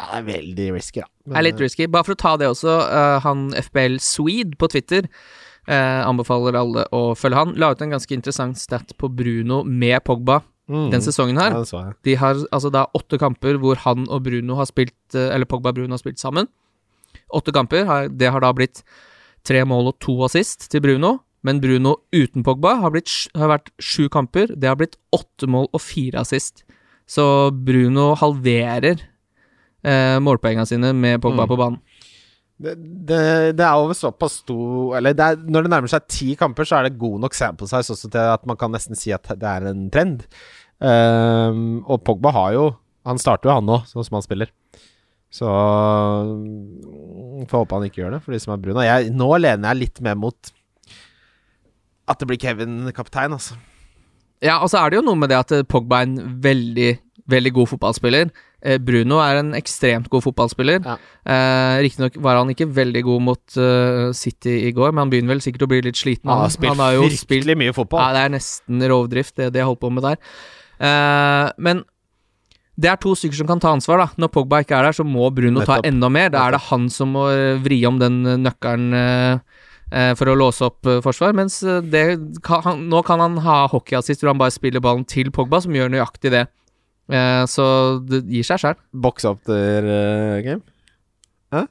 Ja, 0.00 0.06
det 0.14 0.20
er 0.20 0.26
veldig 0.30 0.66
risky, 0.78 1.02
da. 1.02 1.10
Men, 1.26 1.36
er 1.36 1.46
litt 1.50 1.60
risky. 1.60 1.86
Bare 1.92 2.06
for 2.06 2.16
å 2.16 2.20
ta 2.20 2.32
det 2.40 2.48
også, 2.48 2.76
uh, 2.88 3.18
han 3.24 3.50
FBL 3.60 3.98
Swede 4.02 4.56
på 4.60 4.70
Twitter 4.72 5.06
uh, 5.68 6.06
anbefaler 6.06 6.56
alle 6.58 6.86
å 6.96 7.02
følge 7.18 7.42
han. 7.42 7.52
La 7.60 7.72
ut 7.74 7.84
en 7.84 7.92
ganske 7.92 8.16
interessant 8.16 8.58
stat 8.60 8.96
på 8.96 9.10
Bruno 9.12 9.60
med 9.66 10.00
Pogba 10.06 10.40
mm, 10.70 10.88
den 10.94 11.04
sesongen 11.04 11.40
her. 11.40 11.58
Ja. 11.60 11.84
De 12.06 12.16
har 12.22 12.40
altså 12.48 12.72
da 12.72 12.86
åtte 12.96 13.20
kamper 13.20 13.60
hvor 13.60 13.82
han 13.84 14.08
og 14.08 14.24
Bruno 14.26 14.56
har 14.60 14.70
spilt 14.70 14.96
uh, 15.18 15.28
Eller 15.28 15.48
Pogba 15.48 15.74
og 15.74 15.82
Bruno 15.82 15.96
har 15.96 16.02
spilt 16.02 16.22
sammen. 16.22 16.48
Åtte 17.36 17.54
kamper. 17.54 18.08
Det 18.08 18.32
har 18.32 18.42
da 18.42 18.54
blitt 18.56 18.84
tre 19.46 19.62
mål 19.68 19.92
og 19.92 20.00
to 20.02 20.16
assist 20.26 20.70
til 20.72 20.82
Bruno. 20.84 21.18
Men 21.46 21.60
Bruno 21.60 21.96
uten 22.12 22.44
Pogba 22.44 22.74
har, 22.82 22.92
blitt, 22.92 23.12
har 23.36 23.52
vært 23.52 23.70
sju 23.80 24.08
kamper. 24.12 24.50
Det 24.56 24.68
har 24.68 24.76
blitt 24.80 24.98
åtte 25.16 25.48
mål 25.48 25.70
og 25.72 25.80
fire 25.82 26.20
assist. 26.24 26.64
Så 27.10 27.24
Bruno 27.50 28.12
halverer 28.20 29.00
eh, 29.84 30.18
målpoengene 30.22 30.66
sine 30.68 30.92
med 30.96 31.20
Pogba 31.22 31.44
Mm. 31.46 31.50
på 31.52 31.58
banen. 31.60 31.80
Det, 32.60 32.74
det, 33.08 33.20
det 33.56 33.64
er 33.64 33.72
over 33.80 33.96
såpass 33.96 34.34
stor 34.42 34.96
Eller 34.98 35.14
det 35.16 35.24
er, 35.24 35.36
når 35.48 35.64
det 35.64 35.70
nærmer 35.72 35.88
seg 35.88 36.02
ti 36.12 36.34
kamper, 36.36 36.66
så 36.68 36.76
er 36.76 36.82
det 36.90 36.98
god 37.00 37.22
nok 37.22 37.32
sample 37.32 37.64
size 37.70 37.88
også 37.94 38.10
til 38.12 38.20
at 38.34 38.44
man 38.44 38.58
kan 38.60 38.68
nesten 38.74 38.98
si 39.00 39.14
at 39.16 39.24
det 39.32 39.48
er 39.48 39.70
en 39.70 39.86
trend. 39.88 40.26
Um, 40.76 41.80
og 41.88 42.02
Pogba 42.04 42.30
har 42.36 42.52
jo 42.58 42.66
Han 43.08 43.16
starter 43.16 43.48
jo, 43.48 43.54
han 43.56 43.64
nå, 43.64 43.78
sånn 43.88 44.04
som 44.04 44.18
han 44.18 44.26
spiller. 44.26 44.52
Så 45.32 45.48
Får 47.48 47.62
håpe 47.62 47.78
han 47.78 47.86
ikke 47.88 48.02
gjør 48.02 48.16
det, 48.16 48.22
for 48.24 48.34
de 48.34 48.40
som 48.42 48.52
er 48.54 48.60
brune. 48.62 48.84
Jeg, 48.86 49.12
nå 49.16 49.28
lener 49.40 49.70
jeg 49.72 49.80
litt 49.86 50.00
mer 50.04 50.18
mot 50.20 50.52
at 52.10 52.18
det 52.18 52.26
blir 52.26 52.40
Kevin 52.42 52.88
kaptein, 52.92 53.32
altså. 53.36 53.54
Ja, 54.42 54.56
og 54.64 54.70
så 54.72 54.80
er 54.80 54.90
det 54.90 54.98
jo 54.98 55.04
noe 55.06 55.18
med 55.20 55.30
det 55.30 55.36
at 55.38 55.52
Pogba 55.70 56.00
er 56.02 56.08
en 56.08 56.40
veldig, 56.42 56.88
veldig 57.30 57.52
god 57.56 57.70
fotballspiller. 57.72 58.30
Eh, 58.60 58.76
Bruno 58.82 59.20
er 59.24 59.40
en 59.40 59.54
ekstremt 59.56 60.10
god 60.12 60.24
fotballspiller. 60.26 60.82
Ja. 60.84 60.96
Eh, 61.24 61.80
Riktignok 61.86 62.18
var 62.20 62.40
han 62.40 62.52
ikke 62.52 62.68
veldig 62.76 63.02
god 63.06 63.24
mot 63.24 63.56
uh, 63.56 64.10
City 64.16 64.58
i 64.68 64.72
går, 64.76 64.92
men 64.92 65.06
han 65.06 65.12
begynner 65.12 65.34
vel 65.34 65.44
sikkert 65.44 65.64
å 65.64 65.70
bli 65.70 65.80
litt 65.86 66.00
sliten. 66.00 66.28
Han 66.28 66.44
har 66.44 66.52
spilt 66.52 66.84
jo 66.96 67.06
virkelig 67.08 67.56
mye 67.60 67.76
fotball. 67.76 68.02
Ja, 68.02 68.16
det 68.16 68.26
er 68.26 68.34
nesten 68.36 68.84
rovdrift, 68.92 69.36
det 69.40 69.52
det 69.54 69.62
jeg 69.62 69.70
holdt 69.70 69.82
på 69.82 69.92
med 69.94 70.04
der. 70.06 70.20
Eh, 70.80 71.46
men 71.60 71.82
det 72.80 72.88
er 72.88 73.00
to 73.00 73.14
stykker 73.16 73.42
som 73.42 73.48
kan 73.48 73.60
ta 73.60 73.72
ansvar, 73.74 74.00
da. 74.00 74.08
Når 74.20 74.32
Pogba 74.32 74.62
ikke 74.64 74.78
er 74.78 74.88
der, 74.88 74.96
så 74.96 75.04
må 75.04 75.28
Bruno 75.36 75.64
ta 75.68 75.80
enda 75.84 76.08
mer. 76.12 76.30
Da 76.32 76.46
er 76.46 76.56
det 76.56 76.62
han 76.70 76.88
som 76.92 77.12
må 77.16 77.26
eh, 77.32 77.58
vri 77.60 77.82
om 77.88 78.00
den 78.00 78.22
nøkkelen 78.44 78.94
eh, 78.96 80.14
for 80.16 80.30
å 80.30 80.36
låse 80.38 80.68
opp 80.68 80.86
forsvar. 81.04 81.34
Mens 81.36 81.58
det 81.90 82.04
kan, 82.46 82.62
han, 82.64 82.86
nå 82.92 83.02
kan 83.08 83.20
han 83.24 83.40
ha 83.44 83.64
hockeyassist 83.72 84.22
hvor 84.22 84.32
han 84.32 84.40
bare 84.40 84.54
spiller 84.54 84.84
ballen 84.84 85.04
til 85.08 85.32
Pogba, 85.34 85.60
som 85.64 85.74
gjør 85.76 85.92
nøyaktig 85.92 86.32
det. 86.36 86.46
Eh, 87.10 87.44
så 87.50 87.64
det 88.06 88.22
gir 88.30 88.46
seg 88.46 88.60
sjøl. 88.62 88.76
Boksåpner-game? 89.06 90.62
Hæ? 91.54 91.64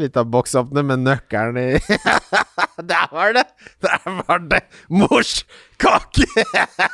Litt 0.00 0.16
av 0.18 0.30
boksopter 0.32 0.86
med 0.86 1.04
nøkkelen 1.06 1.58
i 1.60 1.66
Der 2.90 3.12
var 3.12 3.34
det! 3.36 3.44
Der 3.84 4.06
var 4.22 4.40
det! 4.50 4.62
Mors 4.88 5.44
kake! 5.80 6.26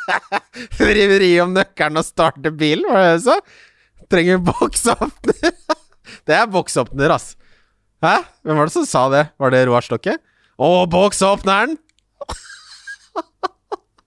Vriveri 0.81 1.33
om 1.45 1.55
nøkkelen 1.57 2.03
og 2.03 2.07
starte 2.07 2.53
bilen, 2.55 2.89
var 2.91 3.07
det 3.07 3.15
det 3.15 3.23
sa? 3.29 3.39
Trenger 4.13 4.43
boksopter. 4.45 5.55
Det 6.29 6.35
er 6.37 6.51
boksåpner, 6.51 7.15
ass. 7.15 7.33
Hæ? 8.05 8.19
Hvem 8.45 8.59
var 8.59 8.69
det 8.69 8.75
som 8.75 8.85
sa 8.87 9.07
det? 9.11 9.23
Var 9.41 9.55
det 9.55 9.63
Roar 9.67 9.87
Stokke? 9.87 10.19
Å, 10.61 10.69
boksåpneren! 10.91 11.79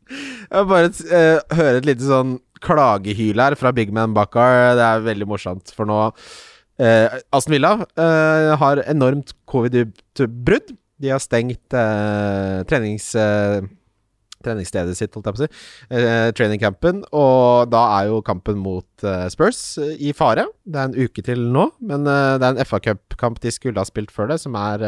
Jeg 0.06 0.68
bare 0.70 0.92
uh, 0.92 1.56
høre 1.58 1.80
et 1.80 1.88
lite 1.88 2.06
sånn 2.06 2.36
klagehyl 2.64 3.42
her 3.42 3.56
fra 3.60 3.72
Big 3.76 3.94
Man 3.96 4.14
Buckar. 4.16 4.76
Det 4.78 4.86
er 4.86 5.06
veldig 5.06 5.28
morsomt, 5.30 5.72
for 5.76 5.90
nå 5.90 6.00
eh, 6.80 7.20
Aston 7.36 7.56
Villa 7.56 7.78
eh, 7.98 8.52
har 8.62 8.84
enormt 8.86 9.34
covid-brudd. 9.50 10.76
De 11.02 11.12
har 11.12 11.24
stengt 11.24 11.76
eh, 11.76 12.62
trenings... 12.70 13.14
Eh, 13.20 13.66
treningsstedet 14.46 14.94
sitt, 14.94 15.10
holdt 15.16 15.26
jeg 15.26 15.34
på 15.34 15.40
å 15.40 15.46
si. 15.48 15.62
Eh, 15.98 16.28
trainingcampen. 16.38 17.00
Og 17.18 17.72
da 17.74 17.80
er 17.96 18.12
jo 18.12 18.20
kampen 18.22 18.60
mot 18.62 18.86
eh, 19.02 19.24
Spurs 19.34 19.62
i 19.82 20.12
fare. 20.14 20.44
Det 20.62 20.78
er 20.78 20.92
en 20.92 21.08
uke 21.08 21.24
til 21.26 21.42
nå, 21.50 21.64
men 21.82 22.06
det 22.06 22.46
er 22.46 22.52
en 22.52 22.62
FA 22.70 22.78
Cup-kamp 22.86 23.40
de 23.42 23.50
skulle 23.56 23.82
ha 23.82 23.90
spilt 23.90 24.14
før 24.14 24.30
det, 24.30 24.38
som 24.44 24.54
er 24.60 24.86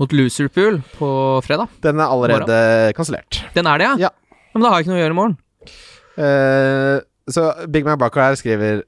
Mot 0.00 0.10
Loserpool 0.16 0.80
på 0.96 1.12
fredag. 1.44 1.70
Den 1.84 2.00
er 2.00 2.08
allerede 2.08 2.58
kansellert. 2.96 3.42
Den 3.54 3.68
er 3.68 3.78
det, 3.78 3.86
ja? 3.92 4.08
Ja. 4.08 4.40
Men 4.56 4.64
da 4.64 4.72
har 4.72 4.80
jeg 4.80 4.88
ikke 4.88 4.94
noe 4.94 4.98
å 4.98 5.02
gjøre 5.04 5.14
i 5.14 5.18
morgen. 5.20 5.38
Eh, 6.20 7.00
så 7.30 7.52
Big 7.72 7.84
Man 7.84 7.98
Barker 7.98 8.20
her 8.20 8.34
skriver 8.34 8.82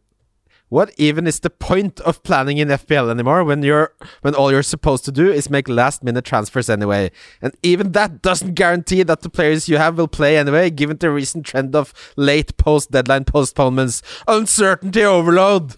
What 0.73 0.89
even 0.99 1.27
is 1.27 1.41
the 1.41 1.51
point 1.51 2.01
of 2.01 2.23
planning 2.23 2.59
in 2.59 2.69
FPL 2.71 3.11
anymore 3.11 3.45
when 3.45 3.63
you're 3.63 3.89
when 4.23 4.35
all 4.35 4.51
you're 4.51 4.63
supposed 4.63 5.05
to 5.05 5.13
do 5.13 5.31
is 5.31 5.51
make 5.51 5.69
last 5.69 6.03
minute 6.03 6.25
transfers 6.25 6.71
anyway? 6.71 7.11
And 7.43 7.53
even 7.63 7.93
that 7.93 8.23
doesn't 8.23 8.55
guarantee 8.55 9.03
that 9.05 9.21
the 9.21 9.29
players 9.29 9.69
you 9.69 9.77
have 9.77 9.99
will 9.99 10.09
play 10.09 10.39
anyway, 10.39 10.71
given 10.71 10.97
the 10.97 11.11
recent 11.11 11.45
trend 11.45 11.77
of 11.77 11.93
late 12.17 12.57
post 12.57 12.91
deadline 12.91 13.25
postponements. 13.25 14.03
Uncertainty 14.27 15.05
overload! 15.05 15.77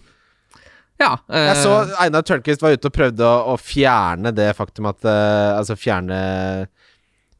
Ja. 0.97 1.17
eh, 1.29 1.39
Jeg 1.39 1.57
så 1.57 1.73
Einar 1.99 2.21
Tørnquist 2.21 2.61
var 2.61 2.71
ute 2.71 2.87
og 2.87 2.93
prøvde 2.95 3.25
å, 3.27 3.51
å 3.51 3.57
fjerne 3.59 4.31
det 4.31 4.53
faktum 4.55 4.85
at 4.87 5.03
uh, 5.03 5.57
Altså 5.57 5.75
fjerne 5.75 6.19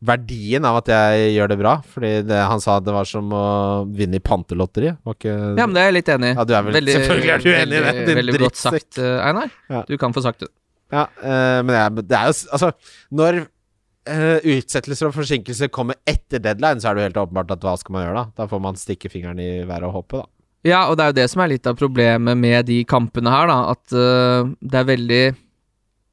verdien 0.05 0.65
av 0.67 0.81
at 0.81 0.91
jeg 0.91 1.31
gjør 1.35 1.51
det 1.51 1.57
bra. 1.59 1.73
Fordi 1.95 2.11
det, 2.27 2.41
han 2.51 2.61
sa 2.63 2.77
det 2.83 2.93
var 2.95 3.07
som 3.09 3.31
å 3.35 3.45
vinne 3.87 4.19
i 4.19 4.23
pantelotteri. 4.23 4.93
Var 5.05 5.17
ikke 5.17 5.33
ja, 5.35 5.65
men 5.65 5.75
det 5.77 5.83
er 5.83 5.89
jeg 5.89 5.97
litt 5.99 6.13
enig 6.17 6.31
i. 6.31 6.35
Ja, 6.35 6.45
selvfølgelig 6.91 7.33
er 7.33 7.43
du 7.45 7.49
enig 7.53 7.79
i 7.79 7.83
det, 7.87 7.95
din 8.09 8.21
veldig 8.21 8.43
godt 8.45 8.61
sagt, 8.61 9.01
eh, 9.01 9.17
Einar. 9.25 9.51
Ja. 9.71 9.83
Du 9.89 9.97
kan 10.01 10.15
få 10.15 10.23
sagt 10.25 10.45
det. 10.45 10.51
Ja, 10.93 11.07
uh, 11.09 11.59
men 11.65 11.73
jeg, 11.73 12.05
det 12.05 12.13
er 12.13 12.29
jo 12.29 12.35
Altså, 12.53 12.69
når 13.17 13.39
uh, 13.41 14.37
utsettelser 14.53 15.09
og 15.09 15.15
forsinkelser 15.17 15.71
kommer 15.73 15.97
etter 16.07 16.43
deadline, 16.43 16.81
så 16.81 16.91
er 16.91 16.95
det 16.95 17.01
jo 17.03 17.09
helt 17.09 17.21
åpenbart 17.25 17.55
at 17.55 17.65
hva 17.65 17.75
skal 17.81 17.97
man 17.97 18.05
gjøre 18.05 18.21
da? 18.21 18.25
Da 18.37 18.47
får 18.51 18.63
man 18.67 18.79
stikke 18.79 19.11
fingeren 19.11 19.41
i 19.41 19.51
været 19.65 19.89
og 19.89 19.99
håpe, 19.99 20.21
da. 20.21 20.29
Ja, 20.65 20.85
og 20.89 20.97
det 20.97 21.03
er 21.03 21.11
jo 21.11 21.17
det 21.19 21.27
som 21.29 21.43
er 21.43 21.51
litt 21.51 21.67
av 21.69 21.77
problemet 21.77 22.39
med 22.41 22.65
de 22.69 22.79
kampene 22.89 23.33
her, 23.33 23.49
da. 23.51 23.57
At 23.75 23.97
uh, 23.97 24.53
det 24.61 24.81
er 24.81 24.89
veldig 24.93 25.23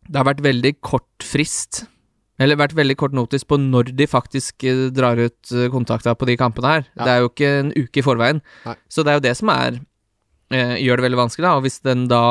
Det 0.08 0.18
har 0.18 0.28
vært 0.28 0.44
veldig 0.44 0.74
kort 0.84 1.24
frist. 1.24 1.84
Eller 2.42 2.58
vært 2.58 2.74
veldig 2.76 2.96
kort 3.00 3.14
notis 3.16 3.44
på 3.46 3.58
når 3.60 3.92
de 3.96 4.06
faktisk 4.10 4.64
eh, 4.68 4.86
drar 4.94 5.20
ut 5.20 5.52
uh, 5.54 5.68
kontakta 5.72 6.14
på 6.18 6.26
de 6.28 6.36
kampene 6.40 6.72
her. 6.74 6.86
Ja. 6.96 7.04
Det 7.04 7.12
er 7.14 7.22
jo 7.22 7.30
ikke 7.30 7.50
en 7.60 7.72
uke 7.76 8.02
i 8.02 8.04
forveien. 8.06 8.42
Nei. 8.66 8.76
Så 8.90 9.04
det 9.06 9.12
er 9.14 9.20
jo 9.20 9.24
det 9.28 9.34
som 9.38 9.52
er 9.54 9.78
eh, 10.52 10.74
gjør 10.82 11.00
det 11.00 11.06
veldig 11.08 11.20
vanskelig, 11.22 11.46
da. 11.46 11.54
Og 11.58 11.66
hvis 11.66 11.80
den 11.86 12.08
da 12.10 12.22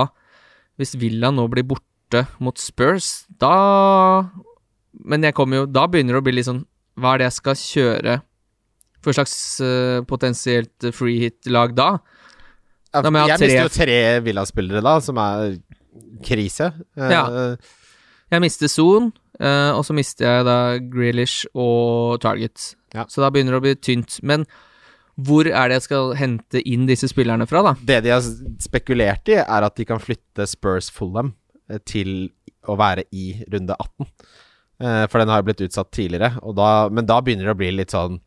Hvis 0.82 0.95
Villa 0.99 1.32
nå 1.34 1.47
blir 1.51 1.66
borte 1.68 2.26
mot 2.43 2.57
Spurs, 2.59 3.26
da 3.39 4.28
Men 5.07 5.24
jeg 5.24 5.36
kommer 5.38 5.62
jo 5.62 5.68
Da 5.72 5.86
begynner 5.88 6.18
det 6.18 6.22
å 6.22 6.26
bli 6.26 6.34
litt 6.36 6.49
sånn 6.49 6.66
Hva 6.99 7.14
er 7.16 7.22
det 7.22 7.30
jeg 7.30 7.38
skal 7.39 7.59
kjøre 7.62 8.18
for 9.01 9.18
slags 9.18 9.34
eh, 9.66 10.03
potensielt 10.05 10.91
free 10.93 11.24
hit-lag 11.24 11.72
da? 11.74 11.88
Ja, 12.93 13.01
Da 13.01 13.09
jeg 13.09 13.39
mister 13.41 13.64
jo 13.64 13.72
tre 13.74 13.95
Villa-spillere 14.22 14.84
da, 14.86 14.99
som 15.01 15.18
er 15.18 15.55
krise. 16.22 16.68
Eh, 16.99 17.09
Ja. 17.09 17.24
Jeg 18.32 18.43
mister 18.43 18.71
Son, 18.71 19.11
uh, 19.43 19.71
og 19.75 19.84
så 19.84 19.95
mister 19.95 20.27
jeg 20.27 20.45
da 20.47 20.57
Grealish 20.79 21.49
og 21.51 22.21
Target. 22.23 22.75
Ja. 22.95 23.05
Så 23.11 23.23
da 23.23 23.32
begynner 23.32 23.57
det 23.57 23.61
å 23.61 23.65
bli 23.65 23.73
tynt. 23.79 24.19
Men 24.23 24.45
hvor 25.19 25.47
er 25.47 25.69
det 25.69 25.79
jeg 25.79 25.88
skal 25.89 26.13
hente 26.19 26.61
inn 26.67 26.88
disse 26.89 27.09
spillerne 27.11 27.47
fra, 27.49 27.63
da? 27.65 27.75
Det 27.75 27.99
de 28.05 28.13
har 28.13 28.23
spekulert 28.63 29.32
i, 29.32 29.38
er 29.41 29.67
at 29.67 29.75
de 29.77 29.88
kan 29.88 30.01
flytte 30.01 30.47
Spurs 30.49 30.89
Fulham 30.93 31.34
eh, 31.69 31.82
til 31.84 32.32
å 32.69 32.77
være 32.79 33.05
i 33.11 33.34
runde 33.51 33.75
18. 33.75 34.09
Eh, 34.82 35.05
for 35.11 35.21
den 35.21 35.32
har 35.32 35.41
jo 35.41 35.49
blitt 35.49 35.63
utsatt 35.67 35.91
tidligere, 35.93 36.36
da, 36.57 36.71
men 36.93 37.07
da 37.09 37.19
begynner 37.21 37.49
det 37.49 37.55
å 37.55 37.59
bli 37.59 37.71
litt 37.75 37.93
sånn 37.93 38.21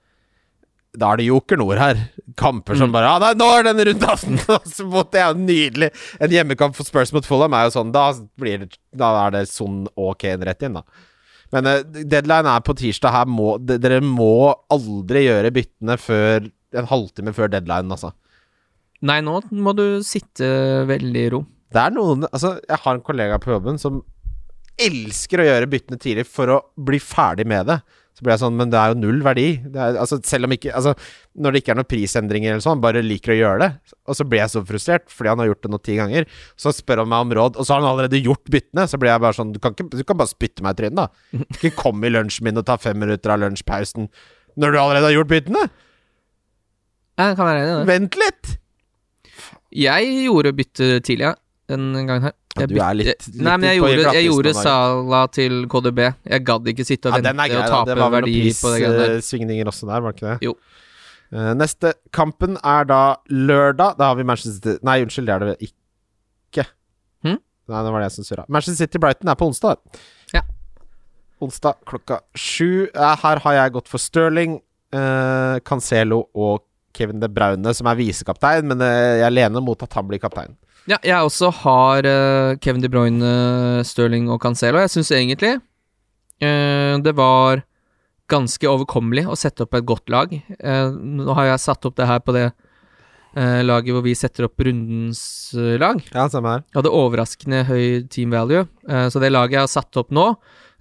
Da 0.94 1.10
er 1.10 1.20
det 1.20 1.26
jokernord 1.26 1.80
her. 1.80 2.02
Kamper 2.38 2.78
som 2.78 2.92
bare 2.94 3.08
Ja, 3.08 3.16
nei, 3.22 3.32
nå 3.38 3.48
er 3.50 3.66
den 3.66 3.82
rundasen! 3.90 4.38
Så 4.74 4.86
det 5.12 5.20
er 5.22 5.32
jo 5.32 5.40
nydelig. 5.40 5.90
En 6.22 6.34
hjemmekamp 6.34 6.76
for 6.78 6.86
Spurs 6.86 7.12
mot 7.14 7.26
Fulham 7.26 7.56
er 7.56 7.66
jo 7.68 7.74
sånn 7.76 7.92
Da, 7.94 8.08
blir 8.40 8.64
det, 8.64 8.78
da 8.94 9.10
er 9.24 9.34
det 9.36 9.44
sånn 9.50 9.84
ok 9.94 10.28
rett 10.46 10.66
inn, 10.66 10.78
da. 10.78 10.84
Men 11.54 11.68
uh, 11.70 11.80
deadline 12.02 12.50
er 12.50 12.62
på 12.66 12.74
tirsdag. 12.78 13.14
Her 13.14 13.30
må 13.30 13.56
Dere 13.62 14.00
må 14.04 14.52
aldri 14.74 15.26
gjøre 15.26 15.52
byttene 15.54 15.98
før 16.00 16.48
en 16.74 16.88
halvtime 16.90 17.34
før 17.34 17.52
deadline, 17.52 17.90
altså. 17.94 18.10
Nei, 19.04 19.20
nå 19.22 19.40
må 19.52 19.74
du 19.76 19.84
sitte 20.06 20.48
veldig 20.88 21.22
i 21.26 21.30
ro. 21.34 21.44
Det 21.74 21.82
er 21.82 21.94
noen 21.94 22.26
Altså, 22.30 22.56
jeg 22.62 22.80
har 22.86 22.96
en 22.96 23.04
kollega 23.04 23.38
på 23.42 23.52
jobben 23.52 23.78
som 23.82 24.02
elsker 24.80 25.38
å 25.42 25.46
gjøre 25.46 25.70
byttene 25.70 26.00
tidlig 26.02 26.24
for 26.26 26.50
å 26.50 26.62
bli 26.74 26.98
ferdig 27.02 27.46
med 27.46 27.68
det. 27.70 27.78
Så 28.14 28.22
ble 28.22 28.30
jeg 28.30 28.42
sånn, 28.44 28.54
men 28.54 28.70
det 28.70 28.78
er 28.78 28.92
jo 28.92 28.98
null 29.02 29.16
verdi. 29.26 29.46
Det 29.74 29.80
er, 29.80 29.96
altså, 29.98 30.20
selv 30.22 30.46
om 30.46 30.52
ikke 30.54 30.70
Altså, 30.70 30.92
når 31.34 31.54
det 31.54 31.60
ikke 31.62 31.72
er 31.74 31.78
noen 31.80 31.88
prisendringer 31.90 32.52
eller 32.52 32.62
sånn, 32.62 32.82
bare 32.84 33.02
liker 33.02 33.34
å 33.34 33.38
gjøre 33.40 33.64
det. 33.64 33.96
Og 34.06 34.18
så 34.18 34.26
ble 34.30 34.38
jeg 34.38 34.52
så 34.52 34.62
frustrert, 34.68 35.08
fordi 35.10 35.32
han 35.32 35.42
har 35.42 35.48
gjort 35.50 35.64
det 35.66 35.70
nå 35.72 35.80
ti 35.82 35.96
ganger. 35.98 36.28
Så 36.54 36.70
spør 36.76 37.02
han 37.02 37.10
meg 37.10 37.24
om 37.26 37.34
råd, 37.40 37.58
og 37.58 37.66
så 37.66 37.74
har 37.74 37.82
han 37.82 37.90
allerede 37.90 38.20
gjort 38.22 38.46
byttene. 38.54 38.86
Så 38.90 39.00
blir 39.02 39.10
jeg 39.10 39.24
bare 39.24 39.38
sånn 39.40 39.50
Du 39.54 39.58
kan, 39.62 39.74
ikke, 39.74 39.88
du 39.98 40.04
kan 40.06 40.20
bare 40.20 40.30
spytte 40.30 40.62
meg 40.62 40.76
i 40.76 40.82
trynet, 40.84 41.00
da. 41.00 41.08
Ikke 41.56 41.74
kom 41.80 42.06
i 42.06 42.12
lunsjen 42.14 42.46
min 42.46 42.62
og 42.62 42.68
ta 42.70 42.78
fem 42.78 43.02
minutter 43.02 43.34
av 43.34 43.42
lunsjpausen 43.42 44.06
når 44.62 44.70
du 44.70 44.78
allerede 44.78 45.08
har 45.08 45.16
gjort 45.16 45.32
byttene. 45.32 45.64
Jeg 47.18 47.34
kan 47.38 47.48
være 47.48 47.64
enig 47.64 47.72
i 47.72 47.74
det. 47.80 47.88
Vent 47.90 48.20
litt! 48.20 48.54
Jeg 49.74 50.14
gjorde 50.28 50.54
bytte 50.54 50.88
tidlig, 51.02 51.32
ja. 51.32 51.34
Den 51.72 51.90
gangen 52.06 52.28
her. 52.28 52.36
Jeg 52.60 52.68
du 52.70 52.76
er 52.78 52.94
litt- 52.94 53.06
litt 53.26 53.42
Nei, 53.42 53.56
men 53.56 53.66
jeg 53.68 53.80
gjorde, 53.80 54.12
jeg 54.14 54.26
gjorde 54.28 54.54
Sala 54.54 55.26
til 55.34 55.66
KDB. 55.66 56.00
Jeg 56.30 56.44
gadd 56.44 56.68
ikke 56.70 56.84
sitte 56.86 57.10
og 57.10 57.16
vente 57.18 57.32
grei, 57.34 57.58
og 57.58 57.68
tape 57.72 57.86
Det 57.90 57.96
var 57.98 58.10
verdi 58.14 58.34
på 58.54 58.70
det 58.74 58.80
greiene 58.82 58.98
der. 59.00 59.14
prissvingninger 59.18 59.66
også 59.72 59.88
der, 59.90 60.00
var 60.00 60.12
det 60.12 60.20
ikke 60.20 60.30
det? 60.32 60.38
Jo. 60.46 60.54
Uh, 61.34 61.52
neste 61.58 61.94
kampen 62.14 62.58
er 62.62 62.84
da 62.86 63.16
lørdag. 63.28 63.96
Da 63.98 64.04
har 64.12 64.14
vi 64.14 64.22
Manchester 64.22 64.54
City 64.54 64.84
Nei, 64.86 65.00
unnskyld, 65.02 65.26
det 65.26 65.34
er 65.34 65.46
det 65.50 65.56
ikke. 65.66 66.66
Hm? 67.24 67.38
Nei, 67.68 67.82
det 67.82 67.92
var 67.94 68.00
det 68.04 68.06
jeg 68.12 68.16
som 68.20 68.24
surra. 68.28 68.44
Manchester 68.48 68.86
City-Brighton 68.86 69.30
er 69.32 69.34
på 69.40 69.46
onsdag. 69.50 69.78
Ja. 70.34 70.42
Onsdag 71.42 71.74
klokka 71.88 72.20
sju. 72.36 72.86
Eh, 72.94 73.16
her 73.24 73.40
har 73.42 73.52
jeg 73.58 73.72
gått 73.72 73.88
for 73.90 73.98
Sterling, 73.98 74.60
uh, 74.94 75.58
Cancelo 75.66 76.28
og 76.36 76.62
Kevin 76.94 77.18
De 77.18 77.26
Braune, 77.28 77.74
som 77.74 77.88
er 77.90 77.96
visekaptein, 77.98 78.68
men 78.70 78.78
uh, 78.84 79.18
jeg 79.24 79.32
lener 79.34 79.64
mot 79.64 79.82
at 79.82 79.92
han 79.98 80.06
blir 80.06 80.20
kaptein. 80.22 80.54
Ja, 80.90 80.98
jeg 81.00 81.16
også 81.24 81.48
har 81.62 82.04
uh, 82.04 82.56
Kevin 82.60 82.82
De 82.84 82.90
Bruyne, 82.92 83.30
Sterling 83.88 84.26
og 84.32 84.42
Cancelo. 84.42 84.82
Jeg 84.84 84.92
syns 84.92 85.10
egentlig 85.16 85.54
uh, 85.56 86.96
det 87.00 87.14
var 87.16 87.62
ganske 88.28 88.68
overkommelig 88.68 89.26
å 89.28 89.36
sette 89.36 89.64
opp 89.64 89.74
et 89.78 89.86
godt 89.88 90.12
lag. 90.12 90.32
Uh, 90.60 90.92
nå 90.92 91.32
har 91.38 91.52
jeg 91.54 91.64
satt 91.64 91.88
opp 91.88 91.96
det 92.00 92.08
her 92.08 92.20
på 92.24 92.34
det 92.36 92.46
eh, 93.36 93.60
laget 93.66 93.94
hvor 93.94 94.04
vi 94.04 94.14
setter 94.18 94.46
opp 94.48 94.60
rundens 94.64 95.22
lag. 95.80 96.00
Ja, 96.14 96.26
samme 96.32 96.52
her. 96.56 96.64
Jeg 96.70 96.78
hadde 96.80 96.92
overraskende 96.94 97.62
høy 97.68 98.04
team 98.12 98.34
value, 98.34 98.64
eh, 98.88 99.08
så 99.12 99.22
det 99.22 99.32
laget 99.34 99.56
jeg 99.58 99.64
har 99.66 99.72
satt 99.72 100.00
opp 100.00 100.12
nå, 100.14 100.28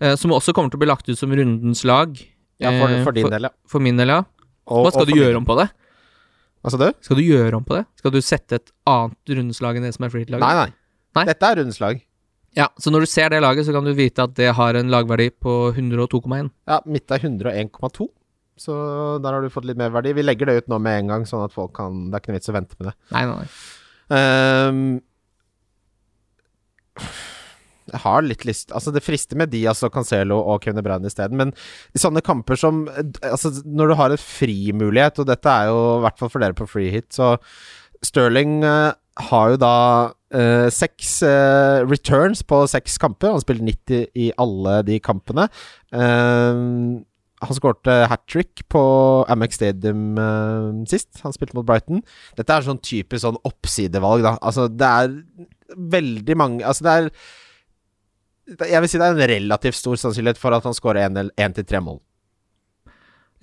eh, 0.03 0.15
som 0.19 0.33
også 0.35 0.53
kommer 0.55 0.73
til 0.73 0.79
å 0.79 0.83
bli 0.83 0.91
lagt 0.91 1.09
ut 1.09 1.19
som 1.19 1.33
rundens 1.33 1.83
lag 1.87 2.13
Ja, 2.61 2.71
for, 2.79 2.93
for 3.07 3.15
din 3.17 3.25
for, 3.27 3.33
del, 3.33 3.47
ja. 3.49 3.53
for 3.67 3.83
min 3.83 3.97
del, 3.99 4.13
ja. 4.13 4.21
Og- 4.69 4.85
Hva 4.85 4.93
skal 4.93 5.07
og 5.07 5.11
du 5.11 5.17
gjøre 5.19 5.39
om 5.41 5.47
på 5.49 5.57
det? 5.59 5.67
Hva 6.63 6.71
sa 6.71 6.79
du? 6.79 6.87
Skal 7.03 7.19
du 7.19 7.25
gjøre 7.25 7.59
om 7.59 7.65
på 7.67 7.75
det? 7.75 7.83
Skal 7.99 8.13
du 8.15 8.21
sette 8.23 8.57
et 8.61 8.71
annet 8.87 9.35
rundeslag 9.35 9.77
enn 9.77 9.85
det 9.87 9.93
som 9.97 10.05
er 10.07 10.13
freehit-laget? 10.13 10.45
Nei, 10.47 10.55
nei, 10.63 10.71
Nei? 11.13 11.25
Dette 11.29 11.49
er 11.49 11.59
rundeslag. 11.59 11.99
Ja, 12.57 12.67
så 12.81 12.91
når 12.93 13.03
du 13.05 13.09
ser 13.09 13.29
det 13.33 13.41
laget, 13.43 13.65
så 13.67 13.73
kan 13.75 13.85
du 13.85 13.91
vite 13.97 14.23
at 14.23 14.33
det 14.37 14.51
har 14.55 14.77
en 14.77 14.91
lagverdi 14.93 15.27
på 15.43 15.53
102,1. 15.73 16.51
Ja, 16.69 16.79
mitt 16.89 17.11
er 17.11 17.19
101,2. 17.25 18.07
Så 18.63 18.73
der 19.21 19.33
har 19.33 19.41
du 19.41 19.49
fått 19.53 19.65
litt 19.65 19.79
mer 19.79 19.91
verdi. 19.93 20.13
Vi 20.13 20.23
legger 20.23 20.49
det 20.49 20.55
ut 20.61 20.69
nå 20.71 20.77
med 20.81 20.99
en 21.01 21.13
gang, 21.13 21.23
sånn 21.29 21.43
at 21.45 21.55
folk 21.55 21.73
kan 21.75 22.11
Det 22.11 22.15
er 22.19 22.21
ikke 22.21 22.31
noe 22.33 22.37
vits 22.39 22.51
å 22.51 22.55
vente 22.55 22.77
med 22.79 22.89
det. 22.91 22.95
Nei, 23.15 23.23
nei, 23.25 23.37
nei. 23.41 23.47
Ehm, 24.13 24.83
jeg 27.91 28.01
har 28.05 28.25
litt 28.25 28.45
lyst 28.47 28.71
Altså, 28.75 28.93
det 28.95 29.03
frister 29.03 29.39
med 29.39 29.51
de, 29.51 29.65
altså 29.69 29.89
Cancelo 29.93 30.39
og 30.39 30.63
Kevin 30.63 30.83
Bruyne 30.85 31.09
isteden, 31.09 31.39
men 31.39 31.53
i 31.95 32.01
sånne 32.01 32.23
kamper 32.25 32.59
som 32.59 32.85
Altså, 33.21 33.51
når 33.65 33.91
du 33.91 33.97
har 33.99 34.15
en 34.15 34.23
frimulighet, 34.23 35.19
og 35.19 35.29
dette 35.29 35.53
er 35.53 35.71
jo 35.71 35.79
i 35.97 36.03
hvert 36.05 36.19
fall 36.19 36.31
for 36.33 36.43
dere 36.43 36.57
på 36.57 36.69
free 36.69 36.93
hit, 36.93 37.11
så 37.15 37.35
Sterling 38.03 38.63
uh, 38.65 38.91
har 39.29 39.53
jo 39.53 39.61
da 39.61 39.77
uh, 40.11 40.67
seks 40.73 41.15
uh, 41.25 41.83
returns 41.87 42.43
på 42.43 42.63
seks 42.69 42.99
kamper. 43.01 43.31
Han 43.33 43.43
spiller 43.43 43.65
90 43.69 44.05
i 44.19 44.29
alle 44.41 44.81
de 44.87 44.99
kampene. 45.03 45.47
Han 47.43 47.57
skårte 47.57 47.95
hat 48.07 48.21
trick 48.31 48.63
på 48.71 48.81
Amex 49.31 49.57
Stadium 49.59 50.15
sist. 50.87 51.09
Han 51.25 51.35
spilte 51.35 51.57
mot 51.57 51.67
Brighton. 51.67 51.99
Dette 52.37 52.55
er 52.55 52.63
sånn 52.63 52.79
typisk 52.79 53.25
sånn 53.25 53.39
oppsidevalg, 53.43 54.23
da. 54.23 54.37
Altså, 54.39 54.69
det 54.71 54.87
er 54.87 55.17
veldig 55.75 56.37
mange 56.39 56.63
Altså, 56.63 56.85
det 56.85 56.93
er 56.93 57.09
Jeg 58.47 58.81
vil 58.83 58.89
si 58.91 58.99
det 58.99 59.05
er 59.07 59.13
en 59.15 59.29
relativt 59.31 59.77
stor 59.79 59.95
sannsynlighet 59.99 60.39
for 60.41 60.51
at 60.55 60.65
han 60.67 60.75
skårer 60.75 61.07
én 61.07 61.55
til 61.55 61.63
tre 61.67 61.79
mål. 61.83 62.01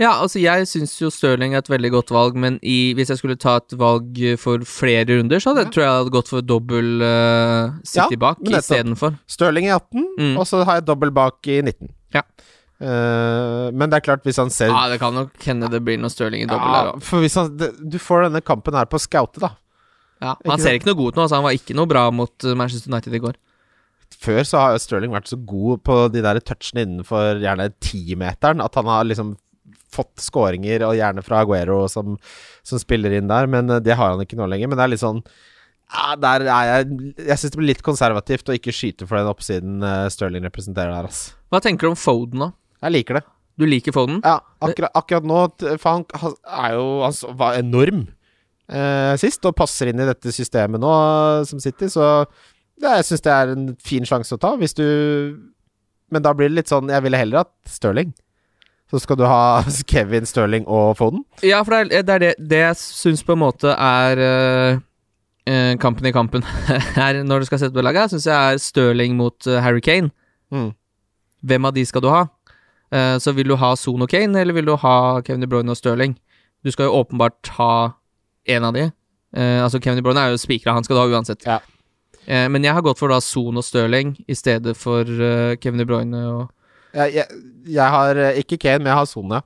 Ja, 0.00 0.14
altså 0.22 0.40
jeg 0.40 0.64
syns 0.68 0.94
jo 0.96 1.10
Stirling 1.12 1.52
er 1.52 1.60
et 1.60 1.68
veldig 1.68 1.90
godt 1.92 2.10
valg, 2.14 2.36
men 2.40 2.54
i, 2.64 2.92
hvis 2.96 3.10
jeg 3.12 3.20
skulle 3.20 3.36
ta 3.40 3.58
et 3.60 3.74
valg 3.76 4.16
for 4.40 4.62
flere 4.64 5.04
runder, 5.10 5.42
så 5.42 5.52
hadde, 5.52 5.66
tror 5.74 5.84
jeg 5.84 5.90
jeg 5.90 5.98
hadde 5.98 6.14
gått 6.14 6.30
for 6.32 6.46
dobbel 6.46 7.04
uh, 7.04 7.74
City 7.84 8.16
Ja, 8.16 8.20
bak 8.22 8.40
istedenfor. 8.48 9.18
Stirling 9.28 9.68
i 9.68 9.74
18, 9.74 10.06
Mm. 10.20 10.38
og 10.40 10.46
så 10.48 10.62
har 10.64 10.78
jeg 10.80 10.86
dobbel 10.88 11.12
bak 11.12 11.44
i 11.52 11.58
19. 11.60 11.92
Ja. 12.16 12.22
Uh, 12.80 13.68
men 13.76 13.92
det 13.92 13.98
er 13.98 14.06
klart, 14.06 14.24
hvis 14.24 14.40
han 14.40 14.48
ser 14.48 14.72
Ja, 14.72 14.86
det 14.88 14.96
kan 15.02 15.12
nok 15.12 15.36
hende 15.44 15.68
det 15.68 15.82
blir 15.84 16.00
noe 16.00 16.08
Stirling 16.08 16.46
i 16.46 16.48
dobbel 16.48 16.72
Ja, 16.72 16.80
der 16.94 17.04
for 17.04 17.20
hvis 17.20 17.36
han, 17.36 17.50
det, 17.60 17.68
Du 17.92 17.98
får 18.00 18.24
denne 18.30 18.40
kampen 18.40 18.72
her 18.78 18.88
på 18.88 18.96
scoute, 19.04 19.36
da. 19.42 19.50
Ja, 20.24 20.32
han 20.48 20.60
ser 20.64 20.78
ikke 20.80 20.88
noe 20.88 20.96
god 20.96 21.12
ut 21.12 21.20
nå, 21.20 21.26
altså 21.28 21.36
han 21.42 21.44
var 21.44 21.56
ikke 21.60 21.76
noe 21.76 21.88
bra 21.88 22.06
mot 22.08 22.32
uh, 22.48 22.54
Manchester 22.56 22.88
United 22.92 23.12
i 23.12 23.20
går. 23.20 23.36
Før 24.20 24.42
så 24.46 24.62
har 24.62 24.80
Stirling 24.82 25.14
vært 25.14 25.30
så 25.30 25.38
god 25.38 25.84
på 25.86 26.00
de 26.12 26.24
der 26.24 26.40
touchene 26.42 26.84
innenfor 26.86 27.40
gjerne 27.42 27.70
timeteren 27.84 28.64
at 28.64 28.76
han 28.78 28.90
har 28.90 29.06
liksom 29.06 29.36
fått 29.90 30.22
skåringer, 30.22 30.84
og 30.86 30.96
gjerne 30.98 31.22
fra 31.26 31.40
Aguero 31.44 31.82
som, 31.90 32.14
som 32.66 32.78
spiller 32.78 33.16
inn 33.16 33.30
der, 33.30 33.48
men 33.50 33.70
eh, 33.70 33.82
det 33.82 33.96
har 33.98 34.14
han 34.14 34.22
ikke 34.22 34.38
nå 34.38 34.46
lenger. 34.50 34.70
Men 34.70 34.78
det 34.78 34.84
er 34.84 34.92
litt 34.92 35.02
sånn 35.02 35.22
ja, 35.90 36.14
Der 36.22 36.44
er 36.46 36.68
jeg 36.68 36.84
Jeg 37.16 37.40
syns 37.40 37.50
det 37.50 37.58
blir 37.58 37.70
litt 37.72 37.82
konservativt 37.86 38.50
å 38.52 38.54
ikke 38.54 38.74
skyte 38.74 39.08
for 39.08 39.18
den 39.18 39.30
oppsiden 39.30 39.82
eh, 39.82 40.06
Stirling 40.12 40.46
representerer 40.46 40.94
der, 40.94 41.10
ass. 41.10 41.32
Hva 41.50 41.62
tenker 41.64 41.88
du 41.88 41.94
om 41.94 41.98
Foden, 41.98 42.46
da? 42.46 42.52
Jeg 42.86 42.96
liker 43.00 43.18
det. 43.18 43.24
Du 43.60 43.66
liker 43.68 43.94
Foden? 43.96 44.22
Ja, 44.24 44.38
akkurat, 44.62 44.94
akkurat 44.96 45.26
nå 45.26 45.42
Fank 45.82 46.14
For 46.14 46.30
han 46.30 46.38
er 46.70 46.78
jo 46.78 46.86
Han 47.02 47.36
var 47.42 47.58
enorm 47.58 48.06
eh, 48.70 49.14
sist, 49.20 49.44
og 49.44 49.56
passer 49.58 49.90
inn 49.90 50.00
i 50.00 50.08
dette 50.08 50.32
systemet 50.34 50.80
nå 50.82 50.92
eh, 50.94 51.42
som 51.50 51.60
City, 51.62 51.90
så 51.92 52.06
jeg 52.80 53.06
syns 53.08 53.24
det 53.24 53.32
er 53.34 53.54
en 53.54 53.68
fin 53.84 54.06
sjanse 54.08 54.34
å 54.34 54.40
ta, 54.40 54.54
hvis 54.56 54.76
du 54.76 54.84
Men 56.10 56.24
da 56.24 56.32
blir 56.34 56.48
det 56.48 56.56
litt 56.56 56.70
sånn 56.70 56.88
Jeg 56.90 57.04
ville 57.04 57.18
heller 57.20 57.44
hatt 57.44 57.52
Stirling. 57.68 58.14
Så 58.90 58.98
skal 59.04 59.18
du 59.20 59.24
ha 59.28 59.62
Kevin, 59.90 60.26
Stirling 60.26 60.66
og 60.66 60.96
Foden? 60.98 61.24
Ja, 61.46 61.62
for 61.62 61.76
det 61.76 62.00
er 62.00 62.02
det, 62.02 62.14
er 62.14 62.24
det, 62.24 62.32
det 62.50 62.62
jeg 62.64 62.80
syns 62.80 63.22
på 63.26 63.36
en 63.36 63.44
måte 63.44 63.76
er 63.76 64.24
eh, 65.46 65.76
kampen 65.82 66.08
i 66.10 66.14
kampen 66.14 66.42
her 66.98 67.22
når 67.22 67.44
du 67.44 67.50
skal 67.50 67.62
sette 67.62 67.76
på 67.76 67.84
laget, 67.86 68.10
syns 68.10 68.26
jeg 68.26 68.34
er 68.34 68.60
Stirling 68.62 69.16
mot 69.18 69.46
eh, 69.46 69.62
Harry 69.62 69.82
Kane. 69.84 70.10
Mm. 70.50 70.72
Hvem 71.46 71.70
av 71.70 71.76
de 71.76 71.86
skal 71.86 72.02
du 72.04 72.10
ha? 72.10 72.26
Uh, 72.90 73.16
så 73.22 73.32
vil 73.32 73.46
du 73.46 73.54
ha 73.54 73.74
Son 73.78 74.02
og 74.02 74.10
Kane, 74.10 74.34
eller 74.40 74.56
vil 74.56 74.66
du 74.66 74.74
ha 74.82 75.20
Kevin 75.22 75.44
De 75.44 75.48
Bruyne 75.48 75.70
og 75.70 75.78
Stirling? 75.78 76.16
Du 76.66 76.72
skal 76.74 76.88
jo 76.88 76.98
åpenbart 76.98 77.52
ha 77.54 77.74
en 78.50 78.66
av 78.66 78.74
de. 78.74 78.88
Uh, 79.36 79.62
altså 79.62 79.78
Kevin 79.78 80.00
De 80.00 80.02
Bruyne 80.02 80.24
er 80.24 80.34
jo 80.34 80.40
spikra, 80.42 80.74
han 80.74 80.84
skal 80.84 80.98
du 80.98 81.02
ha 81.04 81.12
uansett. 81.14 81.46
Ja. 81.46 81.60
Eh, 82.30 82.46
men 82.52 82.62
jeg 82.62 82.76
har 82.76 82.84
gått 82.86 83.00
for 83.00 83.10
da 83.10 83.18
Son 83.24 83.58
og 83.58 83.66
Stirling 83.66 84.14
i 84.30 84.36
stedet 84.38 84.76
for 84.78 85.02
uh, 85.02 85.56
Kevin 85.58 85.82
De 85.82 85.86
Bruyne 85.88 86.20
og 86.28 86.42
Jeg, 86.94 87.14
jeg, 87.16 87.40
jeg 87.74 87.94
har 87.94 88.18
eh, 88.18 88.38
ikke 88.42 88.58
Kane, 88.60 88.84
men 88.84 88.92
jeg 88.92 88.98
har 89.00 89.08
Son, 89.10 89.38
ja. 89.38 89.40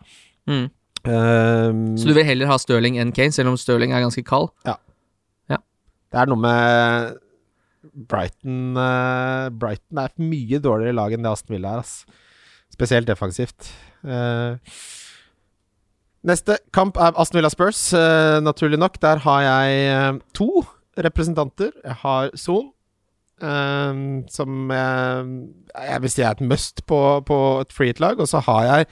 mm. 0.51 0.64
Um, 1.05 1.80
Så 2.01 2.09
du 2.09 2.14
vil 2.16 2.24
heller 2.24 2.49
ha 2.49 2.57
Stirling 2.61 2.97
enn 3.01 3.12
Kane, 3.12 3.32
selv 3.32 3.51
om 3.53 3.57
Stirling 3.61 3.93
er 3.93 4.05
ganske 4.05 4.24
kald? 4.24 4.51
Ja 4.68 4.76
Det 6.12 6.20
er 6.22 6.28
noe 6.30 6.41
med 6.41 7.16
Brighton 8.09 8.76
uh, 8.78 9.49
Brighton 9.53 10.01
er 10.01 10.12
et 10.12 10.22
mye 10.22 10.61
dårligere 10.62 10.97
lag 10.97 11.12
enn 11.12 11.24
det 11.24 11.32
Aston 11.32 11.57
Villa 11.57 11.74
er, 11.76 11.82
ass. 11.85 12.22
Spesielt 12.72 13.09
defensivt. 13.09 13.68
Uh, 14.07 14.57
neste 16.26 16.57
kamp 16.74 16.97
er 16.97 17.16
Aston 17.20 17.41
Villa 17.41 17.51
Spurs, 17.53 17.82
uh, 17.97 18.41
naturlig 18.45 18.80
nok. 18.80 18.97
Der 19.05 19.20
har 19.26 19.45
jeg 19.45 20.22
to 20.37 20.64
representanter. 20.97 21.74
Jeg 21.85 21.99
har 22.05 22.32
Son, 22.39 22.70
som 23.41 24.70
jeg, 24.70 25.32
jeg 25.74 26.03
vil 26.05 26.12
si 26.12 26.22
er 26.22 26.37
et 26.37 26.45
must 26.45 26.85
på, 26.87 27.01
på 27.26 27.39
et 27.61 27.74
freehit-lag. 27.74 28.20
Og 28.22 28.30
så 28.30 28.43
har 28.47 28.64
jeg 28.68 28.89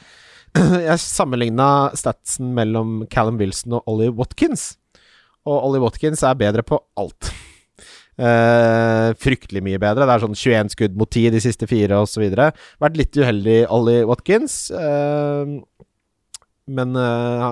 Jeg 0.88 1.00
sammenligna 1.00 1.92
statsen 1.96 2.52
mellom 2.56 3.06
Callum 3.12 3.38
Wilson 3.40 3.78
og 3.78 3.88
Ollie 3.88 4.12
Watkins. 4.12 4.74
Og 5.48 5.56
Ollie 5.68 5.82
Watkins 5.82 6.22
er 6.26 6.38
bedre 6.38 6.64
på 6.66 6.78
alt. 7.00 7.32
Uh, 8.20 9.16
fryktelig 9.18 9.62
mye 9.64 9.80
bedre. 9.80 10.04
Det 10.06 10.14
er 10.14 10.24
sånn 10.26 10.36
21 10.36 10.74
skudd 10.74 10.98
mot 11.00 11.08
10 11.08 11.32
de 11.34 11.40
siste 11.42 11.68
fire, 11.70 12.02
osv. 12.04 12.26
Vært 12.82 12.98
litt 13.00 13.16
uheldig, 13.16 13.62
Ollie 13.72 14.04
Watkins. 14.08 14.66
Uh, 14.70 15.62
men 16.70 16.92
uh, 16.98 17.50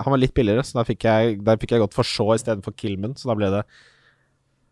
han 0.00 0.14
var 0.14 0.22
litt 0.22 0.34
billigere, 0.36 0.64
så 0.64 0.80
da 0.80 0.86
fikk 0.88 1.04
jeg, 1.08 1.40
da 1.44 1.58
fikk 1.60 1.74
jeg 1.74 1.82
godt 1.84 1.98
for 1.98 2.06
Shaw 2.06 2.32
istedenfor 2.38 2.76
Kilman. 2.78 3.18
Så 3.18 3.28
da 3.30 3.36
ble 3.38 3.50
det 3.52 3.64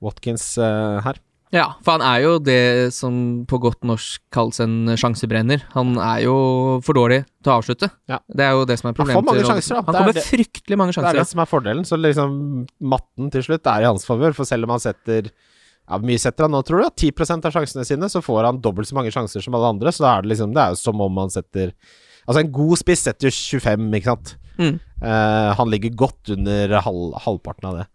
Watkins 0.03 0.47
eh, 0.61 0.99
her. 1.05 1.21
Ja, 1.53 1.67
for 1.85 1.99
han 1.99 2.03
er 2.07 2.23
jo 2.25 2.37
det 2.41 2.93
som 2.97 3.15
på 3.49 3.59
godt 3.61 3.83
norsk 3.85 4.23
kalles 4.33 4.57
en 4.65 4.95
sjansebrenner. 4.97 5.67
Han 5.75 5.99
er 6.01 6.23
jo 6.25 6.37
for 6.85 6.97
dårlig 6.97 7.27
til 7.45 7.53
å 7.53 7.59
avslutte. 7.59 7.91
Ja. 8.09 8.23
Det 8.25 8.47
er 8.47 8.57
jo 8.57 8.65
det 8.69 8.79
som 8.81 8.89
er 8.89 8.97
problemet. 8.97 9.19
Han 9.19 9.27
får 9.27 9.35
mange 9.35 9.51
sjanser, 9.51 9.77
da. 9.77 9.83
Han 9.85 9.95
er 9.95 10.01
kommer 10.01 10.17
det- 10.17 10.25
fryktelig 10.31 10.79
mange 10.81 10.95
sjanser. 10.97 11.13
Det 11.13 11.21
er 11.21 11.27
det 11.27 11.33
som 11.35 11.43
er 11.45 11.51
fordelen. 11.51 11.85
Så 11.85 12.01
liksom 12.01 12.39
matten 12.81 13.31
til 13.31 13.45
slutt 13.45 13.69
er 13.69 13.85
i 13.85 13.91
hans 13.91 14.09
favør. 14.09 14.33
For 14.33 14.49
selv 14.49 14.65
om 14.65 14.71
han 14.71 14.81
setter 14.81 15.29
ja, 15.29 15.99
mye 15.99 16.19
setter 16.19 16.47
han 16.47 16.55
nå, 16.57 16.63
tror 16.65 16.87
du? 16.87 16.89
10 16.89 17.45
av 17.45 17.53
sjansene 17.53 17.85
sine, 17.85 18.09
så 18.09 18.23
får 18.25 18.49
han 18.49 18.63
dobbelt 18.63 18.89
så 18.89 18.97
mange 18.97 19.13
sjanser 19.13 19.45
som 19.45 19.55
alle 19.55 19.75
andre. 19.77 19.93
Så 19.93 20.07
da 20.07 20.17
er 20.17 20.23
det 20.23 20.33
liksom 20.33 20.55
Det 20.55 20.63
er 20.63 20.73
jo 20.73 20.81
som 20.81 21.01
om 21.01 21.21
han 21.21 21.29
setter 21.29 21.75
Altså, 22.23 22.39
en 22.39 22.53
god 22.55 22.79
spiss 22.79 23.03
setter 23.03 23.29
jo 23.29 23.35
25, 23.35 23.93
ikke 23.99 24.05
sant? 24.05 24.37
Mm. 24.57 24.77
Uh, 25.03 25.51
han 25.59 25.71
ligger 25.73 25.91
godt 25.91 26.31
under 26.31 26.81
halv, 26.81 27.17
halvparten 27.25 27.67
av 27.67 27.79
det. 27.81 27.87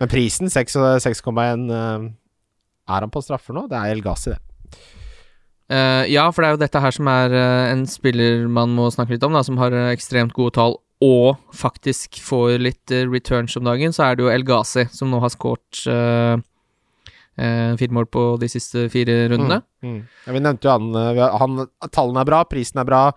Men 0.00 0.10
prisen, 0.10 0.50
6,1 0.50 1.70
eh, 1.70 2.08
Er 2.90 3.06
han 3.06 3.12
på 3.12 3.22
straffer 3.24 3.56
nå? 3.56 3.66
Det 3.70 3.78
er 3.78 3.94
El 3.94 4.02
Ghazi, 4.04 4.34
det. 4.34 4.40
Uh, 5.72 6.04
ja, 6.12 6.26
for 6.28 6.44
det 6.44 6.48
er 6.48 6.56
jo 6.58 6.60
dette 6.60 6.80
her 6.84 6.92
som 6.92 7.08
er 7.08 7.32
eh, 7.32 7.70
en 7.72 7.86
spiller 7.88 8.42
man 8.52 8.74
må 8.76 8.90
snakke 8.92 9.14
litt 9.14 9.22
om, 9.24 9.32
da, 9.32 9.40
som 9.46 9.56
har 9.56 9.72
ekstremt 9.88 10.34
gode 10.36 10.52
tall 10.58 10.76
og 11.04 11.40
faktisk 11.56 12.18
får 12.20 12.58
litt 12.60 12.92
uh, 12.92 13.06
returns 13.08 13.56
om 13.56 13.64
dagen, 13.64 13.94
så 13.96 14.04
er 14.04 14.18
det 14.18 14.26
jo 14.26 14.32
El 14.32 14.44
Ghazi 14.44 14.84
som 14.92 15.08
nå 15.12 15.22
har 15.24 15.32
skåret 15.32 15.80
uh, 15.88 16.36
fire 17.34 17.96
mål 17.96 18.10
på 18.12 18.26
de 18.42 18.50
siste 18.52 18.84
fire 18.92 19.24
rundene. 19.32 19.62
Mm. 19.82 19.96
Ja, 20.26 20.36
vi 20.36 20.44
nevnte 20.44 20.68
jo 20.68 20.76
han, 20.76 21.32
han 21.40 21.64
Tallene 21.88 22.22
er 22.22 22.28
bra, 22.28 22.44
prisen 22.46 22.84
er 22.84 22.86
bra, 22.86 23.08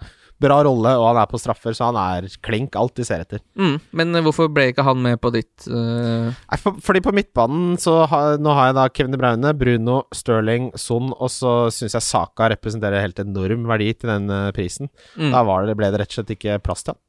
bra 0.42 0.60
rolle, 0.68 0.92
og 1.00 1.08
han 1.10 1.20
er 1.22 1.30
på 1.32 1.40
straffer, 1.42 1.74
så 1.74 1.90
han 1.90 1.98
er 2.00 2.28
klink 2.46 2.76
alt 2.78 2.94
de 3.00 3.06
ser 3.08 3.24
etter. 3.24 3.42
Mm. 3.58 3.78
Men 3.98 4.16
eh, 4.16 4.24
hvorfor 4.26 4.52
ble 4.54 4.70
ikke 4.72 4.86
han 4.86 5.02
med 5.04 5.20
på 5.24 5.32
ditt 5.34 5.66
uh... 5.72 6.30
Nei, 6.30 6.60
for, 6.62 6.78
fordi 6.84 7.02
på 7.06 7.14
midtbanen 7.16 7.76
så 7.82 8.00
har, 8.12 8.38
Nå 8.42 8.54
har 8.54 8.70
jeg 8.70 8.78
da 8.78 8.86
Kevin 8.94 9.16
De 9.16 9.22
Braune, 9.22 9.56
Bruno, 9.58 9.98
Sterling, 10.16 10.70
Son, 10.78 11.10
og 11.16 11.32
så 11.34 11.56
syns 11.74 11.98
jeg 11.98 12.06
Saka 12.06 12.52
representerer 12.54 13.04
helt 13.04 13.20
enorm 13.24 13.66
verdi 13.70 13.90
til 13.96 14.14
den 14.14 14.30
eh, 14.34 14.54
prisen. 14.56 14.92
mm. 15.18 15.34
Da 15.34 15.44
var 15.48 15.66
det, 15.66 15.78
ble 15.80 15.92
det 15.94 16.04
rett 16.04 16.14
og 16.14 16.22
slett 16.22 16.38
ikke 16.38 16.62
plass 16.64 16.86
til 16.86 16.96
han. 16.96 17.02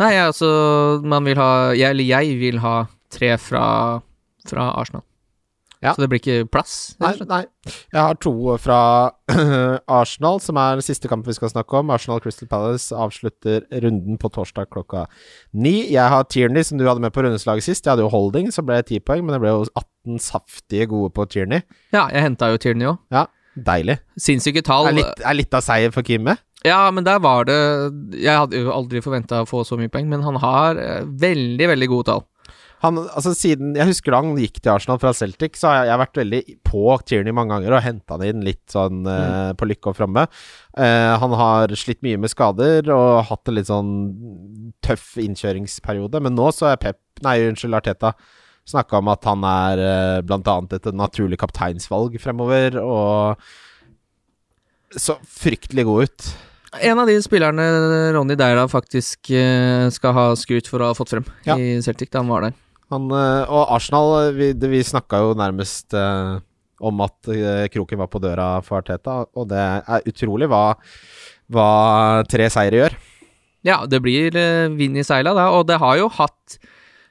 Nei, 0.00 0.14
altså 0.16 0.48
Man 1.04 1.26
vil 1.28 1.38
ha 1.40 1.50
jeg, 1.76 1.92
Eller 1.92 2.08
jeg 2.08 2.38
vil 2.40 2.60
ha 2.64 2.74
tre 3.10 3.34
fra, 3.42 3.64
fra 4.46 4.66
Arsenal. 4.78 5.04
Ja. 5.80 5.94
Så 5.96 6.02
det 6.02 6.10
blir 6.12 6.20
ikke 6.20 6.44
plass? 6.52 6.74
Nei, 7.00 7.14
nei. 7.24 7.40
Jeg 7.88 8.00
har 8.00 8.18
to 8.20 8.32
fra 8.60 8.80
Arsenal, 10.00 10.40
som 10.44 10.58
er 10.60 10.82
siste 10.84 11.08
kamp 11.08 11.24
vi 11.28 11.36
skal 11.36 11.52
snakke 11.52 11.80
om. 11.80 11.92
Arsenal 11.94 12.20
Crystal 12.20 12.50
Palace 12.50 12.92
avslutter 12.92 13.64
runden 13.84 14.20
på 14.20 14.28
torsdag 14.34 14.68
klokka 14.74 15.06
ni. 15.56 15.88
Jeg 15.88 16.12
har 16.12 16.28
Tierney, 16.28 16.66
som 16.68 16.76
du 16.80 16.84
hadde 16.84 17.00
med 17.00 17.14
på 17.16 17.24
rundeslaget 17.24 17.64
sist. 17.64 17.86
Jeg 17.86 17.94
hadde 17.94 18.04
jo 18.04 18.12
Holding, 18.12 18.52
som 18.52 18.68
ble 18.68 18.82
10 18.82 19.00
poeng, 19.08 19.24
men 19.24 19.36
det 19.36 19.40
ble 19.44 19.54
jo 19.54 19.64
18 19.72 20.20
saftige 20.20 20.90
gode 20.92 21.14
på 21.16 21.24
Tierney. 21.32 21.64
Ja, 21.96 22.10
jeg 22.12 22.28
henta 22.28 22.52
jo 22.52 22.60
Tierney 22.60 22.92
òg. 22.92 23.00
Ja, 23.14 23.24
deilig. 23.56 24.00
Sinnssyke 24.20 24.64
tall. 24.66 24.92
Er 24.92 24.98
litt, 25.00 25.24
er 25.32 25.38
litt 25.38 25.56
av 25.56 25.64
seier 25.64 25.96
for 25.96 26.04
Kimme. 26.04 26.36
Ja, 26.60 26.82
men 26.92 27.06
der 27.06 27.22
var 27.24 27.46
det 27.48 27.54
Jeg 28.20 28.36
hadde 28.36 28.58
jo 28.60 28.72
aldri 28.74 29.00
forventa 29.00 29.38
å 29.40 29.48
få 29.48 29.62
så 29.64 29.78
mye 29.80 29.88
poeng, 29.92 30.10
men 30.12 30.20
han 30.26 30.36
har 30.42 30.76
eh, 30.76 31.06
veldig, 31.08 31.70
veldig 31.72 31.88
gode 31.88 32.10
tall. 32.10 32.26
Han, 32.80 32.96
altså 33.02 33.34
siden, 33.36 33.74
Jeg 33.76 33.90
husker 33.90 34.14
da 34.14 34.22
han 34.22 34.38
gikk 34.40 34.60
til 34.62 34.72
Arsenal 34.72 35.00
fra 35.02 35.12
Celtic, 35.16 35.58
så 35.60 35.68
har 35.68 35.74
jeg, 35.76 35.86
jeg 35.88 35.94
har 35.94 36.02
vært 36.02 36.20
veldig 36.20 36.40
på 36.64 36.82
Tierney 37.04 37.34
mange 37.36 37.52
ganger 37.52 37.76
og 37.76 37.84
henta 37.84 38.16
han 38.16 38.24
inn 38.24 38.44
litt 38.46 38.72
sånn 38.72 39.04
eh, 39.04 39.50
på 39.58 39.68
lykke 39.68 39.92
og 39.92 39.98
framme. 39.98 40.24
Uh, 40.72 41.12
han 41.20 41.32
har 41.36 41.74
slitt 41.76 42.00
mye 42.06 42.20
med 42.20 42.32
skader 42.32 42.88
og 42.94 43.26
hatt 43.28 43.50
en 43.50 43.58
litt 43.58 43.68
sånn 43.68 43.94
tøff 44.86 45.12
innkjøringsperiode, 45.20 46.22
men 46.24 46.36
nå 46.38 46.48
så 46.56 46.72
er 46.72 46.80
Pep 46.80 47.00
Nei, 47.20 47.36
unnskyld, 47.50 47.76
Arteta 47.76 48.14
snakka 48.70 48.96
om 49.02 49.10
at 49.12 49.26
han 49.28 49.42
er 49.44 49.80
uh, 50.24 50.36
annet 50.38 50.78
et 50.78 50.86
naturlig 50.96 51.36
kapteinsvalg 51.42 52.16
fremover, 52.22 52.78
og 52.80 53.42
så 54.96 55.18
fryktelig 55.20 55.84
god 55.84 56.08
ut. 56.08 56.30
En 56.80 56.98
av 57.02 57.06
de 57.10 57.16
spillerne 57.22 57.64
Ronny 58.14 58.36
Deila 58.38 58.68
faktisk 58.70 59.30
eh, 59.34 59.88
skal 59.90 60.14
ha 60.14 60.26
skryt 60.38 60.70
for 60.70 60.82
å 60.82 60.92
ha 60.92 60.96
fått 60.96 61.10
frem 61.16 61.26
Ja. 61.46 61.56
i 61.58 61.80
Celtic 61.82 62.12
da 62.12 62.22
han 62.22 62.30
var 62.30 62.46
der. 62.46 62.54
Han, 62.90 63.10
eh, 63.14 63.50
og 63.50 63.70
Arsenal, 63.76 64.16
eh, 64.26 64.32
vi, 64.34 64.48
vi 64.72 64.80
snakka 64.86 65.20
jo 65.22 65.34
nærmest 65.38 65.94
eh, 65.94 66.40
om 66.80 67.04
at 67.04 67.30
eh, 67.30 67.68
kroken 67.70 68.00
var 68.00 68.10
på 68.10 68.22
døra 68.22 68.48
for 68.66 68.80
Arteta, 68.80 69.20
og 69.36 69.48
det 69.52 69.60
er 69.60 70.10
utrolig 70.10 70.48
hva, 70.50 70.64
hva 71.52 71.70
tre 72.30 72.48
seire 72.50 72.82
gjør. 72.82 72.98
Ja, 73.68 73.82
det 73.84 74.00
blir 74.02 74.34
eh, 74.40 74.66
vind 74.72 74.96
i 74.98 75.04
seila, 75.06 75.34
da, 75.36 75.50
og 75.54 75.66
det 75.68 75.76
har 75.82 75.98
jo 76.00 76.08
hatt 76.16 76.56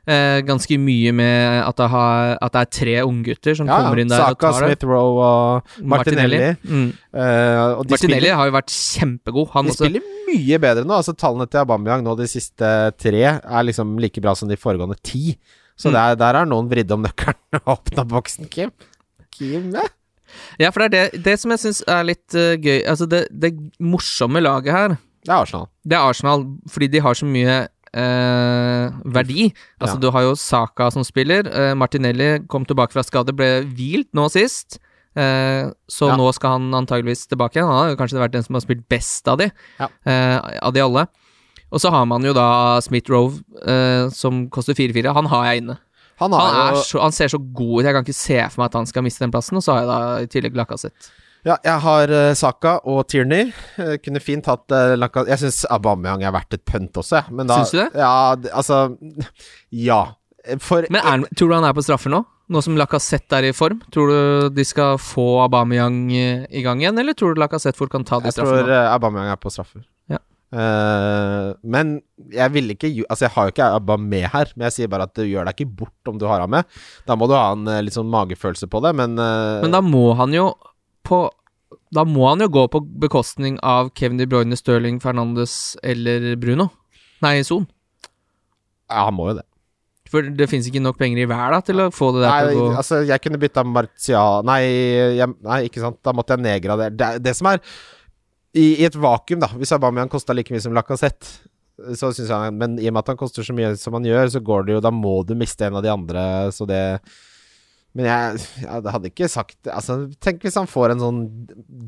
eh, 0.10 0.40
ganske 0.48 0.80
mye 0.82 1.14
med 1.14 1.60
at 1.62 1.78
det, 1.78 1.90
har, 1.94 2.34
at 2.42 2.56
det 2.56 2.64
er 2.64 2.72
tre 2.80 2.96
unggutter 3.06 3.60
som 3.60 3.70
kommer 3.70 4.02
inn 4.02 4.10
der 4.10 4.24
og 4.26 4.40
tar 4.42 4.58
det. 4.58 4.58
Saka, 4.58 4.66
Smith 4.66 4.90
Rowe 4.90 5.28
og 5.30 5.86
Martinelli. 5.94 6.42
Mm. 6.66 6.90
eh, 7.14 7.62
og 7.78 7.86
Martinelli 7.86 8.26
spiller, 8.26 8.36
har 8.42 8.50
jo 8.50 8.58
vært 8.58 8.74
kjempegod. 8.74 9.52
Han 9.54 9.70
de 9.70 9.76
også. 9.76 9.86
spiller 9.86 10.10
mye 10.34 10.60
bedre 10.66 10.84
nå. 10.90 10.98
Altså 10.98 11.14
Tallene 11.14 11.46
til 11.46 11.62
Aubameyang 11.62 12.04
nå 12.10 12.18
de 12.18 12.28
siste 12.34 12.74
tre 12.98 13.24
er 13.38 13.70
liksom 13.70 13.96
like 14.02 14.26
bra 14.26 14.34
som 14.36 14.50
de 14.50 14.58
foregående 14.60 14.98
ti. 15.06 15.38
Så 15.80 15.88
Mm. 15.90 15.94
der, 15.96 16.16
der 16.20 16.34
har 16.42 16.46
noen 16.46 16.68
vridd 16.70 16.92
om 16.92 17.04
nøkkelen 17.06 17.62
og 17.64 17.78
åpna 17.78 18.04
boksen, 18.06 18.50
Kim. 18.52 18.72
Kim, 19.32 19.70
ja. 19.74 19.86
Ja, 20.60 20.70
for 20.76 20.84
det 20.84 20.94
er 20.94 21.10
det, 21.14 21.24
det 21.24 21.38
som 21.40 21.50
jeg 21.56 21.60
syns 21.64 21.80
er 21.88 22.04
litt 22.06 22.36
uh, 22.36 22.54
gøy 22.60 22.84
Altså, 22.86 23.08
det, 23.10 23.22
det 23.32 23.54
morsomme 23.80 24.42
laget 24.44 24.70
her, 24.76 24.90
Det 25.26 25.32
er 25.32 25.40
Arsenal. 25.42 25.68
det 25.88 25.96
er 25.98 26.04
Arsenal, 26.12 26.44
fordi 26.70 26.88
de 26.92 27.00
har 27.02 27.14
så 27.18 27.26
mye 27.26 27.68
eh, 27.90 28.92
verdi. 29.10 29.48
Altså, 29.82 29.96
Ja. 29.96 30.00
du 30.00 30.12
har 30.12 30.22
jo 30.28 30.36
Saka 30.36 30.92
som 30.92 31.04
spiller. 31.04 31.48
eh, 31.48 31.74
Martinelli 31.74 32.46
kom 32.48 32.64
tilbake 32.66 32.92
fra 32.94 33.02
skade, 33.04 33.34
ble 33.36 33.64
hvilt 33.66 34.12
nå 34.14 34.30
sist. 34.30 34.78
Eh, 35.16 35.72
så 35.90 36.08
Ja. 36.12 36.16
nå 36.16 36.32
skal 36.34 36.52
han 36.60 36.72
antageligvis 36.72 37.26
tilbake 37.28 37.56
igjen. 37.58 37.66
Han 37.68 37.78
har 37.78 37.90
jo 37.90 37.96
kanskje 37.98 38.20
vært 38.22 38.32
den 38.32 38.44
som 38.44 38.54
har 38.54 38.62
spilt 38.62 38.88
best 38.88 39.28
av 39.28 39.38
de, 39.40 39.52
Ja. 39.80 39.88
eh, 40.06 40.60
av 40.62 40.72
de 40.74 40.80
alle. 40.82 41.08
Og 41.70 41.82
så 41.84 41.92
har 41.94 42.06
man 42.10 42.26
jo 42.26 42.34
da 42.34 42.80
Smith 42.82 43.12
Rove, 43.12 43.42
eh, 43.62 44.10
som 44.16 44.48
koster 44.54 44.78
4-4. 44.78 45.14
Han 45.14 45.30
har 45.30 45.46
jeg 45.50 45.64
inne. 45.64 45.78
Han 46.20 46.34
Han, 46.36 46.76
jo 46.76 46.84
så, 46.84 47.00
han 47.00 47.14
ser 47.16 47.32
så 47.32 47.40
god 47.40 47.80
ut, 47.80 47.86
jeg 47.86 47.96
kan 47.96 48.04
ikke 48.04 48.18
se 48.18 48.40
for 48.50 48.62
meg 48.62 48.72
at 48.72 48.78
han 48.82 48.90
skal 48.90 49.06
miste 49.06 49.24
den 49.24 49.32
plassen. 49.32 49.60
Og 49.60 49.64
så 49.64 49.76
har 49.76 49.84
jeg 49.86 49.90
da 49.92 50.00
i 50.26 50.32
tillegg 50.34 50.58
Lacassette. 50.60 51.12
Ja, 51.48 51.56
jeg 51.64 51.80
har 51.86 52.12
uh, 52.12 52.34
Saka 52.36 52.74
og 52.84 53.06
Tierney. 53.08 53.54
Uh, 53.78 53.96
kunne 54.04 54.20
fint 54.20 54.50
hatt 54.52 54.74
uh, 54.76 54.98
Laka 55.00 55.24
Jeg 55.30 55.40
syns 55.40 55.62
Aubameyang 55.72 56.26
er 56.28 56.34
verdt 56.36 56.58
et 56.58 56.66
pønt 56.68 57.00
også, 57.00 57.22
jeg. 57.22 57.46
Syns 57.48 57.72
du 57.72 57.78
det? 57.80 57.86
Ja, 57.96 58.36
altså 58.52 58.82
Ja. 59.72 60.02
For 60.64 60.88
Men 60.92 61.04
er, 61.04 61.24
tror 61.38 61.52
du 61.52 61.56
han 61.56 61.68
er 61.68 61.76
på 61.76 61.84
straffer 61.86 62.12
nå? 62.12 62.24
Nå 62.50 62.62
som 62.66 62.76
Lacassette 62.80 63.38
er 63.38 63.50
i 63.52 63.54
form? 63.54 63.80
Tror 63.94 64.10
du 64.10 64.50
de 64.56 64.66
skal 64.66 64.98
få 65.00 65.26
Aubameyang 65.44 66.00
eh, 66.18 66.46
i 66.50 66.64
gang 66.66 66.82
igjen, 66.82 66.98
eller 66.98 67.14
tror 67.14 67.36
du 67.36 67.42
Lacassette 67.44 67.78
fort 67.78 67.92
kan 67.94 68.04
ta 68.08 68.18
de 68.20 68.32
Jeg 68.32 68.40
tror 68.40 68.50
straffene? 68.50 68.72
nå? 68.72 68.80
uh, 68.90 68.94
Aubameyang 68.96 69.32
er 69.36 69.40
på 69.40 69.52
straffer. 69.54 69.84
Eh, 70.50 71.48
men 71.62 72.00
jeg 72.34 72.50
vil 72.56 72.72
ikke 72.74 72.90
Altså, 73.06 73.28
jeg 73.28 73.34
har 73.36 73.46
jo 73.46 73.52
ikke 73.54 73.68
Abba 73.78 73.98
med 74.02 74.26
her, 74.34 74.50
men 74.56 74.66
jeg 74.70 74.76
sier 74.76 74.90
bare 74.90 75.06
at 75.06 75.14
du 75.14 75.22
gjør 75.28 75.46
deg 75.46 75.60
ikke 75.60 75.76
bort 75.84 76.10
om 76.10 76.18
du 76.18 76.26
har 76.30 76.42
han 76.42 76.54
med. 76.54 76.80
Da 77.06 77.18
må 77.20 77.30
du 77.30 77.36
ha 77.38 77.52
en 77.54 77.68
eh, 77.70 77.84
litt 77.86 77.98
sånn 77.98 78.10
magefølelse 78.10 78.70
på 78.72 78.82
det, 78.86 78.96
men 78.98 79.18
uh, 79.22 79.62
Men 79.64 79.76
da 79.78 79.84
må 79.86 80.08
han 80.18 80.34
jo 80.34 80.52
på 81.06 81.28
Da 81.94 82.06
må 82.06 82.26
han 82.32 82.42
jo 82.42 82.50
gå 82.54 82.66
på 82.74 82.82
bekostning 83.02 83.60
av 83.66 83.92
Kevin 83.98 84.22
De 84.22 84.26
Bruyne, 84.30 84.58
Sterling, 84.58 84.98
Fernandes 85.04 85.78
eller 85.86 86.34
Bruno. 86.42 86.72
Nei, 87.22 87.40
Son. 87.46 87.68
Ja, 88.90 89.06
han 89.06 89.18
må 89.18 89.30
jo 89.30 89.40
det. 89.42 89.46
For 90.10 90.26
det 90.26 90.48
finnes 90.50 90.66
ikke 90.66 90.82
nok 90.82 90.98
penger 90.98 91.22
i 91.22 91.28
hver 91.30 91.54
da 91.54 91.60
til 91.62 91.84
å 91.84 91.92
få 91.94 92.10
det 92.16 92.24
der 92.24 92.32
Nei, 92.32 92.42
til 92.42 92.58
å 92.58 92.62
gå 92.64 92.70
altså, 92.82 93.02
jeg 93.06 93.22
kunne 93.22 93.38
bytta 93.42 93.62
Martial 93.68 94.48
Nei, 94.48 94.64
jeg, 95.20 95.30
nei, 95.46 95.60
ikke 95.68 95.84
sant. 95.84 96.00
Da 96.06 96.14
måtte 96.18 96.34
jeg 96.34 96.46
nedgradere. 96.48 96.96
Det, 96.98 97.10
det 97.22 97.36
som 97.38 97.52
er 97.52 97.62
i, 98.58 98.82
I 98.82 98.86
et 98.88 98.98
vakuum, 98.98 99.42
da, 99.44 99.52
hvis 99.60 99.74
Aubameyang 99.76 100.10
kosta 100.12 100.34
like 100.34 100.54
mye 100.54 100.64
som 100.64 100.74
Lacassette, 100.74 101.50
så 101.96 102.10
syns 102.12 102.32
jeg 102.32 102.54
Men 102.60 102.74
i 102.82 102.90
og 102.90 102.96
med 102.96 103.06
at 103.06 103.14
han 103.14 103.20
koster 103.20 103.46
så 103.46 103.54
mye 103.56 103.72
som 103.80 103.96
han 103.96 104.08
gjør, 104.08 104.32
så 104.34 104.42
går 104.44 104.66
det 104.68 104.74
jo 104.74 104.84
Da 104.84 104.92
må 104.92 105.22
du 105.24 105.32
miste 105.40 105.64
en 105.68 105.78
av 105.80 105.86
de 105.86 105.92
andre, 105.94 106.22
så 106.52 106.68
det 106.68 106.82
Men 107.96 108.10
jeg, 108.10 108.42
jeg 108.66 108.94
hadde 108.96 109.12
ikke 109.14 109.30
sagt 109.32 109.70
Altså, 109.72 110.02
tenk 110.20 110.44
hvis 110.44 110.58
han 110.60 110.68
får 110.68 110.96
en 110.96 111.04
sånn 111.06 111.22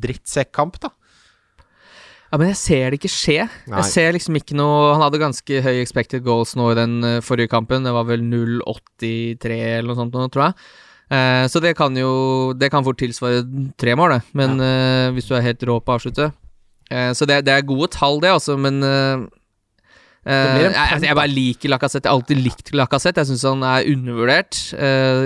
drittsekkamp, 0.06 0.80
da. 0.86 0.94
Ja, 2.32 2.40
men 2.40 2.48
jeg 2.54 2.60
ser 2.62 2.86
det 2.88 3.02
ikke 3.02 3.12
skje. 3.12 3.42
Nei. 3.68 3.82
Jeg 3.82 3.92
ser 3.92 4.14
liksom 4.16 4.38
ikke 4.40 4.56
noe 4.56 4.94
Han 4.94 5.04
hadde 5.04 5.20
ganske 5.20 5.64
høy 5.66 5.82
expected 5.82 6.24
goals 6.24 6.56
nå 6.56 6.70
i 6.72 6.78
den 6.80 6.94
eh, 7.04 7.18
forrige 7.26 7.52
kampen. 7.52 7.84
Det 7.84 7.92
var 7.92 8.08
vel 8.08 8.24
0,83 8.24 9.58
eller 9.60 9.92
noe 9.92 10.00
sånt 10.00 10.16
nå, 10.16 10.30
tror 10.32 10.46
jeg. 10.46 10.70
Eh, 11.12 11.44
så 11.52 11.60
det 11.60 11.74
kan 11.76 11.92
jo 12.00 12.54
Det 12.56 12.70
kan 12.72 12.88
fort 12.88 13.02
tilsvare 13.02 13.44
tre 13.76 13.98
mål, 14.00 14.16
det. 14.16 14.22
Men 14.40 14.64
eh, 14.64 15.10
hvis 15.12 15.28
du 15.28 15.36
er 15.36 15.44
helt 15.50 15.68
rå 15.68 15.82
på 15.84 15.92
å 15.92 16.00
avslutte. 16.00 16.32
Eh, 16.92 17.12
så 17.18 17.26
det, 17.30 17.46
det 17.48 17.54
er 17.56 17.68
gode 17.68 17.88
tall, 17.94 18.20
det, 18.24 18.34
altså, 18.40 18.58
men 18.60 18.82
eh, 18.84 19.30
Eh, 20.22 20.60
jeg, 20.62 21.00
jeg 21.02 21.16
bare 21.18 21.32
liker 21.34 21.72
Lacassette. 21.72 22.06
Jeg 22.06 22.12
har 22.14 22.20
alltid 22.20 22.42
likt 22.46 22.68
Lacassette. 22.78 23.24
Jeg 23.24 23.32
syns 23.32 23.46
han 23.50 23.64
er 23.66 23.88
undervurdert, 23.90 24.54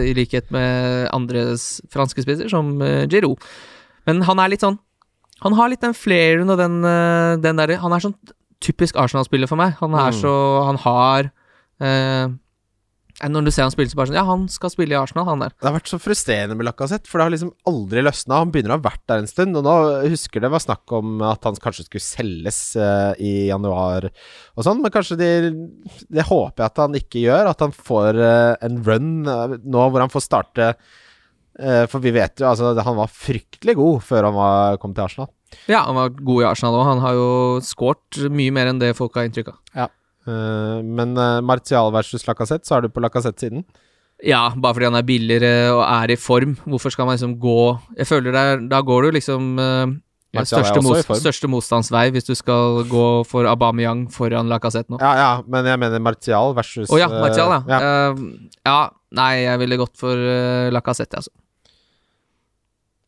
i 0.08 0.14
likhet 0.16 0.48
med 0.56 1.10
andre 1.12 1.42
franske 1.92 2.24
spisser, 2.24 2.48
som 2.48 2.70
Giroud. 3.12 3.44
Men 4.08 4.22
han 4.24 4.40
er 4.40 4.54
litt 4.54 4.64
sånn 4.64 4.78
Han 5.44 5.58
har 5.60 5.68
litt 5.68 5.84
den 5.84 5.98
flairen 5.98 6.48
og 6.48 6.56
den, 6.62 6.78
den 7.44 7.60
derre 7.60 7.76
Han 7.82 7.92
er 7.92 8.06
sånn 8.06 8.16
typisk 8.64 8.96
Arsenal-spiller 8.96 9.52
for 9.52 9.60
meg. 9.60 9.76
Han 9.82 10.00
er 10.00 10.14
Mm. 10.16 10.22
så 10.22 10.34
Han 10.70 10.80
har 10.86 11.32
Når 13.24 13.46
du 13.46 13.52
ser 13.54 13.64
han 13.64 13.72
spille, 13.72 13.88
så 13.88 13.96
bare 13.96 14.10
sånn 14.10 14.18
Ja, 14.18 14.26
han 14.28 14.42
skal 14.52 14.72
spille 14.74 14.92
i 14.92 14.98
Arsenal, 15.00 15.28
han 15.30 15.44
der. 15.46 15.54
Det 15.56 15.70
har 15.70 15.76
vært 15.78 15.92
så 15.92 16.00
frustrerende 16.04 16.58
med 16.60 16.68
Lacassette, 16.68 17.08
for 17.08 17.22
det 17.22 17.28
har 17.28 17.34
liksom 17.36 17.54
aldri 17.72 18.04
løsna. 18.04 18.42
Han 18.44 18.52
begynner 18.52 18.76
å 18.76 18.78
ha 18.80 18.86
vært 18.90 19.06
der 19.08 19.24
en 19.24 19.30
stund, 19.32 19.56
og 19.56 19.64
nå 19.64 19.76
husker 20.12 20.44
det 20.44 20.52
var 20.52 20.64
snakk 20.64 20.96
om 20.98 21.24
at 21.24 21.48
han 21.48 21.56
kanskje 21.64 21.88
skulle 21.88 22.04
selges 22.04 22.60
uh, 22.76 23.16
i 23.16 23.48
januar 23.48 24.10
og 24.12 24.68
sånn, 24.68 24.84
men 24.84 24.92
kanskje 24.94 25.20
det 25.20 25.32
Det 26.12 26.28
håper 26.28 26.64
jeg 26.64 26.68
at 26.68 26.84
han 26.84 27.00
ikke 27.00 27.24
gjør, 27.24 27.50
at 27.54 27.64
han 27.64 27.74
får 27.76 28.20
uh, 28.20 28.54
en 28.66 28.84
run 28.84 29.10
uh, 29.30 29.56
nå 29.64 29.88
hvor 29.90 30.04
han 30.04 30.12
får 30.12 30.26
starte 30.26 30.70
eh, 31.60 31.84
For 31.92 32.04
vi 32.04 32.14
vet 32.16 32.42
jo, 32.42 32.50
altså, 32.50 32.74
han 32.76 32.98
var 32.98 33.12
fryktelig 33.12 33.76
god 33.80 34.04
før 34.06 34.30
han 34.30 34.38
var, 34.38 34.80
kom 34.82 34.96
til 34.96 35.06
Arsenal. 35.06 35.30
Ja, 35.72 35.86
han 35.86 35.98
var 35.98 36.16
god 36.18 36.42
i 36.42 36.48
Arsenal 36.50 36.80
òg. 36.80 36.88
Han 36.90 37.04
har 37.04 37.16
jo 37.18 37.30
skåret 37.64 38.26
mye 38.34 38.54
mer 38.56 38.72
enn 38.72 38.82
det 38.82 38.96
folk 38.98 39.16
har 39.16 39.28
inntrykk 39.28 39.54
av. 39.54 39.62
Eh, 39.76 39.94
men 40.26 41.18
uh, 41.20 41.42
Martial 41.46 41.92
versus 41.94 42.26
Lacassette, 42.26 42.66
så 42.66 42.78
er 42.78 42.86
du 42.86 42.94
på 42.94 43.04
Lacassette-siden. 43.04 43.66
Ja, 44.24 44.48
bare 44.56 44.78
fordi 44.78 44.88
han 44.88 44.98
er 44.98 45.06
billigere 45.06 45.54
og 45.76 45.84
er 45.84 46.14
i 46.14 46.20
form. 46.20 46.56
Hvorfor 46.64 46.94
skal 46.94 47.08
man 47.08 47.18
liksom 47.18 47.36
gå 47.40 47.76
Jeg 47.98 48.08
føler 48.08 48.32
det 48.32 48.42
er 48.42 48.62
Da 48.72 48.80
går 48.80 49.04
du 49.04 49.18
liksom 49.18 49.60
eh, 49.60 49.96
største, 50.44 50.82
mot, 50.84 51.00
største 51.20 51.50
motstandsvei 51.52 52.10
hvis 52.16 52.28
du 52.28 52.34
skal 52.36 52.84
gå 52.90 53.08
for 53.28 53.48
Aubameyang 53.50 54.06
foran 54.12 54.52
Lacassette 54.52 54.92
nå. 54.92 55.00
Ja, 55.04 55.14
ja, 55.20 55.32
men 55.48 55.68
jeg 55.68 55.80
mener 55.80 56.04
Martial 56.04 56.56
versus 56.56 56.92
ja, 56.92 57.10
eh, 57.10 57.22
Martial, 57.22 57.52
ja. 57.56 57.64
ja. 57.70 58.14
Uh, 58.14 58.60
ja. 58.66 58.78
Nei, 59.16 59.32
jeg 59.46 59.60
ville 59.62 59.80
gått 59.80 59.96
for 60.00 60.20
uh, 60.20 60.72
Lacassette, 60.76 61.22
altså. 61.22 61.32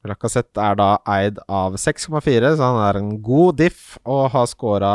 Lacassette 0.07 0.63
er 0.63 0.77
da 0.79 0.91
eid 1.17 1.41
av 1.51 1.75
6,4, 1.75 2.53
så 2.55 2.63
han 2.63 2.77
er 2.85 2.99
en 3.01 3.09
god 3.23 3.57
diff 3.59 3.97
og 4.07 4.29
har 4.31 4.47
scora 4.47 4.93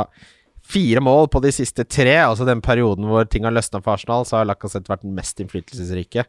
fire 0.72 1.02
mål 1.04 1.28
på 1.32 1.42
de 1.44 1.52
siste 1.54 1.84
tre. 1.84 2.16
Altså 2.24 2.46
den 2.48 2.62
perioden 2.64 3.08
hvor 3.10 3.28
ting 3.28 3.46
har 3.46 3.54
løsna 3.54 3.82
for 3.82 3.94
Arsenal, 3.96 4.26
så 4.28 4.40
har 4.40 4.48
Lacassette 4.48 4.90
vært 4.92 5.04
den 5.06 5.16
mest 5.16 5.40
innflytelsesrike. 5.42 6.26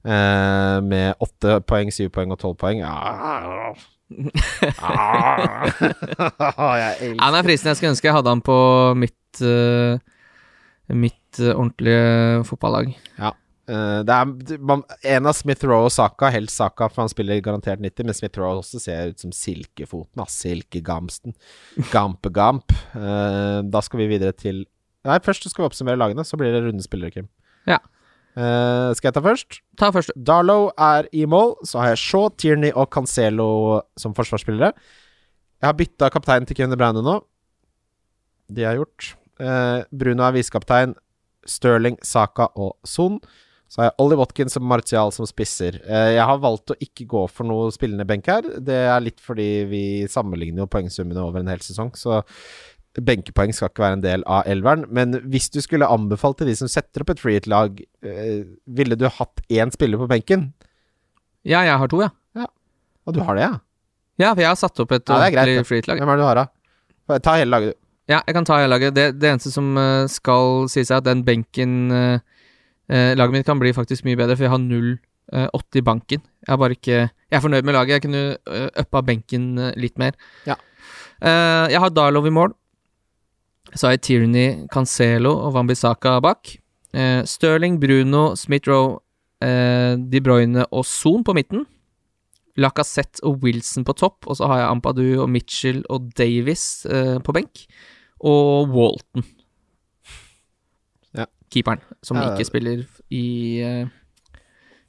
Eh, 0.00 0.76
med 0.86 1.20
åtte 1.20 1.58
poeng, 1.68 1.90
syv 1.92 2.08
poeng 2.14 2.32
og 2.32 2.40
tolv 2.40 2.56
poeng. 2.60 2.80
Ja. 2.80 2.94
Ah. 2.96 3.74
jeg 6.80 6.94
elsker 6.98 7.20
Han 7.22 7.36
er 7.36 7.44
fristende. 7.46 7.70
Jeg 7.70 7.78
skulle 7.78 7.92
ønske 7.94 8.08
jeg 8.08 8.16
hadde 8.16 8.32
han 8.32 8.42
på 8.42 8.58
mitt 8.98 9.42
uh, 9.44 10.00
Mitt 10.90 11.38
uh, 11.38 11.52
ordentlige 11.52 12.42
fotballag. 12.48 12.90
Eh, 13.20 13.30
det 13.70 14.14
er 14.14 14.58
man, 14.66 14.82
En 15.06 15.28
av 15.30 15.36
Smith 15.38 15.66
Rowe 15.68 15.86
og 15.86 15.92
Saka, 15.94 16.30
helst 16.34 16.58
Saka, 16.58 16.88
for 16.90 17.04
han 17.04 17.12
spiller 17.12 17.42
garantert 17.44 17.82
90, 17.82 18.08
men 18.08 18.16
Smith 18.16 18.40
Rowe 18.40 18.62
også 18.62 18.80
ser 18.82 19.12
ut 19.12 19.22
som 19.22 19.32
silkefoten. 19.36 20.22
ass. 20.24 20.40
Silkegamsten. 20.42 21.36
Gampe-gamp. 21.92 22.74
Eh, 22.96 23.60
da 23.62 23.82
skal 23.84 24.02
vi 24.02 24.10
videre 24.10 24.34
til 24.34 24.64
Nei, 25.06 25.16
først 25.24 25.46
skal 25.48 25.62
vi 25.62 25.70
oppsummere 25.70 25.96
lagene, 25.96 26.24
så 26.28 26.36
blir 26.36 26.52
det 26.52 26.60
runde 26.60 26.84
spillere, 26.84 27.12
Kim. 27.14 27.28
Ja. 27.68 27.78
Uh, 28.36 28.92
skal 28.94 29.08
jeg 29.08 29.16
ta 29.16 29.22
først? 29.24 29.58
Ta 29.80 29.90
først. 29.94 30.12
Darlow 30.14 30.68
er 30.78 31.08
i 31.16 31.24
mål. 31.24 31.56
Så 31.66 31.80
har 31.80 31.92
jeg 31.92 32.02
Shaw, 32.02 32.28
Tierney 32.38 32.70
og 32.76 32.90
Cancelo 32.92 33.80
som 33.98 34.14
forsvarsspillere. 34.14 34.74
Jeg 35.60 35.66
har 35.66 35.76
bytta 35.76 36.10
kaptein 36.12 36.46
til 36.46 36.56
Kevin 36.56 36.72
De 36.72 36.78
Bruyne 36.80 37.02
nå. 37.04 37.16
Det 38.52 38.66
har 38.66 38.78
gjort. 38.78 39.14
Uh, 39.40 39.82
Bruno 39.88 40.26
er 40.28 40.36
visekaptein. 40.36 40.94
Sterling, 41.48 41.96
Saka 42.04 42.50
og 42.54 42.76
Son. 42.84 43.18
Så 43.70 43.78
har 43.80 43.90
jeg 43.90 43.98
Ollie 44.02 44.18
Watkins 44.18 44.58
og 44.58 44.64
Martial 44.66 45.12
som 45.14 45.28
spisser. 45.30 45.76
Eh, 45.86 46.16
jeg 46.16 46.26
har 46.26 46.40
valgt 46.42 46.72
å 46.74 46.78
ikke 46.82 47.06
gå 47.10 47.22
for 47.30 47.46
noe 47.46 47.68
spillende 47.74 48.06
benk 48.08 48.26
her. 48.26 48.42
Det 48.58 48.80
er 48.90 49.04
litt 49.04 49.22
fordi 49.22 49.48
vi 49.70 49.82
sammenligner 50.10 50.64
jo 50.64 50.70
poengsummene 50.72 51.22
over 51.22 51.44
en 51.44 51.52
hel 51.52 51.62
sesong, 51.62 51.92
så 51.94 52.18
benkepoeng 52.98 53.54
skal 53.54 53.70
ikke 53.70 53.84
være 53.84 53.98
en 54.00 54.02
del 54.02 54.24
av 54.26 54.48
elveren. 54.50 54.88
Men 54.90 55.14
hvis 55.30 55.46
du 55.54 55.60
skulle 55.62 55.86
anbefalt 55.86 56.40
til 56.40 56.50
de 56.50 56.56
som 56.58 56.70
setter 56.70 57.04
opp 57.04 57.12
et 57.14 57.22
freehit-lag, 57.22 57.78
eh, 58.02 58.42
ville 58.66 58.98
du 58.98 59.06
hatt 59.06 59.44
én 59.46 59.70
spiller 59.70 60.02
på 60.02 60.10
benken? 60.10 60.48
Ja, 61.46 61.62
jeg 61.62 61.78
har 61.78 61.92
to, 61.94 62.02
ja. 62.02 62.10
Og 63.06 63.14
du 63.16 63.22
har 63.24 63.38
det, 63.38 63.46
ja? 63.46 63.54
Ja, 64.20 64.32
for 64.34 64.42
jeg 64.42 64.50
har 64.50 64.58
satt 64.60 64.82
opp 64.82 64.90
et 64.92 65.06
Ja, 65.08 65.22
ordentlig 65.30 65.62
freehit-lag. 65.68 66.02
Hvem 66.02 66.10
er 66.10 66.18
det 66.18 66.24
du 66.24 66.28
har, 66.28 66.42
da? 66.42 67.20
Ta 67.22 67.38
hele 67.38 67.54
laget, 67.54 67.72
du. 67.72 67.86
Ja, 68.10 68.18
jeg 68.26 68.34
kan 68.34 68.44
ta 68.44 68.58
hele 68.58 68.74
laget. 68.74 68.94
Det, 68.98 69.06
det 69.22 69.30
eneste 69.30 69.52
som 69.54 69.70
eh, 69.78 70.10
skal 70.10 70.66
sies, 70.70 70.90
er 70.90 70.98
at 70.98 71.06
den 71.06 71.22
benken 71.26 71.94
eh, 71.94 72.39
eh, 72.90 73.12
Laget 73.16 73.36
mitt 73.36 73.46
kan 73.46 73.60
bli 73.60 73.72
faktisk 73.76 74.04
mye 74.06 74.18
bedre, 74.18 74.36
for 74.36 74.46
jeg 74.46 74.52
har 74.52 74.62
0,8 74.62 75.80
i 75.80 75.84
banken. 75.86 76.24
Jeg, 76.46 76.56
er, 76.56 76.74
ikke, 76.76 76.98
jeg 77.06 77.38
er 77.38 77.44
fornøyd 77.44 77.66
med 77.68 77.76
laget. 77.78 77.98
Jeg 77.98 78.04
kunne 78.06 78.24
uh, 78.50 78.68
uppa 78.82 79.04
benken 79.06 79.52
eh, 79.58 79.76
litt 79.80 79.98
mer. 80.00 80.18
Ja. 80.48 80.58
Eh, 81.20 81.66
jeg 81.74 81.82
har 81.82 81.94
Darlow 81.94 82.26
i 82.26 82.34
mål. 82.34 82.54
Så 83.74 83.86
har 83.86 83.94
jeg 83.94 84.02
Tierney, 84.06 84.66
Cancelo 84.72 85.36
og 85.46 85.54
Wambisaka 85.54 86.18
bak. 86.24 86.56
Eh, 86.92 87.22
Sterling, 87.28 87.78
Bruno, 87.78 88.34
Smith-Roe, 88.34 88.98
eh, 89.44 89.94
De 89.96 90.20
Bruyne 90.20 90.66
og 90.70 90.84
Son 90.84 91.22
på 91.24 91.34
midten. 91.36 91.66
Lacassette 92.60 93.22
og 93.22 93.44
Wilson 93.44 93.86
på 93.86 93.94
topp, 93.96 94.26
og 94.26 94.36
så 94.36 94.48
har 94.50 94.62
jeg 94.62 94.70
Ampadu 94.70 95.04
og 95.22 95.30
Mitchell 95.30 95.84
og 95.88 96.10
Davis 96.18 96.84
eh, 96.86 97.18
på 97.22 97.32
benk. 97.36 97.66
Og 98.20 98.68
Walton. 98.74 99.24
Keeperen, 101.50 101.82
som 102.02 102.16
Ja, 102.16 102.32
ikke 102.32 102.46
spiller 102.46 102.84
i, 103.10 103.60
eh, 103.60 103.86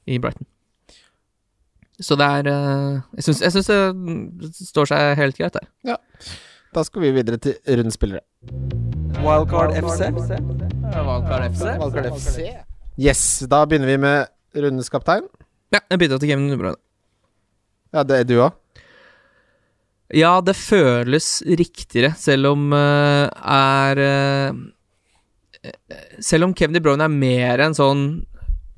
i 0.06 0.18
Brighton. 0.18 0.46
Så 2.02 2.16
det 2.18 2.26
er 2.26 2.48
eh, 2.50 3.00
Jeg 3.16 3.24
syns, 3.28 3.66
det 3.68 4.54
står 4.68 4.90
seg 4.90 5.16
helt 5.18 5.38
greit 5.38 5.54
der. 5.58 5.68
Ja. 5.86 5.96
Da 6.72 6.84
skal 6.86 7.02
vi 7.02 7.12
videre 7.12 7.36
til 7.42 7.58
rundens 7.68 7.98
spillere. 7.98 8.22
Wildcard 9.22 9.76
FC. 9.76 10.08
Wildcard 10.96 12.08
FC. 12.16 12.46
Yes, 12.98 13.44
da 13.48 13.64
begynner 13.64 13.92
vi 13.92 13.98
med 14.00 14.26
rundens 14.56 14.88
kaptein. 14.92 15.28
Ja, 15.72 15.80
jeg 15.90 16.00
bytta 16.02 16.18
til 16.20 16.28
Kevin 16.28 16.50
De 16.50 16.74
Ja, 17.92 18.02
det 18.02 18.18
er 18.18 18.24
du 18.24 18.34
òg. 18.40 18.52
Ja, 20.12 20.40
det 20.44 20.52
føles 20.58 21.40
riktigere, 21.46 22.12
selv 22.20 22.50
om 22.50 22.72
uh, 22.76 23.28
er 23.32 24.00
eh, 24.02 24.58
Selv 26.18 26.48
om 26.48 26.54
Kevin 26.58 26.74
De 26.74 26.82
Bruyne 26.82 27.06
er 27.06 27.12
mer 27.12 27.60
en 27.62 27.76
sånn 27.76 28.00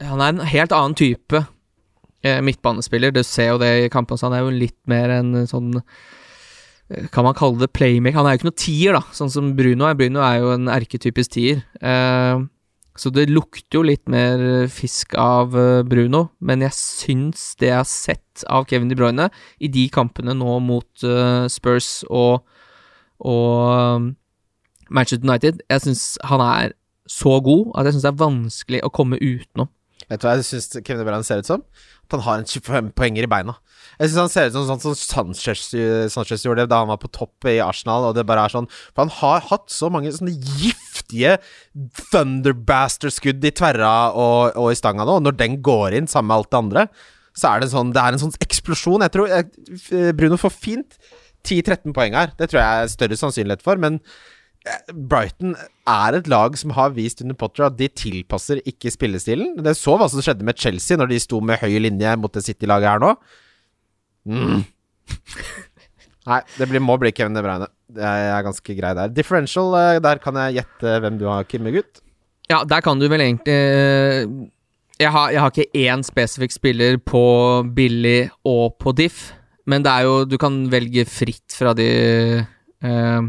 Han 0.05 0.21
er 0.21 0.35
en 0.35 0.43
helt 0.45 0.73
annen 0.75 0.97
type 0.99 1.41
eh, 2.25 2.41
midtbanespiller. 2.45 3.15
Du 3.15 3.23
ser 3.25 3.55
jo 3.55 3.61
det 3.63 3.71
i 3.85 3.93
kampene, 3.93 4.21
så 4.21 4.29
han 4.29 4.37
er 4.37 4.45
jo 4.45 4.53
litt 4.53 4.81
mer 4.91 5.13
en 5.17 5.47
sånn 5.49 5.79
eh, 5.79 7.07
Kan 7.15 7.29
man 7.29 7.37
kalle 7.39 7.63
det 7.63 7.73
playmaker? 7.77 8.19
Han 8.19 8.29
er 8.29 8.37
jo 8.37 8.43
ikke 8.43 8.51
noe 8.51 8.65
tier, 8.65 8.99
da, 8.99 9.05
sånn 9.17 9.33
som 9.33 9.55
Bruno 9.57 9.89
er. 9.89 9.97
Bruno 9.99 10.25
er 10.25 10.43
jo 10.43 10.51
en 10.57 10.69
erketypisk 10.73 11.37
tier. 11.39 11.63
Eh, 11.81 12.43
så 13.01 13.11
det 13.11 13.27
lukter 13.33 13.81
jo 13.81 13.87
litt 13.89 14.05
mer 14.13 14.69
fisk 14.71 15.17
av 15.19 15.57
Bruno, 15.91 16.29
men 16.39 16.63
jeg 16.63 16.77
syns 16.79 17.49
det 17.59 17.73
jeg 17.73 17.81
har 17.81 17.89
sett 17.91 18.45
av 18.47 18.69
Kevin 18.71 18.93
De 18.93 18.95
Bruyne 18.95 19.27
i 19.59 19.67
de 19.67 19.89
kampene 19.91 20.37
nå 20.39 20.61
mot 20.63 21.07
Spurs 21.51 21.89
og, 22.07 22.45
og 23.19 24.13
Manchester 24.95 25.27
United 25.27 25.63
Jeg 25.71 25.85
syns 25.87 26.05
han 26.25 26.43
er 26.45 26.75
så 27.11 27.37
god 27.45 27.75
at 27.77 27.89
jeg 27.89 27.97
syns 27.97 28.07
det 28.07 28.13
er 28.13 28.23
vanskelig 28.23 28.79
å 28.87 28.93
komme 28.95 29.19
utenom. 29.21 29.69
Vet 30.09 30.21
du 30.21 30.27
hva 30.27 30.35
jeg 30.37 30.47
syns 30.49 30.71
Kevin 30.81 31.01
De 31.01 31.07
Bruyne 31.07 31.27
ser 31.27 31.41
ut 31.41 31.49
som? 31.49 31.63
At 32.05 32.17
han 32.17 32.25
har 32.27 32.41
en 32.41 32.49
25 32.49 32.91
poenger 32.97 33.27
i 33.27 33.31
beina. 33.31 33.55
Jeg 33.99 34.11
syns 34.11 34.21
han 34.21 34.33
ser 34.33 34.49
ut 34.49 34.57
som 34.57 34.67
sånn 34.69 34.83
som 34.83 34.97
Sanchez, 34.99 35.67
Sanchez 36.13 36.45
gjorde 36.45 36.67
da 36.69 36.83
han 36.83 36.91
var 36.91 37.01
på 37.01 37.11
topp 37.15 37.49
i 37.49 37.57
Arsenal, 37.65 38.09
og 38.09 38.17
det 38.17 38.27
bare 38.29 38.45
er 38.45 38.53
sånn 38.53 38.69
For 38.91 39.05
han 39.05 39.13
har 39.21 39.45
hatt 39.51 39.73
så 39.73 39.91
mange 39.93 40.13
sånne 40.13 40.35
giftige 40.35 41.39
Thunderbaster-skudd 42.11 43.45
i 43.45 43.53
tverra 43.57 43.95
og, 44.13 44.57
og 44.61 44.73
i 44.73 44.79
stanga 44.79 45.07
nå, 45.07 45.19
og 45.21 45.27
når 45.29 45.39
den 45.41 45.61
går 45.65 45.99
inn 46.01 46.11
sammen 46.11 46.33
med 46.33 46.43
alt 46.43 46.53
det 46.53 46.61
andre, 46.61 46.87
så 47.35 47.51
er 47.51 47.63
det 47.63 47.73
sånn 47.73 47.93
Det 47.95 48.03
er 48.03 48.15
en 48.15 48.25
sånn 48.27 48.39
eksplosjon. 48.45 49.05
Jeg 49.07 49.15
tror 49.15 49.33
jeg, 49.33 50.15
Bruno 50.19 50.39
får 50.41 50.55
fint 50.55 50.99
10-13 51.45 51.93
poeng 51.97 52.17
her. 52.17 52.33
Det 52.39 52.49
tror 52.51 52.63
jeg 52.63 52.85
er 52.85 52.93
større 52.93 53.19
sannsynlighet 53.21 53.65
for, 53.65 53.81
men 53.81 53.99
Brighton 54.93 55.53
er 55.89 56.17
et 56.17 56.29
lag 56.31 56.55
som 56.57 56.73
har 56.77 56.95
vist 56.97 57.21
under 57.21 57.37
Potter 57.37 57.67
at 57.67 57.77
de 57.77 57.89
tilpasser 57.93 58.63
ikke 58.65 58.93
spillestilen. 58.93 59.59
Det 59.65 59.75
så 59.77 59.99
hva 60.01 60.09
som 60.09 60.25
skjedde 60.25 60.47
med 60.47 60.61
Chelsea 60.61 60.97
når 61.01 61.13
de 61.13 61.21
sto 61.21 61.41
med 61.45 61.61
høy 61.61 61.77
linje 61.85 62.15
mot 62.21 62.33
det 62.33 62.45
City-laget 62.47 62.95
her 62.95 63.03
nå. 63.05 63.13
Mm. 64.25 64.65
Nei, 66.31 66.41
det 66.57 66.71
blir, 66.71 66.81
må 66.81 66.97
bli 67.01 67.13
Kevin 67.13 67.37
De 67.37 67.45
Bruyne. 67.45 67.69
Jeg 67.95 68.31
er 68.33 68.47
ganske 68.47 68.77
grei 68.79 68.95
der. 68.97 69.13
Differential, 69.13 69.77
eh, 69.77 70.01
der 70.03 70.21
kan 70.23 70.39
jeg 70.41 70.63
gjette 70.63 70.97
hvem 71.05 71.21
du 71.21 71.29
har, 71.29 71.45
Kimme, 71.45 71.75
Gutt. 71.75 72.01
Ja, 72.49 72.63
der 72.69 72.81
kan 72.85 73.01
du 73.01 73.07
vel 73.13 73.25
egentlig 73.25 73.53
eh, 73.53 74.25
jeg 75.01 75.11
har, 75.11 75.31
jeg 75.35 75.43
har 75.43 75.53
ikke 75.53 75.85
én 75.85 76.05
spesifikk 76.07 76.55
spiller 76.55 76.99
på 77.03 77.25
billig 77.75 78.31
og 78.47 78.77
på 78.81 78.93
diff, 78.97 79.33
men 79.67 79.83
det 79.83 79.91
er 79.91 80.05
jo 80.07 80.25
Du 80.29 80.37
kan 80.39 80.65
velge 80.71 81.07
fritt 81.09 81.57
fra 81.57 81.73
de 81.77 81.89
eh, 82.39 83.23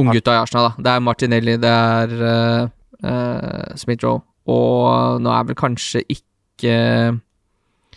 unggutta 0.00 0.34
i 0.34 0.40
Arsenal, 0.42 0.70
da. 0.70 0.82
Det 0.86 0.92
er 0.94 1.04
Martinelli, 1.04 1.56
det 1.62 1.72
er 1.72 2.14
uh, 2.18 2.68
uh, 3.04 3.78
Smith-Roe, 3.78 4.22
og 4.48 5.22
nå 5.24 5.32
er 5.34 5.48
vel 5.50 5.58
kanskje 5.58 6.04
ikke 6.08 6.76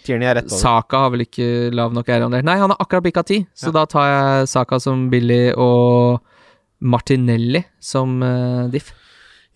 Tierney 0.02 0.26
er 0.32 0.40
rett 0.40 0.50
over. 0.50 0.58
Saka 0.58 1.04
har 1.04 1.12
vel 1.14 1.26
ikke 1.28 1.70
lav 1.78 1.94
nok 1.94 2.10
eierandel. 2.10 2.42
Nei, 2.46 2.58
han 2.58 2.74
har 2.74 2.82
akkurat 2.82 3.06
bikka 3.06 3.24
ti, 3.28 3.44
så 3.54 3.70
Ja. 3.70 3.76
da 3.80 3.86
tar 3.86 4.08
jeg 4.10 4.48
Saka 4.50 4.80
som 4.82 5.10
Billy 5.14 5.52
og 5.54 6.22
Martinelli 6.82 7.62
som 7.80 8.18
uh, 8.26 8.66
diff. 8.74 8.94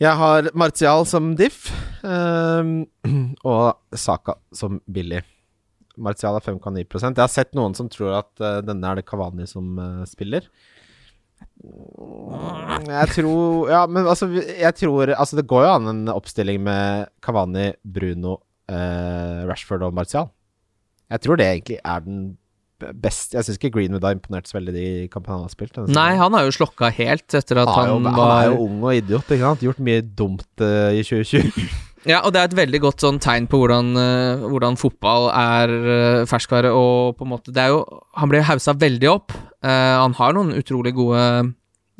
Jeg 0.01 0.11
har 0.19 0.49
Martial 0.53 1.05
som 1.07 1.35
diff, 1.39 1.69
ehm, 2.03 2.83
og 3.47 3.77
Saka 3.95 4.35
som 4.53 4.81
billig. 4.91 5.21
Martial 5.95 6.35
er 6.35 6.43
5,9 6.43 6.83
Jeg 6.83 7.15
har 7.15 7.31
sett 7.31 7.53
noen 7.55 7.75
som 7.77 7.87
tror 7.87 8.17
at 8.19 8.43
eh, 8.43 8.57
denne 8.67 8.89
er 8.89 8.99
det 8.99 9.05
Kavani 9.07 9.47
som 9.47 9.77
eh, 9.79 10.01
spiller. 10.09 10.49
Jeg 11.63 13.11
tror 13.15 13.69
Ja, 13.71 13.85
men 13.87 14.05
altså, 14.05 14.27
jeg 14.35 14.75
tror 14.75 15.13
Altså, 15.15 15.37
det 15.39 15.47
går 15.47 15.63
jo 15.65 15.73
an 15.75 15.87
en 15.91 16.01
oppstilling 16.11 16.59
med 16.65 17.07
Kavani, 17.23 17.71
Bruno, 17.83 18.39
eh, 18.69 19.45
Rashford 19.47 19.85
og 19.87 19.93
Martial. 19.95 20.27
Jeg 21.11 21.21
tror 21.21 21.39
det 21.39 21.47
egentlig 21.47 21.79
er 21.79 22.03
den 22.05 22.19
best 23.01 23.33
Jeg 23.33 23.45
syns 23.47 23.57
ikke 23.57 23.71
Greenwood 23.77 24.03
har 24.03 24.17
imponert 24.17 24.49
så 24.49 24.57
veldig 24.57 24.73
de 24.75 24.85
kampene 25.13 25.37
han 25.37 25.47
har 25.47 25.53
spilt. 25.53 25.77
Nei, 25.95 26.11
han 26.19 26.35
har 26.35 26.43
jo 26.43 26.55
slokka 26.57 26.91
helt 26.97 27.37
etter 27.39 27.61
at 27.63 27.71
han, 27.71 27.87
han, 27.87 27.89
jo, 27.93 27.99
han 28.09 28.19
var 28.19 28.35
er 28.35 28.49
jo 28.51 28.65
ung 28.67 28.83
og 28.83 28.97
idiot, 28.99 29.31
ikke 29.31 29.45
sant? 29.47 29.63
Gjort 29.63 29.83
mye 29.87 30.03
dumt 30.03 30.65
eh, 30.65 30.99
i 30.99 31.05
2020. 31.07 31.69
Ja, 32.05 32.21
og 32.21 32.33
det 32.35 32.41
er 32.41 32.49
et 32.49 32.57
veldig 32.59 32.79
godt 32.83 33.01
sånn 33.01 33.17
tegn 33.21 33.47
på 33.49 33.57
hvordan, 33.61 33.95
eh, 33.97 34.45
hvordan 34.45 34.77
fotball 34.77 35.31
er 35.33 35.71
uh, 35.73 36.25
ferskvare, 36.29 36.69
og 36.69 37.17
på 37.17 37.25
en 37.25 37.31
måte 37.31 37.53
Det 37.53 37.61
er 37.63 37.73
jo 37.73 37.79
Han 38.21 38.29
ble 38.29 38.43
haussa 38.45 38.75
veldig 38.77 39.09
opp. 39.09 39.33
Uh, 39.65 39.95
han 40.03 40.13
har 40.19 40.35
noen 40.37 40.53
utrolig 40.59 40.93
gode 40.93 41.21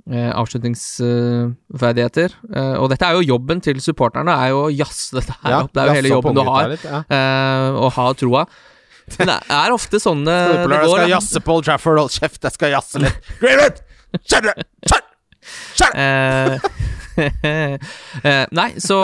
uh, 0.05 0.31
avslutningsferdigheter. 0.37 2.29
Uh, 2.51 2.75
og 2.83 2.89
dette 2.93 3.05
er 3.07 3.13
jo 3.17 3.29
jobben 3.33 3.63
til 3.65 3.81
supporterne, 3.81 4.31
er 4.35 4.53
jo 4.53 4.59
å 4.67 4.69
jazze 4.73 5.17
dette 5.17 5.33
her 5.41 5.57
opp. 5.63 5.73
Det 5.73 5.81
er 5.81 5.85
jo 5.89 5.97
hele 5.97 6.13
jobben 6.13 6.37
du 6.37 6.43
har, 6.45 6.69
litt, 6.75 6.85
ja. 6.85 7.01
å 7.73 7.89
ha 7.97 8.07
troa. 8.19 8.45
Men 9.17 9.29
det 9.29 9.39
er 9.57 9.73
ofte 9.73 9.97
sånn 10.01 10.23
det, 10.29 10.37
går. 10.61 10.77
Jeg 10.77 10.93
skal 10.93 11.13
jazze 11.15 11.39
på 11.49 11.53
Trafford. 11.65 11.97
Hold 12.03 12.13
kjeft, 12.13 12.41
jeg 12.45 12.53
skal 12.59 12.69
jazze 12.77 12.97
litt. 13.07 13.17
Greenwood! 13.41 13.77
Kjør 14.21 14.51
det! 14.51 14.55
Kjør! 14.85 15.03
Kjør! 15.81 15.99
Nei, 18.59 18.69
så 18.81 18.97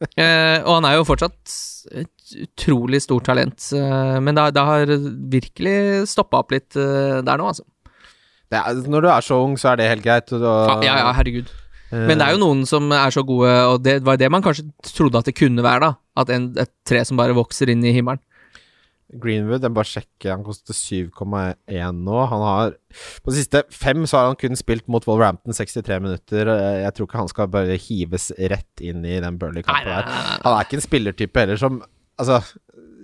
eh, 0.20 0.58
Og 0.64 0.72
han 0.78 0.86
er 0.88 0.96
jo 0.98 1.06
fortsatt 1.08 1.54
et 1.96 2.34
utrolig 2.42 3.00
stort 3.04 3.24
talent, 3.28 3.68
eh, 3.76 4.16
men 4.20 4.34
det, 4.36 4.48
det 4.56 4.64
har 4.66 4.90
virkelig 5.36 5.76
stoppa 6.10 6.40
opp 6.42 6.50
litt 6.56 6.76
eh, 6.80 7.20
der 7.24 7.38
nå, 7.40 7.46
altså. 7.52 7.64
Er, 8.54 8.78
når 8.86 9.02
du 9.02 9.08
er 9.10 9.24
så 9.26 9.38
ung, 9.42 9.56
så 9.58 9.72
er 9.72 9.80
det 9.80 9.88
helt 9.90 10.04
greit. 10.04 10.30
Og, 10.36 10.42
Ja, 10.42 10.76
ja, 10.86 10.96
ja, 11.04 11.12
herregud. 11.18 11.48
eh, 11.90 12.04
Men 12.10 12.18
det 12.20 12.26
er 12.28 12.36
jo 12.36 12.42
noen 12.44 12.64
som 12.68 12.90
er 12.94 13.10
så 13.14 13.24
gode, 13.26 13.50
og 13.72 13.80
det 13.82 14.00
var 14.06 14.18
det 14.20 14.30
man 14.30 14.42
kanskje 14.44 14.68
trodde 14.92 15.18
at 15.22 15.26
det 15.30 15.34
kunne 15.38 15.64
være, 15.66 15.80
da. 15.88 15.92
At 16.22 16.30
en, 16.34 16.52
et 16.58 16.70
tre 16.86 17.02
som 17.06 17.18
bare 17.18 17.34
vokser 17.36 17.70
inn 17.72 17.82
i 17.86 17.94
himmelen. 17.96 18.22
Greenwood, 19.22 19.62
jeg 19.62 19.74
bare 19.76 19.86
sjekker, 19.86 20.32
han 20.32 20.42
koster 20.46 20.74
7,1 20.74 22.00
nå. 22.02 22.16
Han 22.32 22.42
har 22.42 22.72
På 23.22 23.30
de 23.30 23.36
siste 23.38 23.62
fem 23.70 24.02
så 24.08 24.18
har 24.18 24.30
han 24.32 24.38
kun 24.40 24.58
spilt 24.58 24.88
mot 24.90 25.04
Wolverhampton 25.06 25.54
63 25.54 26.00
minutter. 26.02 26.50
Eh, 26.50 26.80
Jeg 26.82 26.94
tror 26.96 27.06
ikke 27.06 27.20
han 27.22 27.30
skal 27.30 27.52
bare 27.52 27.78
hives 27.78 28.32
rett 28.36 28.82
inn 28.82 29.04
i 29.06 29.20
den 29.22 29.38
nei, 29.38 29.84
der. 29.86 30.10
Han 30.42 30.56
er 30.56 30.66
ikke 30.66 30.80
en 30.80 30.88
spillertype 30.88 31.44
heller 31.44 31.60
som 31.60 31.82
Altså, 32.16 32.38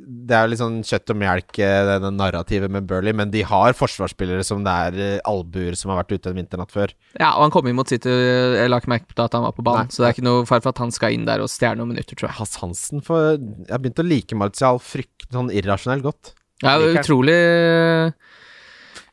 det 0.02 0.36
er 0.36 0.50
litt 0.50 0.60
sånn 0.60 0.80
kjøtt 0.86 1.12
og 1.14 1.18
melk, 1.20 1.50
denne 1.58 1.94
det 1.94 1.98
det 2.04 2.10
narrativet 2.16 2.72
med 2.72 2.88
Burley, 2.90 3.14
men 3.16 3.30
de 3.32 3.44
har 3.46 3.76
forsvarsspillere 3.78 4.44
som 4.46 4.64
det 4.66 4.74
er 4.88 4.98
eh, 5.00 5.22
albuer 5.28 5.76
som 5.78 5.92
har 5.92 6.02
vært 6.02 6.16
ute 6.16 6.32
en 6.32 6.38
vinternatt 6.40 6.74
før. 6.74 6.92
Ja, 7.16 7.32
og 7.36 7.46
han 7.46 7.54
kom 7.54 7.70
inn 7.70 7.78
mot 7.78 7.90
City, 7.90 8.10
jeg 8.10 8.70
la 8.72 8.80
ikke 8.82 8.92
merke 8.94 9.14
til 9.14 9.24
at 9.24 9.38
han 9.38 9.46
var 9.46 9.56
på 9.56 9.64
banen, 9.66 9.88
Nei. 9.88 9.94
så 9.94 10.04
det 10.04 10.10
er 10.10 10.16
ikke 10.16 10.26
noe 10.28 10.44
fare 10.48 10.64
for 10.64 10.74
at 10.74 10.82
han 10.82 10.94
skal 10.94 11.16
inn 11.16 11.26
der 11.28 11.44
og 11.44 11.50
stjele 11.52 11.80
noen 11.80 11.94
minutter, 11.94 12.18
tror 12.18 12.30
jeg. 12.30 12.38
Hans 12.42 12.58
Hansen 12.62 13.02
for 13.04 13.34
Jeg 13.36 13.70
har 13.70 13.82
begynt 13.82 14.02
å 14.02 14.06
like 14.06 14.38
Martial 14.38 14.82
frykt 14.82 15.28
sånn 15.32 15.52
irrasjonelt 15.54 16.06
godt. 16.06 16.36
Ja, 16.62 16.76
utrolig 16.78 17.40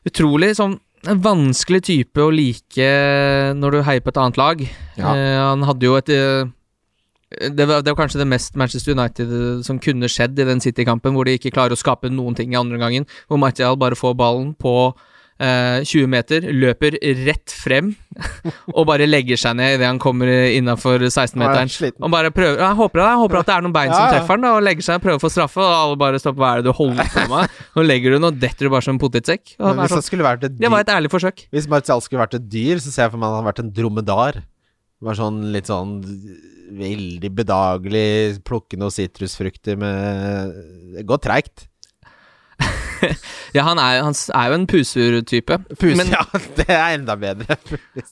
Utrolig 0.06 0.54
sånn 0.56 0.78
en 1.08 1.20
vanskelig 1.24 1.80
type 1.88 2.20
å 2.20 2.32
like 2.32 2.88
når 3.56 3.76
du 3.76 3.82
heier 3.86 4.02
på 4.04 4.12
et 4.12 4.18
annet 4.20 4.40
lag. 4.40 4.64
Ja. 4.98 5.14
Eh, 5.14 5.36
han 5.40 5.64
hadde 5.64 5.86
jo 5.86 5.96
et 5.96 6.10
eh, 6.12 6.50
det 7.30 7.66
var, 7.66 7.84
det 7.84 7.92
var 7.92 8.00
kanskje 8.02 8.18
det 8.24 8.26
mest 8.30 8.56
Manchester 8.58 8.96
United 8.96 9.30
eh, 9.30 9.62
som 9.66 9.78
kunne 9.82 10.10
skjedd 10.10 10.38
i 10.40 10.48
den 10.48 10.62
City-kampen, 10.62 11.14
hvor 11.14 11.28
de 11.28 11.36
ikke 11.38 11.52
klarer 11.54 11.76
å 11.76 11.78
skape 11.78 12.10
noen 12.10 12.34
ting 12.34 12.54
i 12.54 12.58
andre 12.58 12.80
gangen. 12.80 13.06
Hvor 13.30 13.38
Martial 13.38 13.78
bare 13.78 13.98
får 13.98 14.16
ballen 14.18 14.50
på 14.58 14.74
eh, 15.38 15.78
20 15.86 16.10
meter, 16.10 16.48
løper 16.50 16.96
rett 17.22 17.54
frem 17.54 17.92
og 18.76 18.82
bare 18.90 19.06
legger 19.06 19.38
seg 19.40 19.56
ned 19.60 19.76
idet 19.76 19.86
han 19.86 20.02
kommer 20.02 20.26
innafor 20.26 20.98
er 20.98 21.06
16-meteren. 21.06 21.70
Og 22.02 22.12
bare 22.12 22.34
prøver 22.34 22.60
Jeg 22.64 22.78
håper, 22.82 23.04
jeg 23.06 23.22
håper 23.22 23.40
at 23.40 23.52
det 23.52 23.56
er 23.56 23.66
noen 23.68 23.78
bein 23.78 23.94
som 23.94 24.10
treffer 24.10 24.34
han, 24.34 24.46
da, 24.48 24.52
og 24.58 24.66
legger 24.66 24.88
seg 24.90 24.98
og 24.98 25.06
prøver 25.06 25.22
å 25.22 25.24
få 25.24 25.32
straffe, 25.36 25.62
og 25.62 25.78
alle 25.78 26.02
bare 26.02 26.22
stopper 26.22 26.42
Hva 26.42 26.52
er 26.56 26.64
det 26.64 26.70
du 26.72 26.76
holder 26.82 27.14
på 27.14 27.26
med? 27.30 27.58
Nå 27.78 27.86
legger 27.86 28.10
du 28.10 28.18
den, 28.18 28.30
og 28.32 28.42
detter 28.42 28.66
du 28.66 28.74
bare 28.74 28.88
som 28.88 28.98
en 28.98 29.02
potetsekk. 29.06 29.54
Sånn, 29.54 29.84
det 30.58 30.74
var 30.74 30.82
et 30.82 30.94
ærlig 30.98 31.14
forsøk. 31.14 31.46
Hvis 31.54 31.70
Martial 31.70 32.02
skulle 32.02 32.26
vært 32.26 32.40
et 32.42 32.50
dyr, 32.50 32.82
så 32.82 32.90
ser 32.90 33.06
jeg 33.06 33.14
for 33.14 33.22
meg 33.22 33.30
at 33.30 33.36
han 33.38 33.44
hadde 33.44 33.52
vært 33.54 33.62
en 33.68 33.76
dromedar. 33.78 34.42
Bare 35.00 35.16
sånn 35.16 35.38
litt 35.54 35.68
sånn 35.70 35.94
veldig 36.76 37.30
bedagelig, 37.34 38.40
plukke 38.46 38.76
noen 38.78 38.92
sitrusfrukter 38.94 39.78
med 39.80 40.52
Det 40.96 41.06
går 41.08 41.22
treigt. 41.24 41.66
Ja, 43.56 43.64
han 43.66 43.80
er, 43.82 44.02
han 44.04 44.14
er 44.36 44.50
jo 44.52 44.56
en 44.60 44.66
pusur-type. 44.70 45.56
Pus, 45.80 45.96
Men- 45.98 46.12
ja, 46.12 46.20
det 46.58 46.66
er 46.68 46.98
enda 46.98 47.16
bedre. 47.18 47.56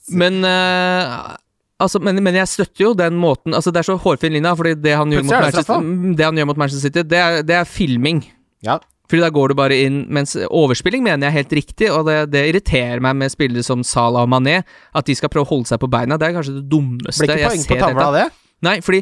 Men 0.09 0.41
uh, 0.43 1.37
Altså, 1.79 2.01
men, 2.03 2.17
men 2.25 2.35
jeg 2.35 2.49
støtter 2.51 2.83
jo 2.83 2.89
den 2.97 3.15
måten 3.15 3.55
Altså, 3.55 3.71
det 3.71 3.79
er 3.79 3.87
så 3.87 3.95
hårfin 4.03 4.33
linje, 4.35 4.51
fordi 4.59 4.73
det 4.83 4.97
han 4.99 5.13
gjør 5.13 5.23
mot 5.23 5.35
er 5.37 5.45
Manchester, 5.45 5.85
det 6.19 6.25
han 6.27 6.41
gjør 6.41 6.49
mot 6.49 6.59
Manchester 6.59 6.89
City, 6.89 7.05
det 7.07 7.21
er, 7.23 7.37
det 7.47 7.55
er 7.61 7.69
filming. 7.69 8.25
ja. 8.65 8.79
Fordi 9.09 9.23
da 9.23 9.31
går 9.33 9.51
du 9.51 9.57
bare 9.57 9.77
inn 9.87 10.03
Mens 10.13 10.35
overspilling 10.37 11.01
mener 11.05 11.27
jeg 11.27 11.33
er 11.33 11.39
helt 11.39 11.55
riktig, 11.57 11.87
og 11.93 12.05
det, 12.09 12.17
det 12.33 12.45
irriterer 12.51 13.01
meg 13.03 13.17
med 13.17 13.33
spillere 13.33 13.65
som 13.65 13.81
Salah 13.85 14.27
og 14.27 14.31
Mané, 14.31 14.59
at 14.93 15.09
de 15.09 15.15
skal 15.17 15.31
prøve 15.33 15.47
å 15.47 15.51
holde 15.55 15.71
seg 15.71 15.81
på 15.81 15.89
beina. 15.91 16.17
Det 16.19 16.29
er 16.29 16.37
kanskje 16.37 16.59
det 16.59 16.67
dummeste 16.71 17.25
Blir 17.25 17.33
ikke 17.33 17.41
jeg 17.41 17.51
poeng 17.53 17.65
ser. 17.65 17.73
på 17.73 17.81
tavla 17.87 18.07
av 18.11 18.19
det? 18.19 18.27
Nei, 18.67 18.75
fordi 18.85 19.01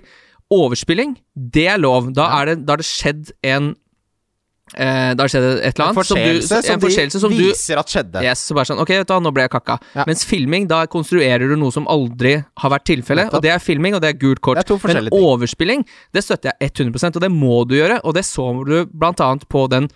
overspilling, 0.53 1.18
det 1.36 1.68
er 1.74 1.82
lov. 1.82 2.12
Da, 2.16 2.30
er 2.39 2.51
det, 2.53 2.62
da 2.68 2.76
har 2.76 2.84
det 2.84 2.88
skjedd 2.88 3.34
en 3.47 3.74
eh, 4.76 5.11
Da 5.15 5.24
har 5.24 5.32
skjedd 5.32 5.45
et 5.45 5.78
eller 5.78 5.84
En 5.84 5.86
annet 5.88 5.99
forseelse 5.99 6.47
som, 6.49 6.63
du, 6.63 6.72
en 6.74 6.84
forseelse 6.84 7.22
som 7.24 7.34
de 7.34 7.39
du 7.39 7.43
viser 7.49 7.80
at 7.82 7.93
skjedde. 7.93 8.24
Yes, 8.26 8.43
så 8.47 8.57
bare 8.57 8.70
sånn, 8.72 8.82
ok, 8.84 8.93
vet 8.99 9.11
du 9.11 9.15
nå 9.24 9.34
ble 9.36 9.45
jeg 9.45 9.53
kakka. 9.53 9.78
Ja. 9.95 10.07
Mens 10.09 10.26
filming, 10.28 10.68
da 10.70 10.84
konstruerer 10.91 11.51
du 11.51 11.55
noe 11.59 11.74
som 11.76 11.88
aldri 11.91 12.36
har 12.41 12.74
vært 12.74 12.88
tilfelle, 12.89 13.28
og 13.32 13.43
det 13.45 13.53
er 13.53 13.63
filming, 13.63 13.97
og 13.97 14.03
det 14.03 14.13
er 14.13 14.20
gult 14.20 14.41
kort. 14.43 14.59
Er 14.59 14.89
Men 14.89 15.09
overspilling, 15.13 15.86
det 16.15 16.26
støtter 16.26 16.53
jeg 16.53 16.74
100% 16.74 17.18
og 17.18 17.24
det 17.24 17.32
må 17.34 17.63
du 17.70 17.78
gjøre, 17.78 18.01
og 18.03 18.18
det 18.18 18.26
så 18.28 18.49
du 18.68 18.78
blant 18.91 19.22
annet 19.24 19.47
på 19.51 19.68
den 19.72 19.89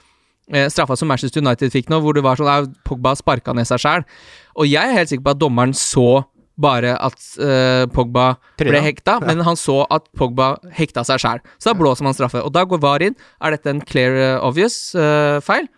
eh, 0.51 0.67
straffa 0.72 0.97
som 0.97 1.09
Manchester 1.11 1.43
United 1.43 1.74
fikk 1.74 1.89
nå, 1.91 2.01
hvor 2.03 2.15
det 2.17 2.24
var 2.26 2.39
sånn 2.39 2.72
Pogba 2.88 3.15
sparka 3.17 3.55
ned 3.57 3.69
seg 3.69 3.82
sjæl. 3.84 4.05
Og 4.59 4.67
jeg 4.67 4.84
er 4.84 4.97
helt 4.97 5.11
sikker 5.11 5.26
på 5.26 5.36
at 5.36 5.41
dommeren 5.41 5.76
så 5.78 6.24
bare 6.60 6.95
at 6.99 7.20
uh, 7.39 7.86
Pogba 7.93 8.34
ble 8.60 8.68
Tryna. 8.70 8.82
hekta, 8.86 9.18
men 9.24 9.43
han 9.45 9.60
så 9.60 9.82
at 9.93 10.08
Pogba 10.18 10.56
hekta 10.76 11.04
seg 11.08 11.22
sjæl. 11.24 11.43
Så 11.58 11.72
da 11.72 11.78
blåser 11.80 12.06
man 12.08 12.18
straffe. 12.18 12.41
Og 12.43 12.52
da 12.56 12.66
går 12.68 12.82
VAR 12.84 13.06
inn. 13.06 13.16
Er 13.41 13.56
dette 13.56 13.72
en 13.72 13.82
clear 13.86 14.18
eh, 14.20 14.36
obvious 14.43 14.91
uh, 14.97 15.39
feil? 15.43 15.70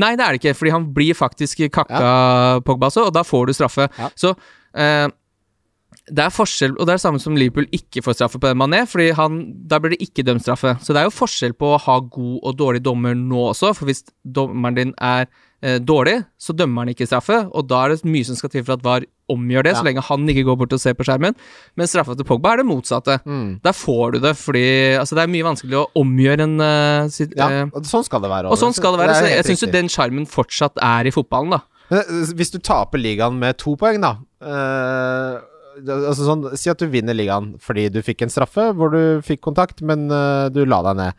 Nei, 0.00 0.14
det 0.16 0.24
er 0.24 0.34
det 0.34 0.40
ikke, 0.40 0.56
fordi 0.56 0.74
han 0.74 0.90
blir 0.96 1.16
faktisk 1.18 1.64
kakka 1.74 2.60
Pogba 2.66 2.90
så, 2.92 3.08
og 3.08 3.14
da 3.16 3.24
får 3.26 3.50
du 3.50 3.56
straffe. 3.56 3.88
Ja. 3.98 4.10
Så 4.18 4.34
uh, 4.34 5.08
det 6.10 6.24
er 6.24 6.32
forskjell, 6.34 6.74
og 6.76 6.86
det 6.86 6.94
er 6.94 6.98
det 6.98 7.04
samme 7.04 7.20
som 7.22 7.36
Liverpool 7.38 7.68
ikke 7.74 8.02
får 8.04 8.16
straffe 8.18 8.40
på 8.40 8.50
den 8.50 8.58
Mané, 8.60 8.82
fordi 8.88 9.10
han, 9.16 9.40
da 9.70 9.78
blir 9.82 9.94
det 9.94 10.02
ikke 10.04 10.24
dømt 10.26 10.44
straffe. 10.44 10.74
Så 10.82 10.94
det 10.94 11.02
er 11.02 11.08
jo 11.08 11.14
forskjell 11.14 11.54
på 11.58 11.74
å 11.74 11.80
ha 11.86 11.98
god 12.02 12.38
og 12.40 12.56
dårlig 12.58 12.82
dommer 12.86 13.14
nå 13.18 13.50
også, 13.50 13.72
for 13.76 13.90
hvis 13.90 14.04
dommeren 14.24 14.78
din 14.78 14.94
er 14.96 15.30
dårlig, 15.60 16.24
så 16.40 16.54
dømmer 16.56 16.86
han 16.86 16.94
ikke 16.94 17.04
straffe, 17.04 17.36
og 17.52 17.66
da 17.68 17.82
er 17.84 17.92
det 17.92 18.08
mye 18.08 18.24
som 18.24 18.36
skal 18.38 18.48
til 18.48 18.62
for 18.64 18.78
at 18.78 18.84
VAR 18.84 19.04
omgjør 19.30 19.66
det, 19.66 19.72
Ja. 19.74 19.78
så 19.80 19.84
lenge 19.84 20.02
han 20.02 20.24
ikke 20.32 20.44
går 20.48 20.56
bort 20.58 20.72
og 20.72 20.80
ser 20.80 20.94
på 20.96 21.04
skjermen. 21.04 21.36
Men 21.76 21.86
straffa 21.86 22.16
til 22.16 22.24
Pogba 22.24 22.54
er 22.54 22.62
det 22.62 22.66
motsatte. 22.66 23.18
Mm. 23.26 23.60
Der 23.62 23.72
får 23.76 24.12
du 24.14 24.18
det, 24.24 24.32
fordi 24.40 24.64
altså, 24.98 25.14
det 25.18 25.22
er 25.24 25.32
mye 25.34 25.46
vanskelig 25.46 25.76
å 25.78 25.84
omgjøre 26.00 26.46
en 26.48 26.56
uh, 26.60 27.08
sit, 27.12 27.36
Ja, 27.36 27.50
eh, 27.50 27.66
og 27.72 27.84
sånn 27.84 28.04
skal 28.08 28.24
det 28.24 28.30
være. 28.32 28.50
Og 28.50 28.58
sånn 28.58 28.74
skal 28.74 28.96
det 28.96 29.02
være, 29.04 29.12
Det 29.14 29.20
så 29.20 29.30
jeg 29.36 29.44
syns 29.50 29.66
jo 29.66 29.70
den 29.76 29.88
sjarmen 29.92 30.26
fortsatt 30.26 30.80
er 30.80 31.06
i 31.06 31.14
fotballen, 31.14 31.50
da. 31.58 31.60
Eh, 31.90 32.10
Hvis 32.34 32.50
du 32.50 32.58
taper 32.58 32.98
ligaen 32.98 33.38
med 33.38 33.58
to 33.58 33.76
poeng, 33.76 34.00
da 34.00 34.16
uh, 34.40 35.40
altså 35.80 36.26
sånn, 36.26 36.44
Si 36.58 36.70
at 36.70 36.78
du 36.80 36.86
vinner 36.90 37.16
ligaen 37.16 37.54
fordi 37.62 37.88
du 37.92 38.00
fikk 38.04 38.22
en 38.26 38.32
straffe 38.32 38.70
hvor 38.76 38.92
du 38.92 39.20
fikk 39.26 39.40
kontakt, 39.46 39.82
men 39.82 40.08
uh, 40.10 40.48
du 40.52 40.64
la 40.64 40.82
deg 40.88 40.96
ned. 41.00 41.12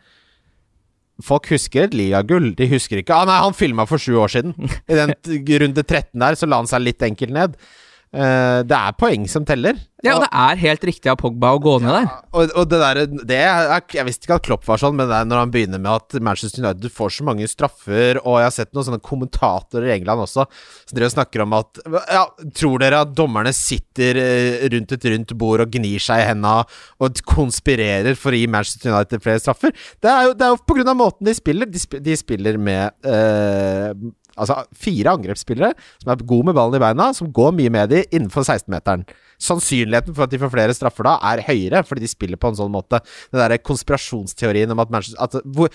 Folk 1.22 1.50
husker 1.52 1.86
et 1.86 1.94
ligagull. 1.94 2.52
De 2.56 2.66
husker 2.70 3.02
ikke 3.02 3.14
ah, 3.14 3.26
'Nei, 3.28 3.38
han 3.44 3.56
filma 3.56 3.84
for 3.86 4.00
sju 4.00 4.16
år 4.22 4.32
siden'. 4.32 4.54
I 4.88 4.96
den 4.96 5.12
runde 5.62 5.84
13 5.84 6.18
der 6.18 6.38
så 6.38 6.48
la 6.48 6.62
han 6.62 6.70
seg 6.70 6.86
litt 6.86 7.02
enkelt 7.04 7.34
ned. 7.36 7.58
Eh, 8.12 8.60
det 8.68 8.76
er 8.76 8.96
poeng 9.00 9.24
som 9.30 9.44
teller. 9.48 9.78
Ja, 10.02 10.16
og 10.16 10.24
det 10.24 10.30
er 10.34 10.58
helt 10.58 10.82
riktig 10.84 11.08
av 11.08 11.16
Pogba 11.20 11.52
å 11.54 11.60
gå 11.62 11.76
ned 11.80 11.94
der. 11.94 12.08
Og, 12.34 12.50
og 12.58 12.66
det 12.68 12.80
der, 12.82 12.98
det 13.30 13.38
er, 13.38 13.70
Jeg 13.94 14.04
visste 14.08 14.26
ikke 14.26 14.38
at 14.40 14.44
Klopp 14.48 14.66
var 14.66 14.80
sånn, 14.82 14.96
men 14.98 15.06
det 15.08 15.14
er 15.16 15.28
når 15.30 15.40
han 15.44 15.52
begynner 15.54 15.80
med 15.80 15.92
at 15.94 16.16
Manchester 16.26 16.64
United 16.64 16.92
får 16.92 17.14
så 17.16 17.26
mange 17.28 17.46
straffer, 17.48 18.18
og 18.24 18.40
jeg 18.40 18.48
har 18.48 18.54
sett 18.56 18.72
noen 18.74 18.88
sånne 18.88 19.00
kommentatorer 19.06 19.86
i 19.88 19.94
England 19.94 20.24
også 20.26 20.44
som 20.50 20.98
dere 20.98 21.12
snakker 21.12 21.44
om 21.44 21.54
at 21.56 21.80
Ja, 22.10 22.24
tror 22.58 22.82
dere 22.82 23.04
at 23.06 23.14
dommerne 23.16 23.54
sitter 23.56 24.18
eh, 24.20 24.66
rundt 24.74 24.96
et 24.96 25.06
rundt 25.14 25.36
bord 25.38 25.64
og 25.64 25.72
gnir 25.78 26.02
seg 26.02 26.24
i 26.24 26.28
henda 26.32 26.58
og 26.98 27.22
konspirerer 27.28 28.18
for 28.18 28.34
å 28.34 28.42
gi 28.42 28.50
Manchester 28.50 28.92
United 28.92 29.24
flere 29.24 29.44
straffer? 29.44 29.72
Det 30.02 30.10
er 30.10 30.28
jo, 30.28 30.34
det 30.36 30.48
er 30.48 30.56
jo 30.56 30.60
på 30.66 30.76
grunn 30.76 30.92
av 30.92 30.98
måten 30.98 31.30
de 31.30 31.36
spiller. 31.38 31.70
De, 31.70 31.80
sp 31.80 32.02
de 32.02 32.18
spiller 32.18 32.58
med 32.60 32.90
eh, 33.06 33.94
Altså 34.40 34.62
fire 34.76 35.12
angrepsspillere 35.16 35.72
som 36.02 36.12
er 36.12 36.24
gode 36.24 36.48
med 36.48 36.56
ballen 36.56 36.78
i 36.78 36.82
beina, 36.82 37.10
som 37.16 37.30
går 37.34 37.52
mye 37.58 37.72
med 37.72 37.92
de 37.92 38.04
innenfor 38.10 38.46
16-meteren. 38.46 39.04
Sannsynligheten 39.42 40.14
for 40.16 40.26
at 40.26 40.32
de 40.32 40.40
får 40.42 40.52
flere 40.54 40.76
straffer 40.76 41.08
da, 41.08 41.16
er 41.32 41.44
høyere, 41.48 41.82
fordi 41.86 42.04
de 42.04 42.12
spiller 42.12 42.40
på 42.40 42.52
en 42.52 42.60
sånn 42.60 42.72
måte. 42.72 43.02
Den 43.32 43.42
derre 43.42 43.60
konspirasjonsteorien 43.62 44.72
om 44.72 44.82
at 44.84 44.94
Manchester 44.94 45.22
at, 45.22 45.36
hvor, 45.56 45.72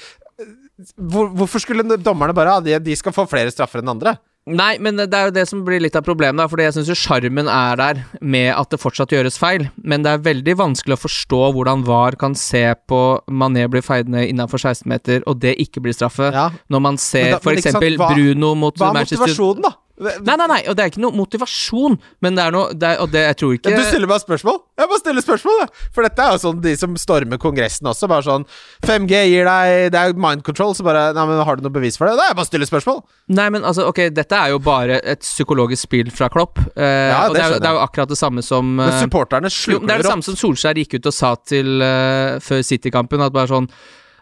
hvor, 0.95 1.29
Hvorfor 1.41 1.63
skulle 1.63 1.97
dommerne 1.97 2.35
bare 2.37 2.57
ha 2.57 2.63
de, 2.63 2.77
de 2.83 2.97
skal 2.97 3.15
få 3.15 3.27
flere 3.29 3.53
straffer 3.53 3.81
enn 3.81 3.95
andre? 3.95 4.17
Nei, 4.47 4.77
men 4.79 4.95
det 4.95 5.11
er 5.11 5.27
jo 5.27 5.33
det 5.35 5.43
som 5.49 5.63
blir 5.67 5.81
litt 5.83 5.95
av 5.99 6.05
problemet, 6.07 6.39
da, 6.39 6.45
fordi 6.47 6.63
jeg 6.63 6.75
syns 6.77 6.91
jo 6.93 6.95
sjarmen 6.95 7.49
er 7.51 7.79
der 7.79 7.97
med 8.23 8.53
at 8.55 8.69
det 8.71 8.79
fortsatt 8.79 9.11
gjøres 9.11 9.35
feil, 9.41 9.65
men 9.83 10.05
det 10.05 10.13
er 10.15 10.21
veldig 10.23 10.55
vanskelig 10.61 10.95
å 10.95 11.01
forstå 11.03 11.41
hvordan 11.57 11.83
VAR 11.87 12.15
kan 12.21 12.35
se 12.39 12.63
på 12.87 13.01
Mané 13.27 13.65
blir 13.67 13.83
feid 13.83 14.07
ned 14.13 14.29
innafor 14.31 14.61
16 14.63 14.87
meter, 14.87 15.19
og 15.27 15.41
det 15.43 15.57
ikke 15.59 15.83
blir 15.83 15.95
straffe, 15.97 16.31
Ja. 16.31 16.49
når 16.71 16.79
man 16.79 16.97
ser 16.97 17.33
f.eks. 17.35 17.43
for 17.43 17.59
eksempel 17.59 17.97
Bruno 17.99 18.53
mot 18.55 18.77
Hva 18.79 18.93
er 18.93 19.01
motivasjonen, 19.03 19.67
da? 19.67 19.73
Nei, 19.97 20.35
nei, 20.37 20.45
nei, 20.45 20.59
og 20.69 20.75
det 20.77 20.83
er 20.83 20.91
ikke 20.91 21.01
noe 21.01 21.15
motivasjon, 21.17 21.95
men 22.21 22.35
det 22.37 22.43
er 22.45 22.53
noe 22.53 22.73
det 22.77 22.85
er, 22.85 22.99
Og 23.01 23.09
det, 23.09 23.23
jeg 23.31 23.37
tror 23.39 23.53
ikke 23.55 23.71
Du 23.73 23.81
stiller 23.87 24.09
bare 24.11 24.21
spørsmål? 24.21 24.59
Jeg 24.77 24.91
bare 24.91 24.99
stiller 25.01 25.25
spørsmål, 25.25 25.55
jeg. 25.63 25.71
For 25.95 26.05
dette 26.05 26.21
er 26.27 26.35
jo 26.35 26.41
sånn 26.43 26.59
de 26.61 26.73
som 26.77 26.93
stormer 27.01 27.39
Kongressen 27.41 27.89
også. 27.89 28.05
Bare 28.11 28.25
sånn 28.27 28.45
5G 28.85 29.23
gir 29.31 29.49
deg 29.49 29.87
Det 29.95 30.03
er 30.03 30.13
mind 30.21 30.43
control, 30.45 30.75
så 30.77 30.85
bare 30.85 31.07
Nei, 31.17 31.25
men 31.31 31.41
har 31.49 31.57
du 31.57 31.65
noe 31.65 31.73
bevis 31.73 31.97
for 31.97 32.05
det? 32.11 32.13
Nei, 32.19 32.27
jeg 32.29 32.37
bare 32.37 32.49
stiller 32.51 32.69
spørsmål. 32.69 33.01
Nei, 33.41 33.47
men 33.57 33.65
altså, 33.65 33.87
ok, 33.89 34.03
dette 34.13 34.37
er 34.37 34.53
jo 34.53 34.61
bare 34.63 35.01
et 35.01 35.25
psykologisk 35.25 35.87
spill 35.89 36.13
fra 36.13 36.29
Klopp. 36.29 36.61
Eh, 36.77 36.85
Ja, 37.09 37.23
og 37.27 37.33
det 37.33 37.41
det 37.41 37.45
er, 37.47 37.59
det 37.65 37.69
er 37.71 37.77
jo 37.79 37.83
akkurat 37.87 38.13
det 38.13 38.19
samme 38.21 38.45
som 38.45 38.75
Men 38.77 38.91
eh, 38.93 39.01
supporterne 39.01 39.49
sluker 39.49 39.81
men 39.81 39.89
Det 39.89 39.95
er 39.97 40.03
det 40.05 40.11
samme 40.13 40.27
som 40.29 40.37
Solskjær 40.37 40.77
gikk 40.83 40.99
ut 40.99 41.09
og 41.09 41.15
sa 41.15 41.33
til 41.41 41.81
eh, 41.81 42.37
før 42.43 42.61
City-kampen, 42.69 43.25
at 43.25 43.33
bare 43.33 43.49
sånn 43.49 43.71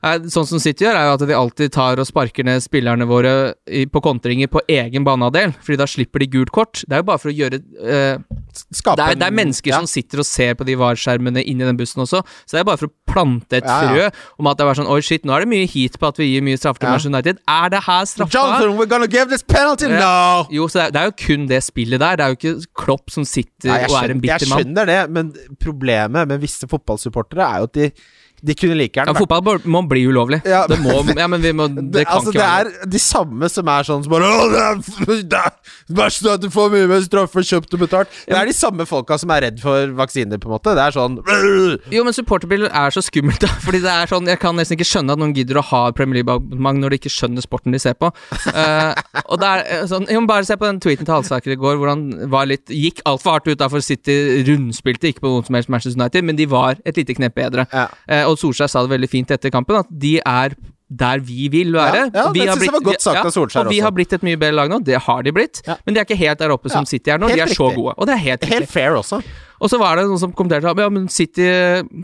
Sånn 0.06 0.46
som 0.46 0.62
City 0.62 0.86
gjør, 0.86 0.98
er 1.00 1.08
jo 1.08 1.14
at 1.16 1.24
de 1.26 1.36
alltid 1.36 1.74
tar 1.74 2.00
og 2.02 2.06
sparker 2.06 2.46
ned 2.46 2.62
spillerne 2.62 3.08
våre 3.10 3.32
på 3.66 4.02
kontringer 4.06 4.50
på 4.52 4.62
egen 4.70 5.06
banehalvdel, 5.08 5.56
fordi 5.66 5.80
da 5.82 5.88
slipper 5.90 6.22
de 6.22 6.28
gult 6.36 6.52
kort. 6.54 6.84
Det 6.86 6.94
er 6.94 7.02
jo 7.02 7.08
bare 7.08 7.22
for 7.24 7.32
å 7.32 7.36
gjøre 7.36 7.62
eh, 7.82 8.20
Skape 8.56 8.96
det, 8.96 9.06
er, 9.06 9.18
det 9.20 9.26
er 9.28 9.34
mennesker 9.36 9.74
ja. 9.74 9.80
som 9.82 9.90
sitter 9.90 10.22
og 10.22 10.28
ser 10.28 10.54
på 10.56 10.64
de 10.68 10.78
VAR-skjermene 10.80 11.42
inni 11.44 11.66
den 11.68 11.76
bussen 11.76 12.06
også, 12.06 12.22
så 12.24 12.56
det 12.56 12.62
er 12.62 12.68
bare 12.70 12.80
for 12.80 12.88
å 12.88 13.12
plante 13.12 13.60
et 13.60 13.68
Ja, 13.68 13.82
ja. 13.84 13.90
frø 13.90 14.40
om 14.40 14.50
at 14.52 14.60
det 14.60 14.68
er 14.68 14.80
sånn 14.80 14.92
Oi, 14.94 15.00
shit, 15.04 15.26
nå 15.28 15.36
er 15.36 15.44
det 15.44 15.50
mye 15.52 15.68
heat 15.68 15.98
på 16.00 16.08
at 16.08 16.22
vi 16.22 16.30
gir 16.30 16.46
mye 16.46 16.60
straffe 16.60 16.80
til. 16.80 16.88
Manchester 16.88 17.12
United. 17.12 17.42
Er 17.52 17.72
det 17.74 17.82
her 17.88 18.08
straffa? 18.08 18.32
Jonathan, 18.38 18.76
we're 18.80 18.90
gonna 18.92 19.10
give 19.12 19.28
this 19.34 19.44
penalty! 19.44 19.90
Ja. 19.92 20.00
No! 20.00 20.46
Jo, 20.54 20.70
så 20.72 20.80
det 20.80 20.86
er, 20.86 20.94
det 20.96 21.02
er 21.02 21.10
jo 21.10 21.16
kun 21.26 21.50
det 21.52 21.62
spillet 21.66 22.04
der. 22.04 22.20
Det 22.20 22.26
er 22.26 22.36
jo 22.36 22.40
ikke 22.40 22.84
Klopp 22.86 23.12
som 23.14 23.26
sitter 23.28 23.72
jeg, 23.74 23.90
og 23.90 23.98
er 24.00 24.14
en 24.14 24.22
skjønner, 24.22 24.22
jeg 24.22 24.24
bitter 24.24 24.52
mann. 24.52 24.62
skjønner 24.62 24.92
det, 24.92 25.00
men 25.18 25.34
problemet 25.62 26.32
med 26.32 26.44
visse 26.46 26.70
fotballsupportere 26.72 27.50
er 27.50 27.64
jo 27.64 27.70
at 27.70 27.80
de, 27.80 27.90
de 28.46 28.56
kunne 28.58 28.78
like 28.78 28.96
Ja, 28.96 29.04
gjerne 29.06 29.16
vært 29.16 29.26
fotball 29.26 29.66
må- 29.66 29.84
bli 29.90 30.04
ulovlig. 30.08 30.42
Ja. 30.46 30.66
Det 30.70 30.78
må 30.84 31.02
Ja, 31.18 31.28
men 31.32 31.42
vi 31.42 31.52
må 31.56 31.68
Det, 31.74 31.84
det, 31.96 32.06
kan 32.08 32.20
altså, 32.20 32.32
ikke 32.34 32.40
det 32.40 32.46
være 32.46 32.86
er 32.86 32.92
de 32.96 33.00
samme 33.02 33.50
som 33.52 33.68
er 33.74 33.88
sånn 33.88 34.04
som 34.06 34.12
bare 34.14 34.32
det 34.52 34.62
er, 34.62 35.22
det 35.26 35.40
er 35.40 35.52
verst 35.98 36.26
at 36.30 36.42
du 36.44 36.50
får 36.54 36.72
mye 36.74 36.88
mer 36.90 37.02
straffe 37.06 37.44
kjøpt 37.46 37.74
og 37.78 37.82
betalt. 37.86 38.12
Det 38.28 38.36
er 38.38 38.50
de 38.50 38.54
samme 38.56 38.86
folka 38.90 39.18
som 39.22 39.32
er 39.36 39.46
redd 39.48 39.60
for 39.62 39.92
vaksiner, 39.98 40.40
på 40.42 40.50
en 40.50 40.56
måte. 40.56 40.74
Det 40.78 40.84
er 40.86 40.96
sånn 40.96 41.18
Jo, 41.94 42.04
men 42.06 42.16
supporterbiler 42.16 42.72
er 42.74 42.94
så 42.94 43.04
skummelt, 43.06 43.42
da. 43.44 43.50
Fordi 43.66 43.82
det 43.84 43.92
er 43.92 44.10
sånn 44.12 44.30
Jeg 44.30 44.40
kan 44.42 44.56
nesten 44.58 44.78
ikke 44.78 44.88
skjønne 44.90 45.16
at 45.16 45.22
noen 45.22 45.34
gidder 45.36 45.60
å 45.62 45.66
ha 45.72 45.82
Premier 45.96 46.22
League-abonnement 46.22 46.82
når 46.82 46.96
de 46.96 47.00
ikke 47.02 47.14
skjønner 47.14 47.46
sporten 47.46 47.76
de 47.76 47.82
ser 47.82 47.98
på. 48.00 48.12
Eh, 48.52 48.94
og 49.32 49.40
det 49.42 49.52
er 49.52 49.66
eh, 49.80 49.86
sånn 49.90 50.08
Jo, 50.12 50.22
men 50.22 50.30
bare 50.30 50.48
se 50.48 50.58
på 50.60 50.68
den 50.68 50.82
tweeten 50.84 51.08
til 51.08 51.16
Halsaker 51.18 51.56
i 51.56 51.60
går, 51.60 51.78
hvor 51.82 51.92
han 51.94 52.06
var 52.32 52.50
litt 52.50 52.70
Gikk 52.74 53.02
altfor 53.10 53.38
hardt 53.38 53.50
ut 53.52 53.60
da 53.62 53.70
for 53.72 53.84
City 53.86 54.16
rundspilte 54.48 55.10
ikke 55.12 55.24
på 55.24 55.32
noen 55.32 55.46
som 55.48 55.58
helst 55.58 55.72
Manchester 55.72 56.00
United, 56.02 56.26
men 56.28 56.38
de 56.40 56.48
var 56.52 56.80
et 56.86 56.98
lite 57.00 57.16
knep 57.18 57.36
bedre. 57.38 57.66
Ja. 57.74 57.88
Eh, 58.10 58.24
og 58.28 58.35
Solskjær 58.40 58.72
sa 58.72 58.86
det 58.86 58.94
veldig 58.94 59.12
fint 59.12 59.32
etter 59.36 59.54
kampen, 59.54 59.78
at 59.82 59.92
de 59.92 60.18
er 60.22 60.56
der 60.86 61.22
vi 61.26 61.48
vil 61.50 61.74
være. 61.74 62.04
Ja, 62.06 62.10
ja, 62.14 62.26
vi 62.34 62.44
det 62.44 62.52
synes 62.54 62.68
jeg 62.68 62.74
var 62.76 62.84
godt 62.86 63.02
sagt 63.04 63.22
av 63.24 63.32
Solskjær 63.34 63.64
også. 63.64 63.70
Og 63.70 63.74
vi 63.74 63.80
har 63.82 63.94
blitt 63.96 64.14
et 64.14 64.26
mye 64.26 64.38
bedre 64.38 64.58
lag 64.60 64.70
nå, 64.70 64.80
det 64.86 65.00
har 65.08 65.24
de 65.26 65.34
blitt. 65.34 65.64
Ja. 65.66 65.80
Men 65.86 65.96
de 65.96 66.02
er 66.02 66.06
ikke 66.08 66.20
helt 66.20 66.44
der 66.44 66.54
oppe 66.54 66.70
som 66.70 66.86
Ja, 66.86 66.92
City 66.92 67.14
er 67.14 67.22
nå, 67.22 67.32
de 67.32 67.40
er 67.40 67.48
er 67.48 67.58
så 67.58 67.72
gode. 67.74 67.96
Og 67.98 68.06
det 68.06 68.14
er 68.14 68.22
helt 68.26 68.46
riktig. 68.46 68.60
Helt 68.60 68.72
fair 68.72 69.00
også. 69.00 69.22
Og 69.60 69.72
så 69.72 69.80
var 69.82 69.98
det 69.98 70.06
noen 70.06 70.22
som 70.22 70.36
kommenterte 70.36 70.70
at 70.70 70.84
ja, 70.86 70.92
men 70.94 71.10
City 71.10 71.48